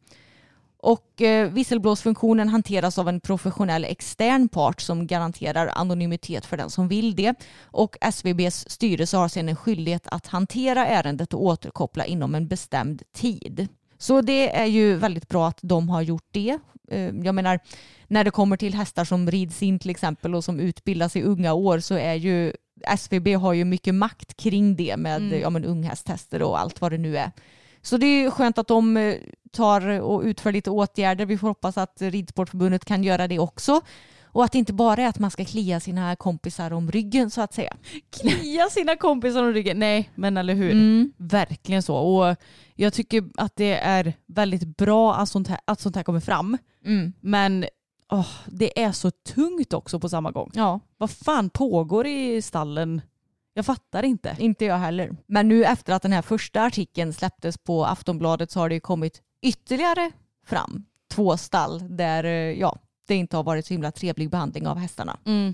Och 0.81 1.21
eh, 1.21 1.49
visselblåsfunktionen 1.51 2.49
hanteras 2.49 2.97
av 2.97 3.09
en 3.09 3.19
professionell 3.21 3.85
extern 3.85 4.49
part 4.49 4.81
som 4.81 5.07
garanterar 5.07 5.67
anonymitet 5.75 6.45
för 6.45 6.57
den 6.57 6.69
som 6.69 6.87
vill 6.87 7.15
det. 7.15 7.35
Och 7.61 7.97
SVBs 8.01 8.69
styrelse 8.69 9.17
har 9.17 9.27
sedan 9.27 9.49
en 9.49 9.55
skyldighet 9.55 10.07
att 10.07 10.27
hantera 10.27 10.87
ärendet 10.87 11.33
och 11.33 11.43
återkoppla 11.43 12.05
inom 12.05 12.35
en 12.35 12.47
bestämd 12.47 13.01
tid. 13.13 13.67
Så 13.99 14.21
det 14.21 14.55
är 14.55 14.65
ju 14.65 14.95
väldigt 14.95 15.27
bra 15.29 15.47
att 15.47 15.59
de 15.61 15.89
har 15.89 16.01
gjort 16.01 16.27
det. 16.31 16.59
Eh, 16.91 17.09
Jag 17.23 17.35
menar, 17.35 17.59
när 18.07 18.23
det 18.23 18.31
kommer 18.31 18.57
till 18.57 18.73
hästar 18.73 19.05
som 19.05 19.31
rids 19.31 19.63
in 19.63 19.79
till 19.79 19.89
exempel 19.89 20.35
och 20.35 20.43
som 20.43 20.59
utbildas 20.59 21.15
i 21.15 21.21
unga 21.23 21.53
år 21.53 21.79
så 21.79 21.95
är 21.95 22.13
ju 22.13 22.53
SVB 22.87 23.27
har 23.35 23.53
ju 23.53 23.65
mycket 23.65 23.95
makt 23.95 24.37
kring 24.37 24.75
det 24.75 24.97
med 24.97 25.21
Mm. 25.21 25.39
ja, 25.41 25.49
men 25.49 25.65
unghästtester 25.65 26.41
och 26.41 26.59
allt 26.59 26.81
vad 26.81 26.91
det 26.91 26.97
nu 26.97 27.17
är. 27.17 27.31
Så 27.81 27.97
det 27.97 28.05
är 28.05 28.31
skönt 28.31 28.57
att 28.57 28.67
de 28.67 28.97
eh, 28.97 29.15
tar 29.51 30.01
och 30.01 30.21
utför 30.21 30.51
lite 30.51 30.69
åtgärder. 30.71 31.25
Vi 31.25 31.37
får 31.37 31.47
hoppas 31.47 31.77
att 31.77 32.01
Ridsportförbundet 32.01 32.85
kan 32.85 33.03
göra 33.03 33.27
det 33.27 33.39
också. 33.39 33.81
Och 34.31 34.43
att 34.43 34.51
det 34.51 34.57
inte 34.57 34.73
bara 34.73 35.01
är 35.01 35.07
att 35.07 35.19
man 35.19 35.31
ska 35.31 35.45
klia 35.45 35.79
sina 35.79 36.15
kompisar 36.15 36.73
om 36.73 36.91
ryggen 36.91 37.31
så 37.31 37.41
att 37.41 37.53
säga. 37.53 37.73
Klia 38.09 38.69
sina 38.69 38.95
kompisar 38.95 39.43
om 39.43 39.53
ryggen. 39.53 39.79
Nej, 39.79 40.09
men 40.15 40.37
eller 40.37 40.53
hur. 40.53 40.71
Mm. 40.71 41.13
Verkligen 41.17 41.83
så. 41.83 41.95
Och 41.95 42.35
jag 42.75 42.93
tycker 42.93 43.23
att 43.37 43.55
det 43.55 43.79
är 43.79 44.13
väldigt 44.25 44.77
bra 44.77 45.15
att 45.15 45.29
sånt 45.29 45.47
här, 45.47 45.59
att 45.65 45.79
sånt 45.79 45.95
här 45.95 46.03
kommer 46.03 46.19
fram. 46.19 46.57
Mm. 46.85 47.13
Men 47.21 47.65
åh, 48.11 48.27
det 48.45 48.83
är 48.83 48.91
så 48.91 49.11
tungt 49.11 49.73
också 49.73 49.99
på 49.99 50.09
samma 50.09 50.31
gång. 50.31 50.51
Ja, 50.53 50.79
Vad 50.97 51.11
fan 51.11 51.49
pågår 51.49 52.07
i 52.07 52.41
stallen? 52.41 53.01
Jag 53.53 53.65
fattar 53.65 54.03
inte. 54.03 54.35
inte 54.39 54.65
jag 54.65 54.77
heller. 54.77 55.15
Men 55.25 55.47
nu 55.47 55.65
efter 55.65 55.93
att 55.93 56.01
den 56.01 56.11
här 56.11 56.21
första 56.21 56.61
artikeln 56.61 57.13
släpptes 57.13 57.57
på 57.57 57.85
Aftonbladet 57.85 58.51
så 58.51 58.59
har 58.59 58.69
det 58.69 58.75
ju 58.75 58.81
kommit 58.81 59.21
ytterligare 59.41 60.11
fram. 60.45 60.85
Två 61.11 61.37
stall 61.37 61.97
där 61.97 62.23
eh, 62.23 62.31
ja, 62.31 62.77
det 63.09 63.15
inte 63.15 63.35
har 63.37 63.43
varit 63.43 63.65
så 63.65 63.73
himla 63.73 63.91
trevlig 63.91 64.29
behandling 64.29 64.67
av 64.67 64.77
hästarna. 64.77 65.17
Mm. 65.25 65.53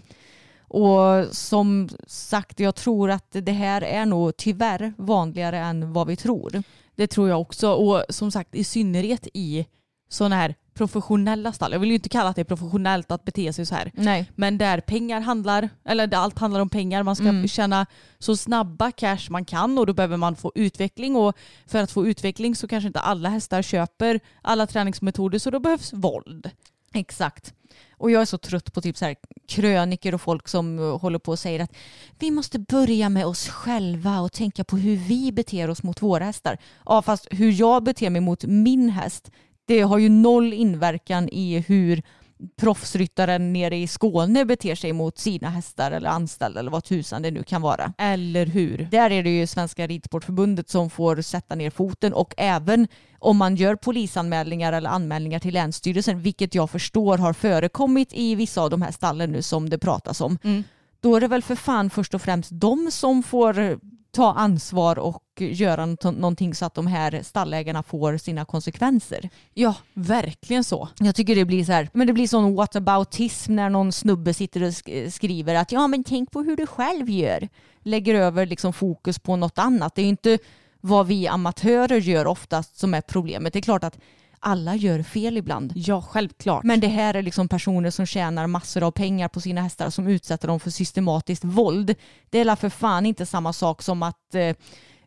Och 0.67 1.25
som 1.35 1.89
sagt, 2.07 2.59
jag 2.59 2.75
tror 2.75 3.11
att 3.11 3.27
det 3.31 3.51
här 3.51 3.81
är 3.81 4.05
nog 4.05 4.37
tyvärr 4.37 4.93
vanligare 4.97 5.59
än 5.59 5.93
vad 5.93 6.07
vi 6.07 6.15
tror. 6.15 6.63
Det 6.95 7.07
tror 7.07 7.29
jag 7.29 7.41
också. 7.41 7.71
Och 7.73 8.03
som 8.09 8.31
sagt 8.31 8.55
i 8.55 8.63
synnerhet 8.63 9.27
i 9.33 9.65
sådana 10.09 10.35
här 10.35 10.55
professionella 10.73 11.53
stall. 11.53 11.71
Jag 11.71 11.79
vill 11.79 11.89
ju 11.89 11.95
inte 11.95 12.09
kalla 12.09 12.29
att 12.29 12.35
det 12.35 12.41
är 12.41 12.43
professionellt 12.43 13.11
att 13.11 13.25
bete 13.25 13.53
sig 13.53 13.65
så 13.65 13.75
här. 13.75 13.91
Nej. 13.93 14.31
Men 14.35 14.57
där 14.57 14.79
pengar 14.79 15.21
handlar, 15.21 15.69
eller 15.85 16.07
där 16.07 16.17
allt 16.17 16.39
handlar 16.39 16.59
om 16.59 16.69
pengar. 16.69 17.03
Man 17.03 17.15
ska 17.15 17.27
Mm. 17.27 17.47
tjäna 17.47 17.85
så 18.19 18.37
snabba 18.37 18.91
cash 18.91 19.27
man 19.29 19.45
kan 19.45 19.77
och 19.77 19.85
då 19.85 19.93
behöver 19.93 20.17
man 20.17 20.35
få 20.35 20.51
utveckling. 20.55 21.15
Och 21.15 21.37
för 21.67 21.79
att 21.79 21.91
få 21.91 22.07
utveckling 22.07 22.55
så 22.55 22.67
kanske 22.67 22.87
inte 22.87 22.99
alla 22.99 23.29
hästar 23.29 23.61
köper 23.61 24.19
alla 24.41 24.67
träningsmetoder 24.67 25.39
så 25.39 25.49
då 25.49 25.59
behövs 25.59 25.93
våld. 25.93 26.49
Exakt. 26.95 27.53
Och 27.97 28.11
jag 28.11 28.21
är 28.21 28.25
så 28.25 28.37
trött 28.37 28.73
på 28.73 28.81
typ 28.81 28.97
så 28.97 29.05
här 29.05 29.15
kröniker 29.47 30.15
och 30.15 30.21
folk 30.21 30.47
som 30.47 30.79
eh, 30.79 30.99
håller 30.99 31.19
på 31.19 31.31
och 31.31 31.39
säger 31.39 31.59
att 31.59 31.75
vi 32.19 32.31
måste 32.31 32.59
börja 32.59 33.09
med 33.09 33.25
oss 33.25 33.47
själva 33.47 34.19
och 34.19 34.31
tänka 34.31 34.63
på 34.63 34.77
hur 34.77 34.95
vi 34.95 35.31
beter 35.31 35.69
oss 35.69 35.83
mot 35.83 36.01
våra 36.01 36.25
hästar. 36.25 36.57
Ja, 36.85 37.01
fast 37.01 37.27
hur 37.31 37.51
jag 37.51 37.83
beter 37.83 38.09
mig 38.09 38.21
mot 38.21 38.43
min 38.43 38.89
häst, 38.89 39.31
det 39.65 39.81
har 39.81 39.97
ju 39.97 40.09
noll 40.09 40.53
inverkan 40.53 41.29
i 41.29 41.59
hur 41.67 42.01
proffsryttaren 42.59 43.53
nere 43.53 43.75
i 43.77 43.87
Skåne 43.87 44.45
beter 44.45 44.75
sig 44.75 44.93
mot 44.93 45.17
sina 45.17 45.49
hästar 45.49 45.91
eller 45.91 46.09
anställda 46.09 46.59
eller 46.59 46.71
vad 46.71 46.83
tusan 46.83 47.21
det 47.21 47.31
nu 47.31 47.43
kan 47.43 47.61
vara. 47.61 47.93
Eller 47.97 48.45
hur? 48.45 48.87
Där 48.91 49.11
är 49.11 49.23
det 49.23 49.29
ju 49.29 49.47
Svenska 49.47 49.87
Ridsportförbundet 49.87 50.69
som 50.69 50.89
får 50.89 51.21
sätta 51.21 51.55
ner 51.55 51.69
foten 51.69 52.13
och 52.13 52.33
även 52.37 52.87
om 53.19 53.37
man 53.37 53.55
gör 53.55 53.75
polisanmälningar 53.75 54.73
eller 54.73 54.89
anmälningar 54.89 55.39
till 55.39 55.53
Länsstyrelsen, 55.53 56.19
vilket 56.21 56.55
jag 56.55 56.69
förstår 56.69 57.17
har 57.17 57.33
förekommit 57.33 58.09
i 58.13 58.35
vissa 58.35 58.61
av 58.61 58.69
de 58.69 58.81
här 58.81 58.91
stallen 58.91 59.31
nu 59.31 59.41
som 59.41 59.69
det 59.69 59.77
pratas 59.77 60.21
om, 60.21 60.37
Mm. 60.43 60.63
då 60.99 61.15
är 61.15 61.21
det 61.21 61.27
väl 61.27 61.41
för 61.41 61.55
fan 61.55 61.89
först 61.89 62.13
och 62.13 62.21
främst 62.21 62.49
de 62.53 62.91
som 62.91 63.23
får 63.23 63.79
ta 64.11 64.33
ansvar 64.33 64.99
och 64.99 65.21
göra 65.41 65.85
någonting 65.85 66.55
så 66.55 66.65
att 66.65 66.73
de 66.73 66.87
här 66.87 67.21
stallägarna 67.23 67.83
får 67.83 68.17
sina 68.17 68.45
konsekvenser. 68.45 69.29
Ja, 69.53 69.75
verkligen 69.93 70.63
så. 70.63 70.89
Jag 70.99 71.15
tycker 71.15 71.35
det 71.35 71.45
blir 71.45 71.65
så 71.65 71.71
här, 71.71 71.89
men 71.93 72.07
det 72.07 72.13
blir 72.13 72.27
sån 72.27 72.55
whataboutism 72.55 73.55
när 73.55 73.69
någon 73.69 73.91
snubbe 73.91 74.33
sitter 74.33 74.63
och 74.63 74.69
sk- 74.69 75.09
skriver 75.09 75.55
att 75.55 75.71
ja 75.71 75.87
men 75.87 76.03
tänk 76.03 76.31
på 76.31 76.41
hur 76.41 76.55
du 76.55 76.67
själv 76.67 77.09
gör. 77.09 77.49
Lägger 77.83 78.15
över 78.15 78.45
liksom 78.45 78.73
fokus 78.73 79.19
på 79.19 79.35
något 79.35 79.59
annat. 79.59 79.95
Det 79.95 80.01
är 80.01 80.03
ju 80.03 80.09
inte 80.09 80.37
vad 80.81 81.07
vi 81.07 81.27
amatörer 81.27 81.97
gör 82.01 82.27
oftast 82.27 82.77
som 82.79 82.93
är 82.93 83.01
problemet. 83.01 83.53
Det 83.53 83.59
är 83.59 83.61
klart 83.61 83.83
att 83.83 83.97
alla 84.39 84.75
gör 84.75 85.03
fel 85.03 85.37
ibland. 85.37 85.73
Ja, 85.75 86.01
självklart. 86.01 86.63
Men 86.63 86.79
det 86.79 86.87
här 86.87 87.13
är 87.13 87.21
liksom 87.21 87.47
personer 87.47 87.89
som 87.91 88.05
tjänar 88.05 88.47
massor 88.47 88.83
av 88.83 88.91
pengar 88.91 89.27
på 89.27 89.41
sina 89.41 89.61
hästar 89.61 89.89
som 89.89 90.07
utsätter 90.07 90.47
dem 90.47 90.59
för 90.59 90.69
systematiskt 90.69 91.43
våld. 91.43 91.95
Det 92.29 92.39
är 92.39 92.55
för 92.55 92.69
fan 92.69 93.05
inte 93.05 93.25
samma 93.25 93.53
sak 93.53 93.81
som 93.81 94.03
att 94.03 94.35
eh, 94.35 94.55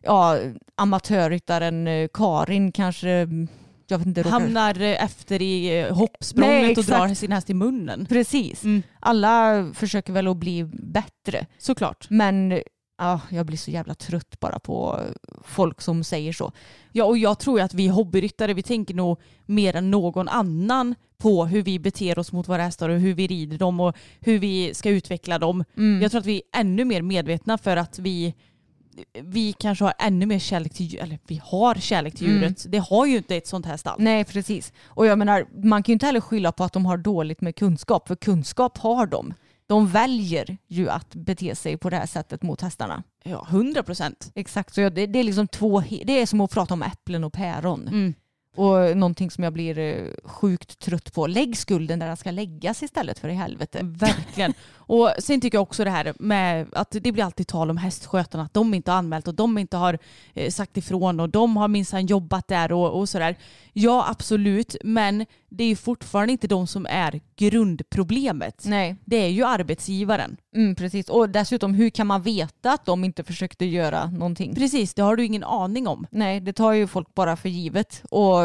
ja, 0.01 0.37
amatörryttaren 0.75 1.87
eh, 1.87 2.07
Karin 2.13 2.71
kanske 2.71 3.09
mm, 3.09 3.47
jag 3.87 3.97
vet 3.97 4.07
inte, 4.07 4.23
råkar- 4.23 4.31
Hamnar 4.31 4.81
eh, 4.81 5.03
efter 5.03 5.41
i 5.41 5.79
eh, 5.79 5.95
hoppsprånget 5.97 6.61
Nej, 6.61 6.77
och 6.77 6.83
drar 6.83 7.13
sin 7.13 7.31
häst 7.31 7.49
i 7.49 7.53
munnen. 7.53 8.05
Precis. 8.09 8.63
Mm. 8.63 8.83
Alla 8.99 9.65
försöker 9.73 10.13
väl 10.13 10.27
att 10.27 10.37
bli 10.37 10.63
bättre. 10.73 11.45
Såklart. 11.57 12.07
Men 12.09 12.61
ja, 12.97 13.19
jag 13.29 13.45
blir 13.45 13.57
så 13.57 13.71
jävla 13.71 13.95
trött 13.95 14.39
bara 14.39 14.59
på 14.59 14.99
folk 15.43 15.81
som 15.81 16.03
säger 16.03 16.33
så. 16.33 16.51
Ja, 16.91 17.05
och 17.05 17.17
jag 17.17 17.39
tror 17.39 17.59
ju 17.59 17.65
att 17.65 17.73
vi 17.73 17.87
hobbyryttare, 17.87 18.53
vi 18.53 18.63
tänker 18.63 18.93
nog 18.93 19.21
mer 19.45 19.75
än 19.75 19.91
någon 19.91 20.27
annan 20.27 20.95
på 21.17 21.45
hur 21.45 21.61
vi 21.61 21.79
beter 21.79 22.19
oss 22.19 22.31
mot 22.31 22.47
våra 22.47 22.61
hästar 22.61 22.89
och 22.89 22.99
hur 22.99 23.13
vi 23.13 23.27
rider 23.27 23.57
dem 23.57 23.79
och 23.79 23.95
hur 24.19 24.39
vi 24.39 24.73
ska 24.73 24.89
utveckla 24.89 25.39
dem. 25.39 25.63
Mm. 25.77 26.01
Jag 26.01 26.11
tror 26.11 26.19
att 26.19 26.25
vi 26.25 26.35
är 26.35 26.59
ännu 26.59 26.85
mer 26.85 27.01
medvetna 27.01 27.57
för 27.57 27.77
att 27.77 27.99
vi 27.99 28.33
vi 29.23 29.53
kanske 29.53 29.83
har 29.85 29.93
ännu 29.99 30.25
mer 30.25 30.39
kärlek 30.39 30.73
till 30.73 30.85
djuret, 30.85 31.03
eller 31.03 31.19
vi 31.27 31.41
har 31.43 31.75
kärlek 31.75 32.15
till 32.15 32.27
Mm. 32.27 32.41
djuret. 32.41 32.65
Det 32.69 32.77
har 32.77 33.05
ju 33.05 33.17
inte 33.17 33.35
ett 33.35 33.47
sånt 33.47 33.65
här 33.65 33.77
stall. 33.77 33.95
Nej, 33.99 34.23
precis. 34.23 34.73
Och 34.85 35.05
jag 35.05 35.17
menar, 35.17 35.45
man 35.63 35.83
kan 35.83 35.91
ju 35.91 35.93
inte 35.93 36.05
heller 36.05 36.21
skylla 36.21 36.51
på 36.51 36.63
att 36.63 36.73
de 36.73 36.85
har 36.85 36.97
dåligt 36.97 37.41
med 37.41 37.55
kunskap, 37.55 38.07
för 38.07 38.15
kunskap 38.15 38.77
har 38.77 39.05
de. 39.05 39.33
De 39.67 39.87
väljer 39.87 40.57
ju 40.67 40.89
att 40.89 41.15
bete 41.15 41.55
sig 41.55 41.77
på 41.77 41.89
det 41.89 41.97
här 41.97 42.05
sättet 42.05 42.43
mot 42.43 42.61
hästarna. 42.61 43.03
Ja, 43.23 43.47
hundra 43.49 43.83
procent. 43.83 44.31
Exakt, 44.35 44.73
så 44.75 44.81
det, 44.89 45.05
det 45.05 45.19
är 45.19 45.23
liksom 45.23 45.47
två, 45.47 45.83
det 46.03 46.21
är 46.21 46.25
som 46.25 46.41
att 46.41 46.51
prata 46.51 46.73
om 46.73 46.83
äpplen 46.83 47.23
och 47.23 47.33
päron. 47.33 47.87
Mm. 47.87 48.13
Och 48.55 48.97
någonting 48.97 49.31
som 49.31 49.43
jag 49.43 49.53
blir 49.53 49.77
eh, 49.79 50.07
sjukt 50.23 50.79
trött 50.79 51.13
på. 51.13 51.27
Lägg 51.27 51.57
skulden 51.57 51.99
där 51.99 52.07
den 52.07 52.17
ska 52.17 52.31
läggas 52.31 52.83
istället 52.83 53.19
för 53.19 53.29
i 53.29 53.33
helvete. 53.33 53.79
Verkligen. 53.83 54.53
Och 54.89 55.11
sen 55.19 55.41
tycker 55.41 55.55
jag 55.55 55.61
också 55.63 55.83
det 55.83 55.89
här 55.89 56.13
med 56.19 56.67
att 56.73 56.91
det 56.91 57.11
blir 57.11 57.23
alltid 57.23 57.47
tal 57.47 57.69
om 57.69 57.77
hästskötarna, 57.77 58.43
att 58.43 58.53
de 58.53 58.73
inte 58.73 58.91
har 58.91 58.97
anmält 58.97 59.27
och 59.27 59.35
de 59.35 59.57
inte 59.57 59.77
har 59.77 59.97
eh, 60.33 60.51
sagt 60.51 60.77
ifrån 60.77 61.19
och 61.19 61.29
de 61.29 61.57
har 61.57 61.67
minsann 61.67 62.05
jobbat 62.05 62.47
där 62.47 62.71
och, 62.71 62.99
och 62.99 63.09
sådär. 63.09 63.35
Ja 63.73 64.05
absolut, 64.09 64.75
men 64.83 65.25
det 65.49 65.63
är 65.63 65.67
ju 65.67 65.75
fortfarande 65.75 66.31
inte 66.31 66.47
de 66.47 66.67
som 66.67 66.85
är 66.89 67.21
grundproblemet. 67.35 68.63
Nej, 68.65 68.95
Det 69.05 69.15
är 69.15 69.29
ju 69.29 69.43
arbetsgivaren. 69.43 70.37
mm, 70.55 70.75
precis. 70.75 71.09
Och 71.09 71.29
dessutom, 71.29 71.73
hur 71.73 71.89
kan 71.89 72.07
man 72.07 72.21
veta 72.21 72.71
att 72.71 72.85
de 72.85 73.03
inte 73.03 73.23
försökte 73.23 73.65
göra 73.65 74.09
någonting? 74.11 74.55
Precis, 74.55 74.93
det 74.93 75.01
har 75.01 75.15
du 75.15 75.25
ingen 75.25 75.43
aning 75.43 75.87
om. 75.87 76.07
Nej, 76.11 76.39
det 76.39 76.53
tar 76.53 76.73
ju 76.73 76.87
folk 76.87 77.13
bara 77.15 77.35
för 77.35 77.49
givet. 77.49 78.03
Och 78.11 78.39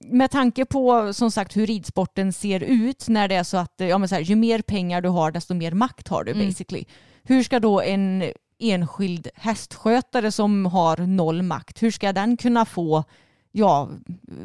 med 0.00 0.30
tanke 0.30 0.64
på 0.64 1.12
som 1.12 1.30
sagt 1.30 1.56
hur 1.56 1.66
ridsporten 1.66 2.32
ser 2.32 2.60
ut 2.62 3.08
när 3.08 3.28
det 3.28 3.34
är 3.34 3.42
så 3.44 3.56
att 3.56 3.74
ja, 3.76 3.98
men 3.98 4.08
så 4.08 4.14
här, 4.14 4.22
ju 4.22 4.36
mer 4.36 4.62
pengar 4.62 5.00
du 5.00 5.08
har 5.08 5.30
desto 5.30 5.54
mer 5.54 5.72
makt 5.72 6.08
har 6.08 6.24
du 6.24 6.32
Mm. 6.32 6.46
basically. 6.46 6.84
Hur 7.22 7.42
ska 7.42 7.60
då 7.60 7.80
en 7.80 8.24
enskild 8.58 9.28
hästskötare 9.34 10.32
som 10.32 10.66
har 10.66 10.96
noll 10.96 11.42
makt, 11.42 11.82
hur 11.82 11.90
ska 11.90 12.12
den 12.12 12.36
kunna 12.36 12.64
få 12.64 13.04
ja, 13.52 13.88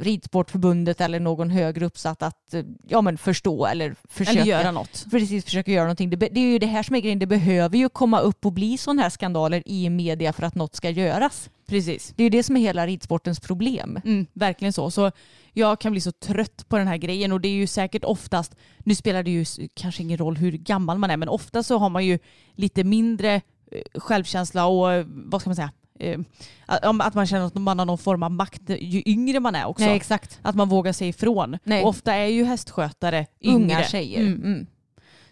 Ridsportförbundet 0.01 1.01
eller 1.01 1.19
någon 1.19 1.49
högre 1.49 1.85
uppsatt 1.85 2.21
att 2.23 2.53
eh, 2.53 2.63
ja, 2.87 3.01
men 3.01 3.17
förstå 3.17 3.65
eller 3.65 3.95
försöka 4.09 4.39
Eller 4.39 4.51
göra 4.51 4.71
något. 4.71 5.05
precis 5.11 5.45
försöka 5.45 5.71
göra 5.71 5.83
någonting. 5.83 6.09
Det, 6.09 6.15
det 6.15 6.39
är 6.39 6.51
ju 6.51 6.59
det 6.59 6.65
här 6.65 6.83
som 6.83 6.95
är 6.95 6.99
grejen. 6.99 7.19
Det 7.19 7.25
behöver 7.27 7.77
ju 7.77 7.89
komma 7.89 8.19
upp 8.19 8.45
och 8.45 8.53
bli 8.53 8.77
sådana 8.77 9.01
här 9.01 9.09
skandaler 9.09 9.63
i 9.65 9.89
media 9.89 10.33
för 10.33 10.43
att 10.43 10.55
något 10.55 10.75
ska 10.75 10.89
göras. 10.89 11.49
Precis. 11.71 12.13
Det 12.15 12.23
är 12.23 12.25
ju 12.25 12.29
det 12.29 12.43
som 12.43 12.57
är 12.57 12.61
hela 12.61 12.87
ridsportens 12.87 13.39
problem. 13.39 13.99
Mm, 14.05 14.25
verkligen 14.33 14.73
så. 14.73 14.91
Så 14.91 15.11
jag 15.53 15.79
kan 15.79 15.91
bli 15.91 16.01
så 16.01 16.11
trött 16.11 16.65
på 16.69 16.77
den 16.77 16.87
här 16.87 16.97
grejen 16.97 17.31
och 17.31 17.41
det 17.41 17.47
är 17.47 17.53
ju 17.53 17.67
säkert 17.67 18.03
oftast, 18.03 18.55
nu 18.79 18.95
spelar 18.95 19.23
det 19.23 19.31
ju 19.31 19.45
kanske 19.73 20.03
ingen 20.03 20.17
roll 20.17 20.37
hur 20.37 20.51
gammal 20.51 20.97
man 20.97 21.11
är, 21.11 21.17
men 21.17 21.29
ofta 21.29 21.63
så 21.63 21.77
har 21.77 21.89
man 21.89 22.05
ju 22.05 22.19
lite 22.55 22.83
mindre 22.83 23.33
eh, 23.71 23.99
självkänsla 23.99 24.65
och 24.65 24.91
eh, 24.91 25.05
vad 25.07 25.41
ska 25.41 25.49
man 25.49 25.55
säga, 25.55 25.71
eh, 25.99 26.19
att 26.67 27.13
man 27.13 27.27
känner 27.27 27.45
att 27.45 27.55
man 27.55 27.79
har 27.79 27.85
någon 27.85 27.97
form 27.97 28.23
av 28.23 28.31
makt 28.31 28.61
ju 28.69 29.03
yngre 29.05 29.39
man 29.39 29.55
är 29.55 29.65
också. 29.65 29.85
Nej, 29.85 29.95
exakt. 29.95 30.39
Att 30.41 30.55
man 30.55 30.69
vågar 30.69 30.93
säga 30.93 31.09
ifrån. 31.09 31.57
Nej. 31.63 31.83
Och 31.83 31.89
ofta 31.89 32.13
är 32.13 32.27
ju 32.27 32.43
hästskötare 32.43 33.25
yngre. 33.41 33.55
Unga 33.55 33.83
tjejer. 33.83 34.19
Mm. 34.21 34.43
Mm. 34.43 34.67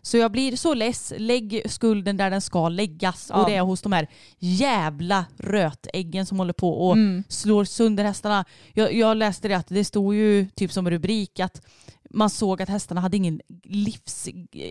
Så 0.01 0.17
jag 0.17 0.31
blir 0.31 0.55
så 0.55 0.73
less. 0.73 1.13
Lägg 1.17 1.61
skulden 1.65 2.17
där 2.17 2.29
den 2.29 2.41
ska 2.41 2.69
läggas. 2.69 3.27
Ja. 3.29 3.41
Och 3.41 3.49
det 3.49 3.55
är 3.55 3.61
hos 3.61 3.81
de 3.81 3.91
här 3.91 4.07
jävla 4.39 5.25
rötäggen 5.37 6.25
som 6.25 6.39
håller 6.39 6.53
på 6.53 6.87
och 6.87 6.93
Mm. 6.93 7.23
slår 7.29 7.63
sönder 7.65 8.03
hästarna. 8.03 8.45
Jag, 8.73 8.93
jag 8.93 9.17
läste 9.17 9.47
det 9.47 9.53
att 9.53 9.67
det 9.67 9.85
stod 9.85 10.15
ju 10.15 10.47
typ 10.55 10.71
som 10.71 10.89
rubrik 10.89 11.39
att 11.39 11.61
man 12.09 12.29
såg 12.29 12.61
att 12.61 12.69
hästarna 12.69 13.01
hade 13.01 13.17
ingen 13.17 13.41
livs... 13.63 14.27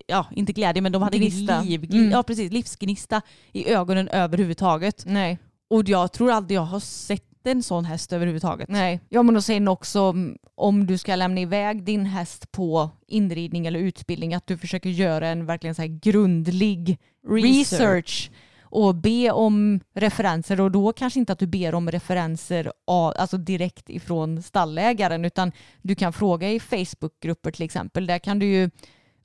Ja, 0.07 0.27
inte 0.37 0.53
glädje 0.53 0.83
men 0.83 0.93
de 0.93 1.03
hade 1.03 1.19
Gnista. 1.19 1.55
ingen 1.63 1.67
liv, 1.81 1.91
Mm. 1.95 2.11
ja, 2.11 2.23
precis, 2.23 2.53
livsgnista 2.53 3.23
i 3.53 3.69
ögonen 3.71 4.09
överhuvudtaget. 4.09 5.03
Nej. 5.07 5.39
Och 5.71 5.89
jag 5.89 6.13
tror 6.13 6.31
aldrig 6.31 6.57
jag 6.57 6.63
har 6.63 6.81
sett 6.81 7.28
en 7.47 7.63
sån 7.63 7.85
häst 7.85 8.13
överhuvudtaget. 8.13 8.69
Nej. 8.69 9.01
Ja 9.09 9.23
men 9.23 9.37
och 9.37 9.45
sen 9.45 9.69
också 9.69 10.01
mm, 10.01 10.39
om 10.55 10.87
du 10.87 10.99
ska 10.99 11.17
lämna 11.17 11.41
iväg 11.41 11.83
din 11.83 12.07
häst 12.07 12.53
på 12.53 12.91
inridning 13.07 13.67
eller 13.67 13.81
utbildning 13.81 14.35
att 14.35 14.47
du 14.47 14.59
försöker 14.59 14.91
göra 14.91 15.29
en 15.29 15.47
verkligen 15.47 15.75
så 15.75 15.83
här 15.83 16.01
grundlig 16.03 16.99
research. 17.29 18.31
och 18.61 18.95
be 18.95 19.31
om 19.31 19.81
referenser 19.95 20.61
och 20.61 20.71
då 20.71 20.93
kanske 20.93 21.21
inte 21.21 21.33
att 21.33 21.39
du 21.39 21.47
ber 21.47 21.75
om 21.75 21.91
referenser 21.91 22.73
av, 22.87 23.15
alltså 23.17 23.37
direkt 23.37 23.91
ifrån 23.91 24.43
stallägaren 24.43 25.25
utan 25.25 25.53
du 25.83 25.95
kan 25.95 26.13
fråga 26.13 26.51
i 26.51 26.61
Facebookgrupper 26.61 27.51
till 27.51 27.65
exempel. 27.65 28.07
Där 28.07 28.19
kan 28.19 28.39
du 28.39 28.47
ju 28.47 28.71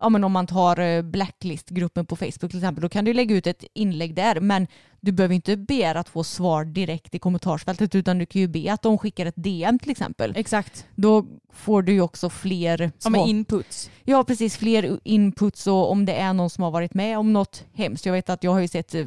ja 0.03 0.09
men 0.09 0.23
om 0.23 0.31
man 0.31 0.47
tar 0.47 0.79
eh, 0.79 1.01
Blacklist-gruppen 1.01 2.05
på 2.05 2.15
Facebook 2.15 2.51
till 2.51 2.59
exempel, 2.59 2.81
då 2.81 2.89
kan 2.89 3.05
du 3.05 3.13
lägga 3.13 3.35
ut 3.35 3.47
ett 3.47 3.63
inlägg 3.73 4.15
där. 4.15 4.39
Men 4.39 4.67
du 5.05 5.11
behöver 5.11 5.35
inte 5.35 5.57
begära 5.57 5.99
att 5.99 6.09
få 6.09 6.23
svar 6.23 6.65
direkt 6.65 7.15
i 7.15 7.19
kommentarsfältet 7.19 7.95
utan 7.95 8.17
du 8.17 8.25
kan 8.25 8.41
ju 8.41 8.47
be 8.47 8.73
att 8.73 8.81
de 8.81 8.97
skickar 8.97 9.25
ett 9.25 9.33
DM 9.37 9.79
till 9.79 9.91
exempel. 9.91 10.33
Exakt. 10.35 10.85
Då 10.95 11.25
får 11.53 11.81
du 11.81 11.91
ju 11.93 12.01
också 12.01 12.29
fler 12.29 12.81
Ja, 13.03 13.09
svar. 13.09 13.27
inputs. 13.27 13.89
Ja, 14.03 14.23
precis. 14.23 14.57
Fler 14.57 14.99
inputs 15.03 15.67
och 15.67 15.91
om 15.91 16.05
det 16.05 16.13
är 16.13 16.33
någon 16.33 16.49
som 16.49 16.63
har 16.63 16.71
varit 16.71 16.93
med 16.93 17.17
om 17.17 17.33
något 17.33 17.63
hemskt. 17.73 18.05
Jag 18.05 18.13
vet 18.13 18.29
att 18.29 18.43
jag 18.43 18.51
har 18.51 18.59
ju 18.59 18.67
sett 18.67 18.95
eh, 18.95 19.05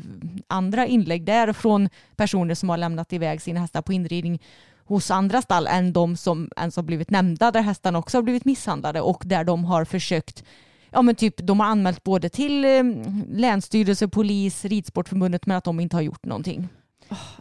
andra 0.49 0.87
inlägg 0.87 1.25
där 1.25 1.53
från 1.53 1.89
personer 2.17 2.55
som 2.55 2.69
har 2.69 2.77
lämnat 2.77 3.13
iväg 3.13 3.43
sina 3.43 3.61
hästar 3.61 3.83
på 3.83 3.93
inridning 3.93 4.43
hos 4.85 5.11
andra 5.11 5.43
stall 5.43 5.67
än 5.67 5.93
de 5.93 6.17
som 6.17 6.51
ens 6.57 6.77
har 6.77 6.83
blivit 6.83 7.11
nämnda 7.11 7.51
där 7.51 7.61
hästarna 7.63 7.99
också 7.99 8.17
har 8.17 8.23
blivit 8.23 8.45
misshandlade 8.45 9.01
och 9.01 9.23
där 9.27 9.45
de 9.45 9.65
har 9.65 9.85
försökt 9.85 10.45
Ja 10.91 11.03
men 11.03 11.15
typ 11.15 11.35
de 11.37 11.61
har 11.61 11.67
anmält 11.67 12.03
både 12.05 12.29
till 12.29 12.65
eh, 12.65 12.83
länsstyrelse, 13.31 14.09
polis, 14.09 14.65
Ridsportförbundet 14.65 15.47
men 15.47 15.57
att 15.57 15.65
de 15.65 15.81
inte 15.81 15.97
har 15.97 16.03
gjort 16.03 16.25
någonting. 16.25 16.69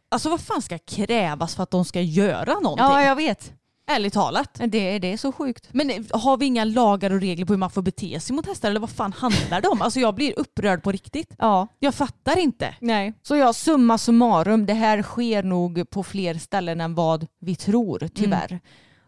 Alltså 0.09 0.29
vad 0.29 0.41
fan 0.41 0.61
ska 0.61 0.77
krävas 0.77 1.55
för 1.55 1.63
att 1.63 1.71
de 1.71 1.85
ska 1.85 2.01
göra 2.01 2.53
någonting? 2.53 2.85
Ja 2.85 3.03
jag 3.03 3.15
vet. 3.15 3.53
Ärligt 3.87 4.13
talat. 4.13 4.53
Det, 4.53 4.99
det 4.99 5.13
är 5.13 5.17
så 5.17 5.31
sjukt. 5.31 5.69
Men 5.71 5.89
eh, 5.89 6.01
har 6.11 6.37
vi 6.37 6.45
inga 6.45 6.63
lagar 6.63 7.11
och 7.11 7.21
regler 7.21 7.45
på 7.45 7.53
hur 7.53 7.57
man 7.57 7.69
får 7.69 7.81
bete 7.81 8.19
sig 8.19 8.35
mot 8.35 8.45
hästar 8.45 8.69
eller 8.69 8.79
vad 8.79 8.89
fan 8.89 9.13
handlar 9.13 9.61
det 9.61 9.67
om? 9.67 9.81
Alltså 9.81 9.99
jag 9.99 10.15
blir 10.15 10.39
upprörd 10.39 10.83
på 10.83 10.91
riktigt. 10.91 11.35
Ja. 11.37 11.67
Jag 11.79 11.95
fattar 11.95 12.37
inte. 12.37 12.75
Nej. 12.79 13.13
Så 13.23 13.35
ja, 13.35 13.53
summa 13.53 13.97
summarum, 13.97 14.65
det 14.65 14.73
här 14.73 15.01
sker 15.01 15.43
nog 15.43 15.89
på 15.89 16.03
fler 16.03 16.33
ställen 16.33 16.81
än 16.81 16.95
vad 16.95 17.27
vi 17.39 17.55
tror 17.55 18.09
tyvärr. 18.15 18.59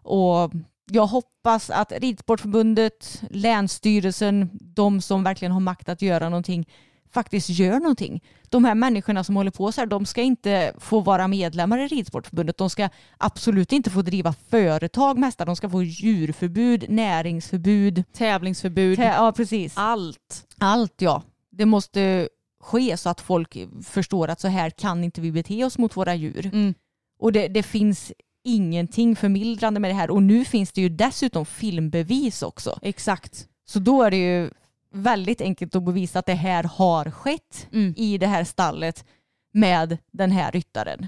Och 0.03 0.51
jag 0.91 1.07
hoppas 1.07 1.69
att 1.69 1.91
Ridsportförbundet, 1.91 3.21
Länsstyrelsen, 3.29 4.49
de 4.53 5.01
som 5.01 5.23
verkligen 5.23 5.51
har 5.51 5.59
makt 5.59 5.89
att 5.89 6.01
göra 6.01 6.29
någonting, 6.29 6.67
faktiskt 7.13 7.49
gör 7.49 7.79
någonting. 7.79 8.23
De 8.49 8.65
här 8.65 8.75
människorna 8.75 9.23
som 9.23 9.35
håller 9.35 9.51
på 9.51 9.71
så 9.71 9.81
här, 9.81 9.85
de 9.85 10.05
ska 10.05 10.21
inte 10.21 10.73
få 10.77 10.99
vara 10.99 11.27
medlemmar 11.27 11.79
i 11.79 11.87
Ridsportförbundet. 11.87 12.57
De 12.57 12.69
ska 12.69 12.89
absolut 13.17 13.71
inte 13.71 13.89
få 13.89 14.01
driva 14.01 14.33
företag 14.33 15.17
med 15.17 15.27
hästar. 15.27 15.45
De 15.45 15.55
ska 15.55 15.69
få 15.69 15.83
djurförbud, 15.83 16.85
näringsförbud. 16.89 18.03
Tävlingsförbud. 18.13 18.99
Tä- 18.99 19.15
ja, 19.15 19.31
precis. 19.31 19.73
Allt. 19.77 20.47
Allt 20.57 21.01
ja. 21.01 21.23
Det 21.51 21.65
måste 21.65 22.29
ske 22.63 22.97
så 22.97 23.09
att 23.09 23.21
folk 23.21 23.57
förstår 23.83 24.27
att 24.27 24.39
så 24.39 24.47
här 24.47 24.69
kan 24.69 25.03
inte 25.03 25.21
vi 25.21 25.31
bete 25.31 25.63
oss 25.63 25.77
mot 25.77 25.97
våra 25.97 26.15
djur. 26.15 26.45
Mm. 26.45 26.73
Och 27.19 27.31
det, 27.31 27.47
det 27.47 27.63
finns 27.63 28.11
ingenting 28.47 29.15
förmildrande 29.15 29.79
med 29.79 29.89
det 29.89 29.95
här. 29.95 30.09
Och 30.11 30.23
nu 30.23 30.45
finns 30.45 30.71
det 30.71 30.81
ju 30.81 30.89
dessutom 30.89 31.45
filmbevis 31.45 32.43
också. 32.43 32.79
Exakt. 32.81 33.47
Så 33.65 33.79
då 33.79 34.03
är 34.03 34.11
det 34.11 34.17
ju 34.17 34.49
väldigt 34.93 35.41
enkelt 35.41 35.75
att 35.75 35.83
bevisa 35.83 36.19
att 36.19 36.25
det 36.25 36.33
här 36.33 36.63
har 36.63 37.11
skett 37.11 37.67
Mm. 37.71 37.93
i 37.97 38.17
det 38.17 38.27
här 38.27 38.43
stallet 38.43 39.05
med 39.53 39.97
den 40.11 40.31
här 40.31 40.51
ryttaren. 40.51 41.07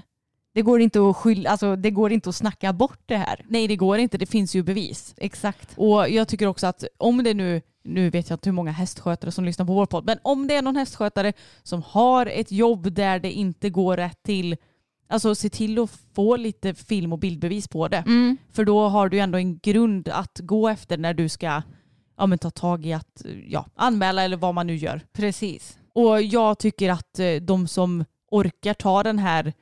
Det 0.54 0.62
går 0.62 0.80
inte 0.80 1.00
att 1.08 1.16
skylla, 1.16 1.50
alltså 1.50 1.76
det 1.76 1.90
går 1.90 2.12
inte 2.12 2.28
att 2.28 2.36
snacka 2.36 2.72
bort 2.72 3.00
det 3.06 3.16
här. 3.16 3.44
Nej 3.48 3.68
det 3.68 3.76
går 3.76 3.98
inte, 3.98 4.18
det 4.18 4.26
finns 4.26 4.54
ju 4.54 4.62
bevis. 4.62 5.14
Exakt. 5.16 5.68
Och 5.76 6.08
jag 6.08 6.28
tycker 6.28 6.46
också 6.46 6.66
att 6.66 6.84
om 6.96 7.22
det 7.24 7.34
nu, 7.34 7.62
nu 7.84 8.10
vet 8.10 8.30
jag 8.30 8.34
inte 8.34 8.48
hur 8.48 8.54
många 8.54 8.70
hästskötare 8.70 9.32
som 9.32 9.44
lyssnar 9.44 9.66
på 9.66 9.72
vår 9.72 9.86
podd, 9.86 10.04
men 10.06 10.18
om 10.22 10.46
det 10.46 10.54
är 10.56 10.62
någon 10.62 10.76
hästskötare 10.76 11.32
som 11.62 11.82
har 11.82 12.26
ett 12.26 12.52
jobb 12.52 12.92
där 12.92 13.18
det 13.18 13.32
inte 13.32 13.70
går 13.70 13.96
rätt 13.96 14.22
till, 14.22 14.56
alltså 15.10 15.34
se 15.34 15.48
till 15.48 15.78
att 15.78 15.90
få 16.14 16.36
lite 16.36 16.74
film 16.74 17.12
och 17.12 17.18
bildbevis 17.18 17.68
på 17.68 17.88
det. 17.88 18.04
För 18.52 18.64
då 18.64 18.88
har 18.88 19.08
du 19.08 19.18
ändå 19.18 19.38
en 19.38 19.58
grund 19.58 20.08
att 20.08 20.40
gå 20.42 20.68
efter 20.68 20.98
när 20.98 21.14
du 21.14 21.28
ska 21.28 21.62
ja, 22.16 22.26
men 22.26 22.38
ta 22.38 22.50
tag 22.50 22.86
i 22.86 22.92
att 22.92 23.22
ja, 23.46 23.66
anmäla 23.74 24.22
eller 24.22 24.36
vad 24.36 24.54
man 24.54 24.66
nu 24.66 24.76
gör. 24.76 25.00
Precis. 25.12 25.78
Och 25.94 26.22
jag 26.22 26.58
tycker 26.58 26.90
att 26.90 27.18
eh, 27.18 27.34
de 27.34 27.68
som 27.68 28.04
orkar 28.30 28.74
ta 28.74 29.02
den 29.02 29.18
här 29.18 29.52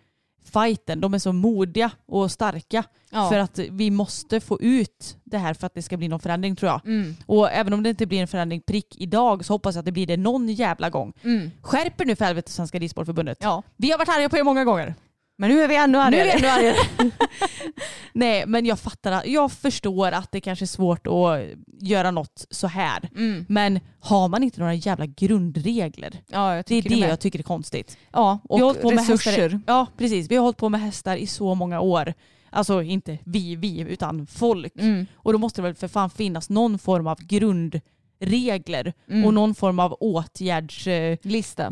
fighten, 0.53 1.01
de 1.01 1.15
är 1.15 1.19
så 1.19 1.33
modiga 1.33 1.91
och 2.07 2.31
starka. 2.31 2.85
Ja. 3.11 3.29
För 3.29 3.39
att 3.39 3.59
vi 3.59 3.91
måste 3.91 4.41
få 4.41 4.61
ut 4.61 5.17
det 5.25 5.39
här 5.39 5.55
för 5.55 5.67
att 5.67 5.75
det 5.75 5.83
ska 5.83 5.97
bli 5.97 6.09
någon 6.09 6.21
förändring 6.21 6.57
tror 6.57 6.71
jag. 6.71 6.87
Mm. 6.87 7.17
Och 7.27 7.51
även 7.51 7.73
om 7.73 7.83
det 7.83 7.91
inte 7.91 8.07
blir 8.07 8.21
en 8.21 8.29
förändring 8.29 8.61
prick 8.61 8.97
idag 8.99 9.45
så 9.45 9.53
hoppas 9.53 9.75
jag 9.75 9.81
att 9.81 9.87
det 9.87 9.93
blir 9.93 10.07
det 10.07 10.17
någon 10.17 10.49
jävla 10.49 10.91
gång. 10.91 11.13
Mm. 11.25 11.51
Skärp 11.63 12.01
er 12.01 12.05
nu 12.05 12.17
för 12.17 12.25
helvete 12.25 12.53
Svenska 12.53 12.79
Ridsportförbundet. 12.79 13.39
Ja. 13.41 13.63
Vi 13.77 13.91
har 13.91 13.99
varit 13.99 14.09
arga 14.09 14.29
på 14.29 14.37
er 14.37 14.43
många 14.43 14.65
gånger. 14.65 14.95
Men 15.41 15.51
nu 15.51 15.61
är 15.63 15.69
vi 15.69 15.77
ännu 15.77 15.93
Nu 15.93 15.99
argare. 15.99 16.21
är 16.31 16.39
vi 16.39 16.47
ännu 16.47 16.49
argare. 16.49 16.77
Nej 18.13 18.45
men 18.47 18.67
jag 18.67 18.79
fattar, 18.81 19.13
att- 19.13 19.27
jag 19.27 19.53
förstår 19.53 20.13
att 20.13 20.33
det 20.33 20.41
kanske 20.41 20.65
är 20.65 20.67
svårt 20.67 21.07
att 21.07 21.41
göra 21.81 22.11
något 22.11 22.47
så 22.51 22.67
här. 22.67 23.09
Mm. 23.17 23.47
Men 23.49 23.81
har 24.01 24.29
man 24.29 24.43
inte 24.43 24.61
några 24.61 24.75
jävla 24.75 25.07
grundregler? 25.07 26.21
Ja, 26.29 26.63
Det 26.67 26.75
är 26.75 26.83
det 26.83 27.01
med. 27.01 27.11
jag 27.11 27.21
tycker 27.21 27.39
är 27.39 27.43
konstigt. 27.43 27.99
Ja, 28.13 28.39
och 28.49 28.59
vi 28.59 28.63
har 28.63 28.67
hållit 28.69 28.83
på 28.83 28.91
med 28.91 28.99
resurser. 29.09 29.31
hästar, 29.43 29.61
ja 29.67 29.87
precis, 29.99 30.31
vi 30.31 30.37
har 30.37 30.43
hållit 30.43 30.57
på 30.57 30.69
med 30.69 30.81
hästar 30.81 31.17
i 31.17 31.27
så 31.27 31.55
många 31.55 31.81
år. 31.81 32.15
Alltså 32.51 32.83
inte 32.83 33.19
vi, 33.25 33.57
vi, 33.57 33.81
utan 33.81 34.27
folk. 34.27 34.73
Mm. 34.79 35.07
Och 35.15 35.33
då 35.33 35.39
måste 35.39 35.61
det 35.61 35.67
väl 35.67 35.75
för 35.75 35.89
fan 35.89 36.11
finnas 36.11 36.51
någon 36.51 36.79
form 36.79 37.07
av 37.07 37.19
grundregler 37.21 38.93
Mm. 39.11 39.25
och 39.25 39.35
någon 39.35 39.55
form 39.55 39.79
av 39.79 39.93
åtgärds... 40.01 40.87
eh. 40.87 41.19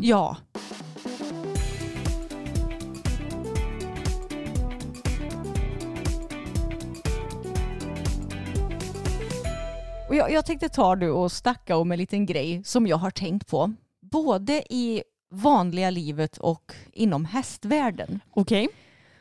Ja. 0.01 0.37
Och 10.07 10.15
jag, 10.15 10.31
jag 10.31 10.45
tänkte 10.45 10.69
ta 10.69 10.95
du 10.95 11.09
och 11.09 11.31
snacka 11.31 11.77
om 11.77 11.91
en 11.91 11.97
liten 11.97 12.25
grej 12.25 12.63
som 12.63 12.87
jag 12.87 12.97
har 12.97 13.11
tänkt 13.11 13.47
på. 13.47 13.73
Både 14.01 14.73
i 14.73 15.03
vanliga 15.31 15.89
livet 15.89 16.37
och 16.37 16.73
inom 16.93 17.25
hästvärlden. 17.25 18.19
Okej. 18.29 18.67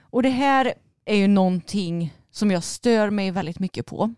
Och 0.00 0.22
det 0.22 0.28
här 0.28 0.74
är 1.04 1.16
ju 1.16 1.28
någonting 1.28 2.14
som 2.30 2.50
jag 2.50 2.64
stör 2.64 3.10
mig 3.10 3.30
väldigt 3.30 3.58
mycket 3.58 3.86
på. 3.86 4.14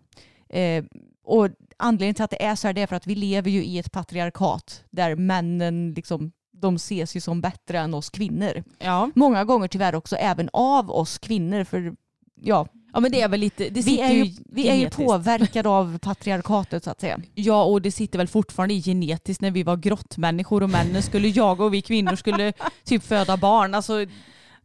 Eh, 0.49 0.85
och 1.25 1.49
anledningen 1.77 2.15
till 2.15 2.25
att 2.25 2.31
det 2.31 2.45
är 2.45 2.55
så 2.55 2.67
här 2.67 2.79
är 2.79 2.87
för 2.87 2.97
att 2.97 3.07
vi 3.07 3.15
lever 3.15 3.51
ju 3.51 3.65
i 3.65 3.79
ett 3.79 3.93
patriarkat 3.93 4.85
där 4.91 5.17
männen 5.17 5.95
liksom 5.95 6.33
de 6.53 6.75
ses 6.75 7.17
ju 7.17 7.21
som 7.21 7.41
bättre 7.41 7.79
än 7.79 7.95
oss 7.95 8.11
kvinnor. 8.11 8.65
Ja. 8.79 9.11
Många 9.15 9.45
gånger 9.45 9.69
tyvärr 9.69 9.95
också 9.95 10.17
även 10.17 10.51
av 10.53 10.91
oss 10.91 11.19
kvinnor 11.19 11.65
för 11.65 11.97
ja, 12.35 12.67
ja 12.99 13.01
men 13.01 13.13
det 13.13 13.21
är 13.21 13.29
väl 13.29 13.41
lite, 13.41 13.69
det 13.71 13.87
vi 13.87 14.01
är 14.01 14.13
ju, 14.13 14.33
vi 14.45 14.69
är 14.69 14.75
ju 14.75 14.91
påverkade 14.91 15.69
av 15.69 15.99
patriarkatet 15.99 16.85
så 16.85 16.91
att 16.91 17.01
säga. 17.01 17.21
Ja 17.35 17.65
och 17.65 17.83
det 17.83 17.91
sitter 17.91 18.19
väl 18.19 18.29
fortfarande 18.29 18.75
i 18.75 18.83
genetiskt 18.83 19.43
när 19.43 19.51
vi 19.51 19.63
var 19.63 19.77
grottmänniskor 19.77 20.63
och 20.63 20.71
männen 20.71 21.03
skulle 21.03 21.29
jaga 21.29 21.65
och 21.65 21.75
vi 21.75 21.83
kvinnor 21.83 22.17
skulle 22.17 22.53
typ 22.85 23.05
föda 23.05 23.37
barn. 23.37 23.75
Alltså 23.75 24.07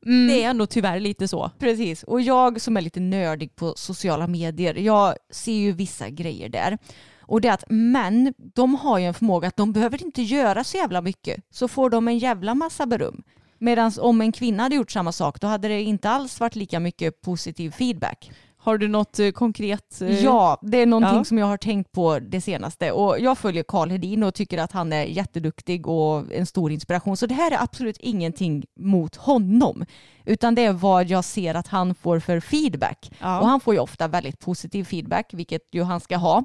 det 0.01 0.43
är 0.43 0.49
ändå 0.49 0.65
tyvärr 0.65 0.99
lite 0.99 1.27
så. 1.27 1.51
Precis, 1.59 2.03
och 2.03 2.21
jag 2.21 2.61
som 2.61 2.77
är 2.77 2.81
lite 2.81 2.99
nördig 2.99 3.55
på 3.55 3.73
sociala 3.75 4.27
medier, 4.27 4.75
jag 4.75 5.15
ser 5.31 5.53
ju 5.53 5.71
vissa 5.71 6.09
grejer 6.09 6.49
där. 6.49 6.77
Och 7.21 7.41
det 7.41 7.47
är 7.47 7.53
att 7.53 7.65
män, 7.69 8.33
de 8.37 8.75
har 8.75 8.99
ju 8.99 9.05
en 9.05 9.13
förmåga 9.13 9.47
att 9.47 9.57
de 9.57 9.73
behöver 9.73 10.03
inte 10.03 10.21
göra 10.21 10.63
så 10.63 10.77
jävla 10.77 11.01
mycket, 11.01 11.43
så 11.51 11.67
får 11.67 11.89
de 11.89 12.07
en 12.07 12.17
jävla 12.17 12.55
massa 12.55 12.85
beröm. 12.85 13.23
Medan 13.63 13.91
om 13.99 14.21
en 14.21 14.31
kvinna 14.31 14.63
hade 14.63 14.75
gjort 14.75 14.91
samma 14.91 15.11
sak, 15.11 15.41
då 15.41 15.47
hade 15.47 15.67
det 15.67 15.81
inte 15.81 16.09
alls 16.09 16.39
varit 16.39 16.55
lika 16.55 16.79
mycket 16.79 17.21
positiv 17.21 17.71
feedback. 17.71 18.31
Har 18.63 18.77
du 18.77 18.87
något 18.87 19.19
eh, 19.19 19.31
konkret? 19.31 20.01
eh, 20.01 20.23
Ja, 20.23 20.57
det 20.61 20.77
är 20.77 20.85
någonting 20.85 21.17
Ja. 21.17 21.23
som 21.23 21.37
jag 21.37 21.45
har 21.45 21.57
tänkt 21.57 21.91
på 21.91 22.19
det 22.19 22.41
senaste. 22.41 22.91
Och 22.91 23.19
jag 23.19 23.37
följer 23.37 23.63
Karl 23.63 23.89
Hedin 23.89 24.23
och 24.23 24.33
tycker 24.33 24.57
att 24.57 24.71
han 24.71 24.93
är 24.93 25.03
jätteduktig 25.03 25.87
och 25.87 26.33
en 26.33 26.45
stor 26.45 26.71
inspiration. 26.71 27.17
Så 27.17 27.25
det 27.25 27.33
här 27.33 27.51
är 27.51 27.63
absolut 27.63 27.97
ingenting 27.99 28.63
mot 28.79 29.15
honom. 29.15 29.85
Utan 30.25 30.55
det 30.55 30.65
är 30.65 30.73
vad 30.73 31.09
jag 31.09 31.25
ser 31.25 31.55
att 31.55 31.67
han 31.67 31.95
får 31.95 32.19
för 32.19 32.39
feedback. 32.39 33.11
Ja. 33.19 33.39
Och 33.39 33.47
han 33.47 33.59
får 33.59 33.73
ju 33.73 33.79
ofta 33.79 34.07
väldigt 34.07 34.39
positiv 34.39 34.83
feedback, 34.83 35.29
vilket 35.33 35.61
ju 35.71 35.83
han 35.83 35.99
ska 35.99 36.17
ha. 36.17 36.43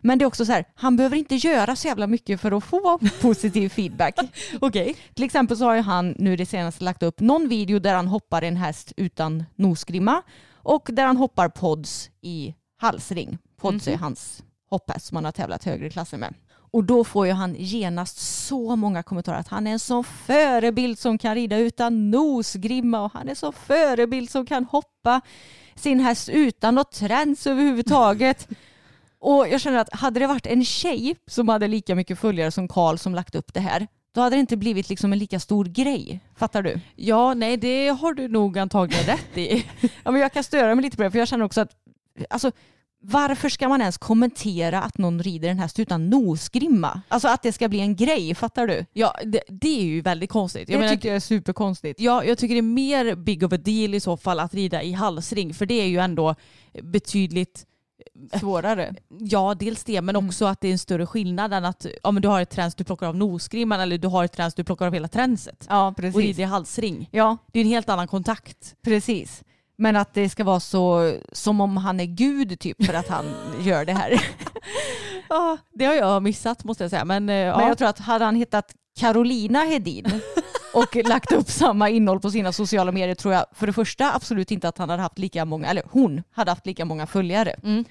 Men 0.00 0.18
det 0.18 0.22
är 0.22 0.26
också 0.26 0.44
så 0.44 0.52
här, 0.52 0.64
han 0.74 0.96
behöver 0.96 1.16
inte 1.16 1.34
göra 1.34 1.76
så 1.76 1.88
jävla 1.88 2.06
mycket 2.06 2.40
för 2.40 2.52
att 2.52 2.64
få 2.64 2.98
positiv 3.22 3.68
feedback. 3.68 4.14
Okej. 4.60 4.96
Till 5.14 5.24
exempel 5.24 5.56
så 5.56 5.64
har 5.64 5.74
ju 5.74 5.80
han 5.82 6.14
nu 6.18 6.36
det 6.36 6.46
senaste 6.46 6.84
lagt 6.84 7.02
upp 7.02 7.20
någon 7.20 7.48
video 7.48 7.78
där 7.78 7.94
han 7.94 8.06
hoppar 8.08 8.42
en 8.42 8.56
häst 8.56 8.92
utan 8.96 9.44
nosgrimma 9.56 10.22
och 10.62 10.88
där 10.92 11.06
han 11.06 11.16
hoppar 11.16 11.48
pods 11.48 12.10
i 12.20 12.54
halsring. 12.78 13.38
Pods 13.56 13.88
är 13.88 13.96
hans 13.96 14.42
hopphäst 14.70 15.06
som 15.06 15.16
han 15.16 15.24
har 15.24 15.32
tävlat 15.32 15.64
högre 15.64 15.90
klasser 15.90 16.18
med. 16.18 16.34
Och 16.72 16.84
då 16.84 17.04
får 17.04 17.26
ju 17.26 17.32
han 17.32 17.54
genast 17.58 18.18
så 18.18 18.76
många 18.76 19.02
kommentarer 19.02 19.38
att 19.38 19.48
han 19.48 19.66
är 19.66 19.70
en 19.70 19.78
sån 19.78 20.04
förebild 20.04 20.98
som 20.98 21.18
kan 21.18 21.34
rida 21.34 21.56
utan 21.56 22.10
nosgrimma 22.10 23.00
och 23.00 23.12
han 23.12 23.28
är 23.28 23.34
så 23.34 23.52
förebild 23.52 24.30
som 24.30 24.46
kan 24.46 24.64
hoppa 24.64 25.20
sin 25.74 26.00
häst 26.00 26.28
utan 26.28 26.74
något 26.74 26.92
träns 26.92 27.46
överhuvudtaget. 27.46 28.48
Och 29.22 29.48
jag 29.48 29.60
känner 29.60 29.78
att 29.78 29.94
hade 29.94 30.20
det 30.20 30.26
varit 30.26 30.46
en 30.46 30.64
tjej 30.64 31.16
som 31.26 31.48
hade 31.48 31.68
lika 31.68 31.94
mycket 31.94 32.18
följare 32.18 32.50
som 32.50 32.68
Karl 32.68 32.96
som 32.96 33.14
lagt 33.14 33.34
upp 33.34 33.54
det 33.54 33.60
här, 33.60 33.86
då 34.14 34.20
hade 34.20 34.36
det 34.36 34.40
inte 34.40 34.56
blivit 34.56 34.88
liksom 34.88 35.12
en 35.12 35.18
lika 35.18 35.40
stor 35.40 35.64
grej. 35.64 36.20
Fattar 36.36 36.62
du? 36.62 36.80
Ja, 36.96 37.34
nej 37.34 37.56
det 37.56 37.88
har 37.88 38.14
du 38.14 38.28
nog 38.28 38.58
antagligen 38.58 39.04
rätt 39.04 39.38
i. 39.38 39.66
Ja, 40.04 40.10
men 40.10 40.20
jag 40.20 40.32
kan 40.32 40.44
störa 40.44 40.74
mig 40.74 40.82
lite 40.82 40.96
på 40.96 41.02
det, 41.02 41.10
för 41.10 41.18
jag 41.18 41.28
känner 41.28 41.44
också 41.44 41.60
att 41.60 41.70
alltså, 42.30 42.52
varför 43.02 43.48
ska 43.48 43.68
man 43.68 43.80
ens 43.80 43.98
kommentera 43.98 44.82
att 44.82 44.98
någon 44.98 45.22
rider 45.22 45.48
en 45.48 45.58
häst 45.58 45.78
utan 45.78 46.10
nosgrimma? 46.10 47.02
Alltså 47.08 47.28
att 47.28 47.42
det 47.42 47.52
ska 47.52 47.68
bli 47.68 47.80
en 47.80 47.96
grej, 47.96 48.34
fattar 48.34 48.66
du? 48.66 48.86
Ja, 48.92 49.14
det, 49.24 49.42
det 49.48 49.80
är 49.80 49.84
ju 49.84 50.00
väldigt 50.00 50.30
konstigt. 50.30 50.68
Jag 50.68 50.78
det 50.78 50.80
menar, 50.80 50.94
tycker 50.94 51.08
jag 51.08 51.16
är 51.16 51.20
superkonstigt. 51.20 52.00
Ja, 52.00 52.24
jag 52.24 52.38
tycker 52.38 52.54
det 52.54 52.60
är 52.60 52.62
mer 52.62 53.14
big 53.14 53.42
of 53.44 53.52
a 53.52 53.56
deal 53.56 53.94
i 53.94 54.00
så 54.00 54.16
fall 54.16 54.40
att 54.40 54.54
rida 54.54 54.82
i 54.82 54.92
halsring, 54.92 55.54
för 55.54 55.66
det 55.66 55.74
är 55.74 55.86
ju 55.86 55.98
ändå 55.98 56.34
betydligt 56.82 57.66
svårare. 58.40 58.94
Ja, 59.18 59.54
dels 59.54 59.84
det, 59.84 60.00
men 60.00 60.16
mm. 60.16 60.28
också 60.28 60.44
att 60.44 60.60
det 60.60 60.68
är 60.68 60.72
en 60.72 60.78
större 60.78 61.06
skillnad 61.06 61.52
än 61.52 61.64
att 61.64 61.86
ja, 62.02 62.10
men 62.10 62.22
du 62.22 62.28
har 62.28 62.40
ett 62.40 62.50
träns 62.50 62.74
du 62.74 62.84
plockar 62.84 63.06
av 63.06 63.16
nosgrimman 63.16 63.80
eller 63.80 63.98
du 63.98 64.08
har 64.08 64.24
ett 64.24 64.32
träns 64.32 64.54
du 64.54 64.64
plockar 64.64 64.86
av 64.86 64.92
hela 64.92 65.08
tränset. 65.08 65.66
Ja, 65.68 65.94
precis. 65.96 66.16
Och 66.16 66.22
i 66.22 66.42
halsring. 66.42 67.08
Ja. 67.12 67.36
Det 67.52 67.58
är 67.58 67.64
en 67.64 67.70
helt 67.70 67.88
annan 67.88 68.08
kontakt. 68.08 68.74
Precis. 68.82 69.42
Men 69.78 69.96
att 69.96 70.14
det 70.14 70.28
ska 70.28 70.44
vara 70.44 70.60
så 70.60 71.14
som 71.32 71.60
om 71.60 71.76
han 71.76 72.00
är 72.00 72.04
gud 72.04 72.60
typ 72.60 72.86
för 72.86 72.94
att 72.94 73.08
han 73.08 73.24
gör 73.62 73.84
det 73.84 73.92
här. 73.92 74.22
ja, 75.28 75.56
det 75.72 75.84
har 75.84 75.94
jag 75.94 76.22
missat 76.22 76.64
måste 76.64 76.84
jag 76.84 76.90
säga. 76.90 77.04
Men, 77.04 77.28
eh, 77.28 77.36
ja. 77.36 77.58
Men 77.58 77.68
jag 77.68 77.78
tror 77.78 77.88
att 77.88 77.98
hade 77.98 78.24
han 78.24 78.36
hittat 78.36 78.74
Carolina 78.98 79.58
Hedin 79.58 80.20
och 80.74 80.96
lagt 81.08 81.32
upp 81.32 81.50
samma 81.50 81.88
innehåll 81.88 82.20
på 82.20 82.30
sina 82.30 82.52
sociala 82.52 82.92
medier 82.92 83.14
tror 83.14 83.34
jag 83.34 83.46
för 83.52 83.66
det 83.66 83.72
första 83.72 84.14
absolut 84.14 84.50
inte 84.50 84.68
att 84.68 84.78
han 84.78 84.90
hade 84.90 85.02
haft 85.02 85.18
lika 85.18 85.44
många, 85.44 85.66
eller 85.68 85.82
hon 85.90 86.22
hade 86.30 86.50
haft 86.50 86.66
lika 86.66 86.84
många 86.84 87.06
följare. 87.06 87.54
Mm. 87.62 87.84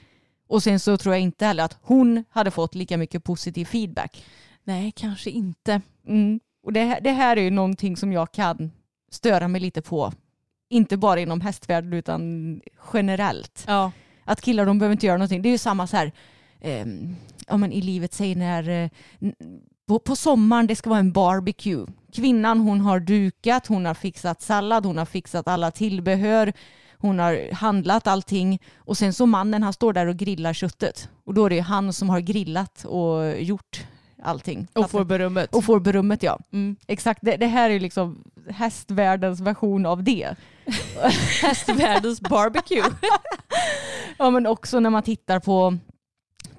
Och 0.50 0.64
sen 0.64 0.80
så 0.80 0.98
tror 0.98 1.16
jag 1.16 1.22
inte 1.22 1.46
heller 1.46 1.64
att 1.64 1.78
hon 1.82 2.24
hade 2.30 2.52
fått 2.52 2.76
lika 2.76 2.98
mycket 2.98 3.24
positiv 3.24 3.66
feedback. 3.66 4.26
Nej, 4.64 4.92
kanske 4.96 5.30
inte. 5.30 5.82
Mm. 6.08 6.40
Och 6.64 6.74
det, 6.74 7.00
det 7.02 7.12
här 7.12 7.38
är 7.38 7.42
ju 7.42 7.52
någonting 7.52 7.98
som 7.98 8.14
jag 8.14 8.32
kan 8.32 8.72
störa 9.12 9.48
mig 9.48 9.62
lite 9.62 9.82
på 9.82 10.14
inte 10.70 10.98
bara 10.98 11.20
inom 11.20 11.42
hästvärlden 11.42 11.94
utan 11.94 12.62
generellt. 12.94 13.64
Ja. 13.68 13.92
Att 14.24 14.42
killar 14.42 14.66
de 14.66 14.80
behöver 14.80 14.94
inte 14.94 15.06
göra 15.06 15.18
någonting. 15.18 15.42
Det 15.42 15.50
är 15.50 15.52
ju 15.52 15.58
samma 15.58 15.88
så 15.88 15.98
här, 15.98 16.12
eh, 16.60 16.86
ja, 17.48 17.58
men 17.58 17.72
i 17.72 17.82
livet 17.82 18.14
säger 18.14 18.36
när 18.36 18.70
eh, 18.70 18.90
på, 19.88 20.00
på 20.00 20.16
sommaren 20.16 20.68
det 20.68 20.76
ska 20.76 20.90
vara 20.90 21.00
en 21.00 21.12
barbecue. 21.12 21.86
Kvinnan 22.14 22.60
hon 22.60 22.82
har 22.82 23.00
dukat, 23.00 23.68
hon 23.68 23.86
har 23.86 23.94
fixat 23.94 24.42
sallad, 24.42 24.86
hon 24.86 24.98
har 24.98 25.06
fixat 25.06 25.48
alla 25.48 25.72
tillbehör, 25.72 26.54
hon 27.02 27.20
har 27.20 27.54
handlat 27.54 28.08
allting 28.08 28.60
och 28.78 28.98
sen 28.98 29.14
så 29.14 29.26
mannen 29.26 29.64
han 29.64 29.74
står 29.74 29.94
där 29.94 30.08
och 30.08 30.18
grillar 30.18 30.54
köttet 30.54 31.10
och 31.24 31.34
då 31.34 31.46
är 31.46 31.50
det 31.50 31.60
han 31.60 31.94
som 31.94 32.10
har 32.10 32.20
grillat 32.20 32.86
och 32.86 33.42
gjort 33.42 33.86
allting. 34.24 34.68
Och 34.74 34.92
får 34.92 35.04
berömmet. 35.04 35.56
Och 35.56 35.64
får 35.64 35.80
berömmet 35.80 36.24
ja. 36.24 36.40
Mm. 36.54 36.76
Exakt, 36.88 37.20
det, 37.24 37.38
det, 37.38 37.48
här 37.48 37.70
är 37.70 37.80
liksom 37.80 38.24
hästvärldens 38.50 39.40
version 39.40 39.86
av 39.86 40.04
det. 40.04 40.36
hästvärldens 41.42 42.22
barbecue. 42.22 42.84
ja 44.18 44.30
men 44.30 44.48
också 44.48 44.80
när 44.80 44.90
man 44.90 45.04
tittar 45.04 45.40
på 45.40 45.78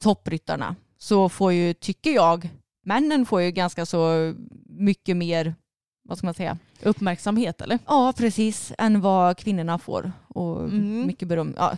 toppryttarna 0.00 0.76
så 0.98 1.28
får 1.28 1.52
ju, 1.52 1.74
tycker 1.74 2.10
jag, 2.10 2.48
männen 2.84 3.26
får 3.26 3.42
ju 3.42 3.50
ganska 3.50 3.86
så 3.86 4.34
mycket 4.66 5.16
mer, 5.16 5.54
vad 6.08 6.18
ska 6.18 6.26
man 6.26 6.34
säga? 6.34 6.58
Uppmärksamhet 6.82 7.60
eller? 7.60 7.78
Ja 7.86 8.12
precis, 8.16 8.72
än 8.78 9.00
vad 9.00 9.36
kvinnorna 9.36 9.78
får. 9.78 10.12
Och 10.28 10.60
mm. 10.60 11.06
mycket 11.06 11.28
beröm. 11.28 11.54
Ja, 11.56 11.72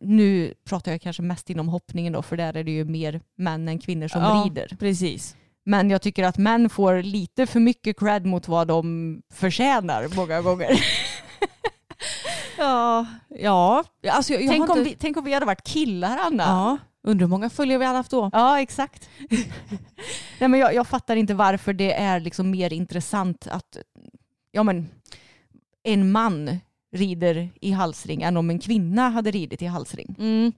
nu 0.00 0.54
pratar 0.64 0.92
jag 0.92 1.00
kanske 1.00 1.22
mest 1.22 1.50
inom 1.50 1.68
hoppningen 1.68 2.12
då, 2.12 2.22
för 2.22 2.36
där 2.36 2.56
är 2.56 2.64
det 2.64 2.70
ju 2.70 2.84
mer 2.84 3.20
män 3.36 3.68
än 3.68 3.78
kvinnor 3.78 4.08
som 4.08 4.22
ja, 4.22 4.42
rider. 4.44 4.76
Precis. 4.78 5.36
Men 5.64 5.90
jag 5.90 6.02
tycker 6.02 6.24
att 6.24 6.38
män 6.38 6.70
får 6.70 7.02
lite 7.02 7.46
för 7.46 7.60
mycket 7.60 7.98
cred 7.98 8.26
mot 8.26 8.48
vad 8.48 8.68
de 8.68 9.22
förtjänar 9.32 10.08
många 10.16 10.42
gånger. 10.42 10.70
ja, 12.58 13.06
ja. 13.28 13.84
Alltså 14.08 14.32
jag, 14.32 14.42
jag 14.42 14.50
tänk, 14.50 14.70
om 14.70 14.78
inte... 14.78 14.90
vi, 14.90 14.96
tänk 14.96 15.16
om 15.16 15.24
vi 15.24 15.34
hade 15.34 15.46
varit 15.46 15.64
killar 15.64 16.18
Anna. 16.18 16.42
Ja. 16.42 16.78
Undrar 17.02 17.26
hur 17.26 17.30
många 17.30 17.50
följare 17.50 17.78
vi 17.78 17.84
hade 17.84 17.96
haft 17.96 18.10
då? 18.10 18.30
Ja, 18.32 18.60
exakt. 18.60 19.08
Nej, 20.38 20.48
men 20.48 20.54
jag, 20.54 20.74
jag, 20.74 20.86
fattar 20.86 21.16
inte 21.16 21.34
varför 21.34 21.72
det 21.72 21.92
är 21.92 22.20
liksom 22.20 22.50
mer 22.50 22.72
intressant 22.72 23.46
att 23.50 23.76
ja, 24.52 24.62
men, 24.62 24.88
en 25.82 26.12
man 26.12 26.58
rider 26.96 27.50
i 27.60 27.70
halsring 27.70 28.22
än 28.22 28.36
om 28.36 28.50
en 28.50 28.58
kvinna 28.58 29.08
hade 29.08 29.30
ridit 29.30 29.62
i 29.62 29.66
halsring. 29.66 30.16
Mm. 30.18 30.52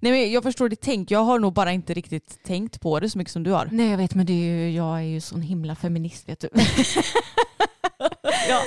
Nej, 0.00 0.12
men 0.12 0.32
jag 0.32 0.42
förstår 0.42 0.68
ditt 0.68 0.80
tänk. 0.80 1.10
Jag 1.10 1.24
har 1.24 1.38
nog 1.38 1.52
bara 1.52 1.72
inte 1.72 1.94
riktigt 1.94 2.42
tänkt 2.44 2.80
på 2.80 3.00
det 3.00 3.10
så 3.10 3.18
mycket 3.18 3.32
som 3.32 3.42
du 3.42 3.50
har. 3.50 3.68
Nej 3.72 3.90
jag 3.90 3.96
vet 3.96 4.14
men 4.14 4.26
det 4.26 4.32
är 4.32 4.56
ju, 4.56 4.70
jag 4.70 4.98
är 4.98 5.02
ju 5.02 5.20
sån 5.20 5.42
himla 5.42 5.74
feminist 5.74 6.28
vet 6.28 6.40
du. 6.40 6.48
ja. 8.48 8.62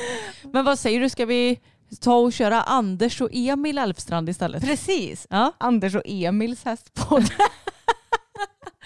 Men 0.52 0.66
vad 0.66 0.80
säger 0.80 1.00
du, 1.00 1.10
ska 1.10 1.26
vi 1.26 1.60
ta 2.02 2.16
och 2.16 2.34
köra 2.34 2.62
Anders 2.62 3.22
och 3.22 3.30
Emil 3.34 3.78
Elfstrand 3.78 4.30
istället? 4.30 4.64
Precis, 4.64 5.28
ja. 5.30 5.54
Anders 5.58 5.96
och 5.96 6.04
Emils 6.06 6.64
hästpodd. 6.64 7.30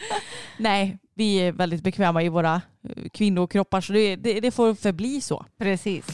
Nej, 0.58 0.98
vi 1.18 1.36
är 1.36 1.52
väldigt 1.52 1.84
bekväma 1.84 2.24
i 2.24 2.30
våra 2.30 2.62
eh, 2.90 3.10
kvinnokroppar 3.14 3.82
så 3.82 3.94
det, 3.94 4.16
det, 4.16 4.40
det 4.40 4.52
får 4.52 4.74
förbli 4.74 5.22
så. 5.22 5.46
Precis. 5.60 6.06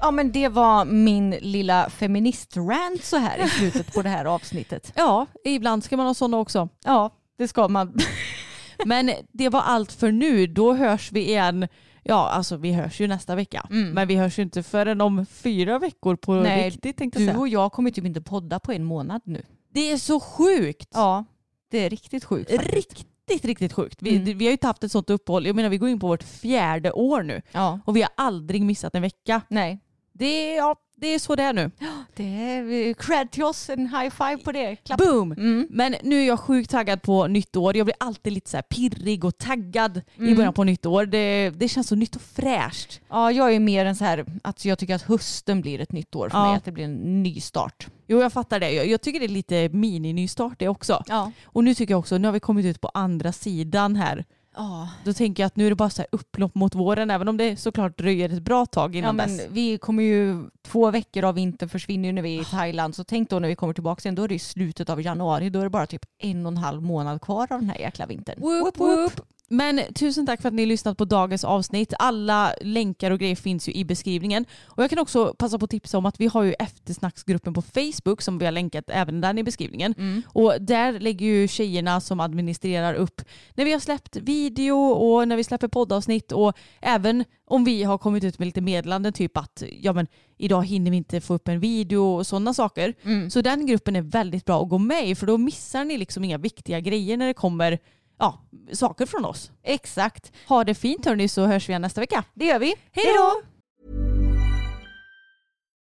Ja 0.00 0.10
men 0.10 0.32
det 0.32 0.48
var 0.48 0.84
min 0.84 1.30
lilla 1.30 1.90
feministrant 1.90 3.04
så 3.04 3.16
här 3.16 3.44
i 3.44 3.48
slutet 3.48 3.94
på 3.94 4.02
det 4.02 4.08
här 4.08 4.24
avsnittet. 4.34 4.92
Ja, 4.96 5.26
ibland 5.44 5.84
ska 5.84 5.96
man 5.96 6.06
ha 6.06 6.14
sådana 6.14 6.38
också. 6.38 6.68
Ja, 6.84 7.10
det 7.38 7.48
ska 7.48 7.68
man. 7.68 7.98
men 8.84 9.10
det 9.32 9.48
var 9.48 9.60
allt 9.60 9.92
för 9.92 10.12
nu. 10.12 10.46
Då 10.46 10.74
hörs 10.74 11.12
vi 11.12 11.28
igen. 11.28 11.68
Ja, 12.02 12.28
alltså 12.30 12.56
vi 12.56 12.72
hörs 12.72 13.00
ju 13.00 13.06
nästa 13.06 13.34
vecka. 13.34 13.66
Mm. 13.70 13.90
Men 13.90 14.08
vi 14.08 14.16
hörs 14.16 14.38
ju 14.38 14.42
inte 14.42 14.62
förrän 14.62 15.00
om 15.00 15.26
fyra 15.26 15.78
veckor 15.78 16.16
på 16.16 16.34
Nej, 16.34 16.70
riktigt 16.70 16.96
tänkte 16.96 17.18
jag 17.18 17.26
säga. 17.26 17.34
Du 17.34 17.40
och 17.40 17.48
jag 17.48 17.72
kommer 17.72 17.90
typ 17.90 18.04
inte 18.04 18.22
podda 18.22 18.60
på 18.60 18.72
en 18.72 18.84
månad 18.84 19.22
nu. 19.24 19.42
Det 19.74 19.92
är 19.92 19.96
så 19.96 20.20
sjukt. 20.20 20.88
Ja, 20.94 21.24
det 21.70 21.78
är 21.78 21.90
riktigt 21.90 22.24
sjukt. 22.24 22.50
Faktiskt. 22.50 23.06
Riktigt, 23.28 23.44
riktigt 23.44 23.72
sjukt. 23.72 24.02
Vi, 24.02 24.16
mm. 24.16 24.38
vi 24.38 24.44
har 24.44 24.50
ju 24.50 24.52
inte 24.52 24.66
haft 24.66 24.84
ett 24.84 24.92
sånt 24.92 25.10
uppehåll. 25.10 25.46
Jag 25.46 25.56
menar 25.56 25.68
vi 25.68 25.78
går 25.78 25.88
in 25.88 26.00
på 26.00 26.06
vårt 26.06 26.22
fjärde 26.22 26.92
år 26.92 27.22
nu. 27.22 27.42
Ja. 27.52 27.80
Och 27.84 27.96
vi 27.96 28.02
har 28.02 28.10
aldrig 28.14 28.62
missat 28.62 28.94
en 28.94 29.02
vecka. 29.02 29.42
Nej. 29.48 29.80
Det, 30.12 30.54
ja, 30.54 30.76
det 31.00 31.06
är 31.06 31.18
så 31.18 31.36
det 31.36 31.42
är 31.42 31.52
nu. 31.52 31.70
Det 32.14 32.24
är 32.24 32.94
cred 32.94 33.30
till 33.30 33.44
oss, 33.44 33.70
en 33.70 33.86
high 33.86 34.10
five 34.10 34.36
på 34.36 34.52
det. 34.52 34.76
Klapp. 34.76 34.98
Boom! 34.98 35.32
Mm. 35.32 35.66
Men 35.70 35.96
nu 36.02 36.22
är 36.22 36.26
jag 36.26 36.40
sjukt 36.40 36.70
taggad 36.70 37.02
på 37.02 37.26
nytt 37.26 37.56
år. 37.56 37.76
Jag 37.76 37.86
blir 37.86 37.96
alltid 38.00 38.32
lite 38.32 38.50
så 38.50 38.62
pirrig 38.62 39.24
och 39.24 39.38
taggad 39.38 40.00
mm. 40.16 40.32
i 40.32 40.36
början 40.36 40.52
på 40.52 40.64
nytt 40.64 40.86
år. 40.86 41.06
Det, 41.06 41.50
det 41.50 41.68
känns 41.68 41.88
så 41.88 41.94
nytt 41.94 42.16
och 42.16 42.22
fräscht. 42.22 43.00
Ja, 43.08 43.32
jag 43.32 43.54
är 43.54 43.60
mer 43.60 43.84
en 43.84 43.96
så 43.96 44.04
här 44.04 44.24
att 44.42 44.64
jag 44.64 44.78
tycker 44.78 44.94
att 44.94 45.02
hösten 45.02 45.60
blir 45.60 45.80
ett 45.80 45.92
nytt 45.92 46.14
år 46.14 46.28
för 46.28 46.38
ja. 46.38 46.46
mig. 46.46 46.56
Att 46.56 46.64
det 46.64 46.72
blir 46.72 46.84
en 46.84 47.22
ny 47.22 47.40
start. 47.40 47.86
Jo, 48.06 48.20
jag 48.20 48.32
fattar 48.32 48.60
det. 48.60 48.70
Jag, 48.70 48.86
jag 48.86 49.00
tycker 49.00 49.20
det 49.20 49.26
är 49.26 49.28
lite 49.28 49.68
mini-nystart 49.68 50.58
det 50.58 50.68
också. 50.68 51.02
Ja. 51.08 51.32
Och 51.44 51.64
nu 51.64 51.74
tycker 51.74 51.94
jag 51.94 51.98
också, 51.98 52.18
nu 52.18 52.28
har 52.28 52.32
vi 52.32 52.40
kommit 52.40 52.66
ut 52.66 52.80
på 52.80 52.90
andra 52.94 53.32
sidan 53.32 53.96
här 53.96 54.24
Ja. 54.56 54.88
Då 55.04 55.12
tänker 55.12 55.42
jag 55.42 55.46
att 55.46 55.56
nu 55.56 55.66
är 55.66 55.70
det 55.70 55.76
bara 55.76 55.90
så 55.90 56.02
här 56.02 56.08
upplopp 56.12 56.54
mot 56.54 56.74
våren 56.74 57.10
även 57.10 57.28
om 57.28 57.36
det 57.36 57.56
såklart 57.56 57.98
dröjer 57.98 58.28
ett 58.28 58.42
bra 58.42 58.66
tag 58.66 58.96
innan 58.96 59.18
ja, 59.18 59.26
men 59.26 59.36
dess. 59.36 59.46
Vi 59.50 59.78
kommer 59.78 60.02
ju, 60.02 60.50
två 60.62 60.90
veckor 60.90 61.24
av 61.24 61.34
vintern 61.34 61.68
försvinner 61.68 62.08
ju 62.08 62.12
när 62.12 62.22
vi 62.22 62.36
är 62.36 62.42
i 62.42 62.44
Thailand 62.44 62.94
så 62.94 63.04
tänk 63.04 63.30
då 63.30 63.38
när 63.38 63.48
vi 63.48 63.56
kommer 63.56 63.74
tillbaka 63.74 64.00
sen 64.00 64.14
då 64.14 64.24
är 64.24 64.28
det 64.28 64.34
i 64.34 64.38
slutet 64.38 64.90
av 64.90 65.02
januari 65.02 65.50
då 65.50 65.58
är 65.58 65.64
det 65.64 65.70
bara 65.70 65.86
typ 65.86 66.04
en 66.18 66.46
och 66.46 66.52
en 66.52 66.58
halv 66.58 66.82
månad 66.82 67.22
kvar 67.22 67.52
av 67.52 67.60
den 67.60 67.70
här 67.70 67.78
jäkla 67.78 68.06
vintern. 68.06 68.40
Woop, 68.40 68.80
woop. 68.80 69.12
Men 69.52 69.80
tusen 69.94 70.26
tack 70.26 70.42
för 70.42 70.48
att 70.48 70.54
ni 70.54 70.62
har 70.62 70.66
lyssnat 70.66 70.98
på 70.98 71.04
dagens 71.04 71.44
avsnitt. 71.44 71.94
Alla 71.98 72.54
länkar 72.60 73.10
och 73.10 73.18
grejer 73.18 73.36
finns 73.36 73.68
ju 73.68 73.72
i 73.72 73.84
beskrivningen. 73.84 74.44
Och 74.66 74.82
jag 74.82 74.90
kan 74.90 74.98
också 74.98 75.34
passa 75.38 75.58
på 75.58 75.64
att 75.64 75.70
tipsa 75.70 75.98
om 75.98 76.06
att 76.06 76.20
vi 76.20 76.26
har 76.26 76.42
ju 76.42 76.52
eftersnacksgruppen 76.52 77.54
på 77.54 77.62
Facebook 77.62 78.22
som 78.22 78.38
vi 78.38 78.44
har 78.44 78.52
länkat 78.52 78.84
även 78.88 79.20
där 79.20 79.38
i 79.38 79.42
beskrivningen. 79.42 79.94
Mm. 79.98 80.22
Och 80.26 80.54
där 80.60 81.00
lägger 81.00 81.26
ju 81.26 81.48
tjejerna 81.48 82.00
som 82.00 82.20
administrerar 82.20 82.94
upp 82.94 83.22
när 83.54 83.64
vi 83.64 83.72
har 83.72 83.80
släppt 83.80 84.16
video 84.16 84.76
och 84.76 85.28
när 85.28 85.36
vi 85.36 85.44
släpper 85.44 85.68
poddavsnitt 85.68 86.32
och 86.32 86.56
även 86.80 87.24
om 87.46 87.64
vi 87.64 87.82
har 87.82 87.98
kommit 87.98 88.24
ut 88.24 88.38
med 88.38 88.46
lite 88.46 88.60
meddelanden 88.60 89.12
typ 89.12 89.36
att 89.36 89.62
ja 89.80 89.92
men 89.92 90.06
idag 90.38 90.66
hinner 90.66 90.90
vi 90.90 90.96
inte 90.96 91.20
få 91.20 91.34
upp 91.34 91.48
en 91.48 91.60
video 91.60 92.04
och 92.04 92.26
sådana 92.26 92.54
saker. 92.54 92.94
Mm. 93.02 93.30
Så 93.30 93.40
den 93.42 93.66
gruppen 93.66 93.96
är 93.96 94.02
väldigt 94.02 94.44
bra 94.44 94.62
att 94.62 94.68
gå 94.68 94.78
med 94.78 95.08
i 95.08 95.14
för 95.14 95.26
då 95.26 95.38
missar 95.38 95.84
ni 95.84 95.98
liksom 95.98 96.24
inga 96.24 96.38
viktiga 96.38 96.80
grejer 96.80 97.16
när 97.16 97.26
det 97.26 97.34
kommer 97.34 97.78
ja, 98.20 98.40
saker 98.72 99.06
från 99.06 99.24
oss. 99.24 99.50
Exakt. 99.64 100.32
Ha 100.48 100.64
det 100.64 100.74
fint 100.74 101.04
hörni 101.04 101.28
så 101.28 101.46
hörs 101.46 101.68
vi 101.68 101.78
nästa 101.78 102.00
vecka. 102.00 102.24
Det 102.34 102.44
gör 102.44 102.58
vi. 102.58 102.74
Hej 102.92 103.14
då! 103.16 103.42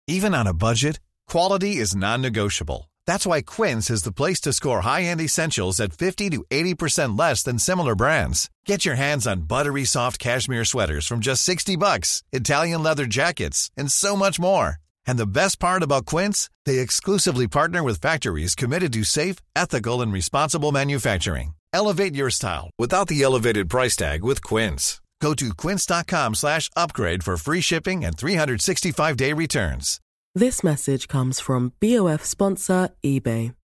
Even 0.10 0.34
on 0.36 0.48
a 0.48 0.54
budget, 0.54 1.00
quality 1.32 1.82
is 1.82 1.96
non-negotiable. 1.96 2.90
That's 3.08 3.26
why 3.26 3.42
Quince 3.42 3.94
is 3.94 4.04
the 4.04 4.12
place 4.12 4.42
to 4.42 4.54
score 4.54 4.82
high-end 4.82 5.22
essentials 5.22 5.80
at 5.80 5.94
50 5.94 6.30
to 6.30 6.46
80% 6.50 7.20
less 7.20 7.44
than 7.44 7.60
similar 7.60 7.96
brands. 7.96 8.50
Get 8.66 8.86
your 8.86 8.96
hands 8.96 9.28
on 9.28 9.48
buttery 9.48 9.86
soft 9.86 10.20
cashmere 10.20 10.66
sweaters 10.66 11.08
from 11.08 11.20
just 11.20 11.44
60 11.44 11.76
bucks, 11.78 12.24
Italian 12.32 12.84
leather 12.84 13.06
jackets, 13.06 13.70
and 13.78 13.92
so 13.92 14.16
much 14.16 14.40
more. 14.40 14.76
And 15.06 15.18
the 15.18 15.26
best 15.26 15.60
part 15.60 15.84
about 15.84 16.06
Quince, 16.06 16.50
they 16.66 16.80
exclusively 16.80 17.48
partner 17.48 17.84
with 17.84 18.02
factories 18.02 18.56
committed 18.56 18.94
to 18.94 19.04
safe, 19.04 19.38
ethical, 19.56 20.02
and 20.02 20.14
responsible 20.14 20.72
manufacturing. 20.72 21.57
Elevate 21.74 22.16
your 22.16 22.30
style 22.30 22.70
without 22.80 23.08
the 23.08 23.22
elevated 23.24 23.70
price 23.70 23.96
tag 23.96 24.24
with 24.24 24.42
Quince. 24.42 25.02
Go 25.20 25.34
to 25.34 25.54
quince.com 25.54 26.36
slash 26.36 26.70
upgrade 26.76 27.24
for 27.24 27.38
free 27.38 27.62
shipping 27.62 28.06
and 28.06 28.16
365-day 28.16 29.34
returns. 29.34 30.00
This 30.36 30.64
message 30.64 31.08
comes 31.08 31.40
from 31.40 31.74
BOF 31.80 32.24
sponsor 32.24 32.90
eBay. 33.04 33.56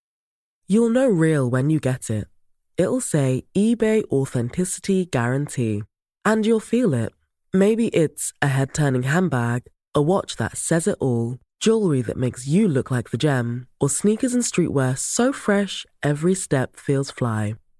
You'll 0.68 0.90
know 0.90 1.08
real 1.08 1.48
when 1.48 1.70
you 1.70 1.80
get 1.80 2.10
it. 2.10 2.28
It'll 2.78 3.02
say 3.02 3.44
eBay 3.56 4.04
Authenticity 4.06 5.06
Guarantee. 5.06 5.84
And 6.26 6.46
you'll 6.46 6.60
feel 6.60 6.96
it. 6.96 7.14
Maybe 7.54 7.90
it's 7.90 8.34
a 8.42 8.48
head 8.48 8.74
turning 8.74 9.04
handbag, 9.04 9.64
a 9.94 10.02
watch 10.02 10.38
that 10.38 10.58
says 10.58 10.88
it 10.88 10.98
all, 11.00 11.38
jewelry 11.60 12.02
that 12.02 12.18
makes 12.18 12.48
you 12.48 12.68
look 12.68 12.90
like 12.90 13.12
the 13.12 13.18
gem, 13.18 13.68
or 13.80 13.90
sneakers 13.90 14.34
and 14.34 14.42
streetwear 14.42 14.98
so 14.98 15.32
fresh 15.32 15.86
every 16.02 16.34
step 16.34 16.76
feels 16.76 17.12
fly. 17.12 17.54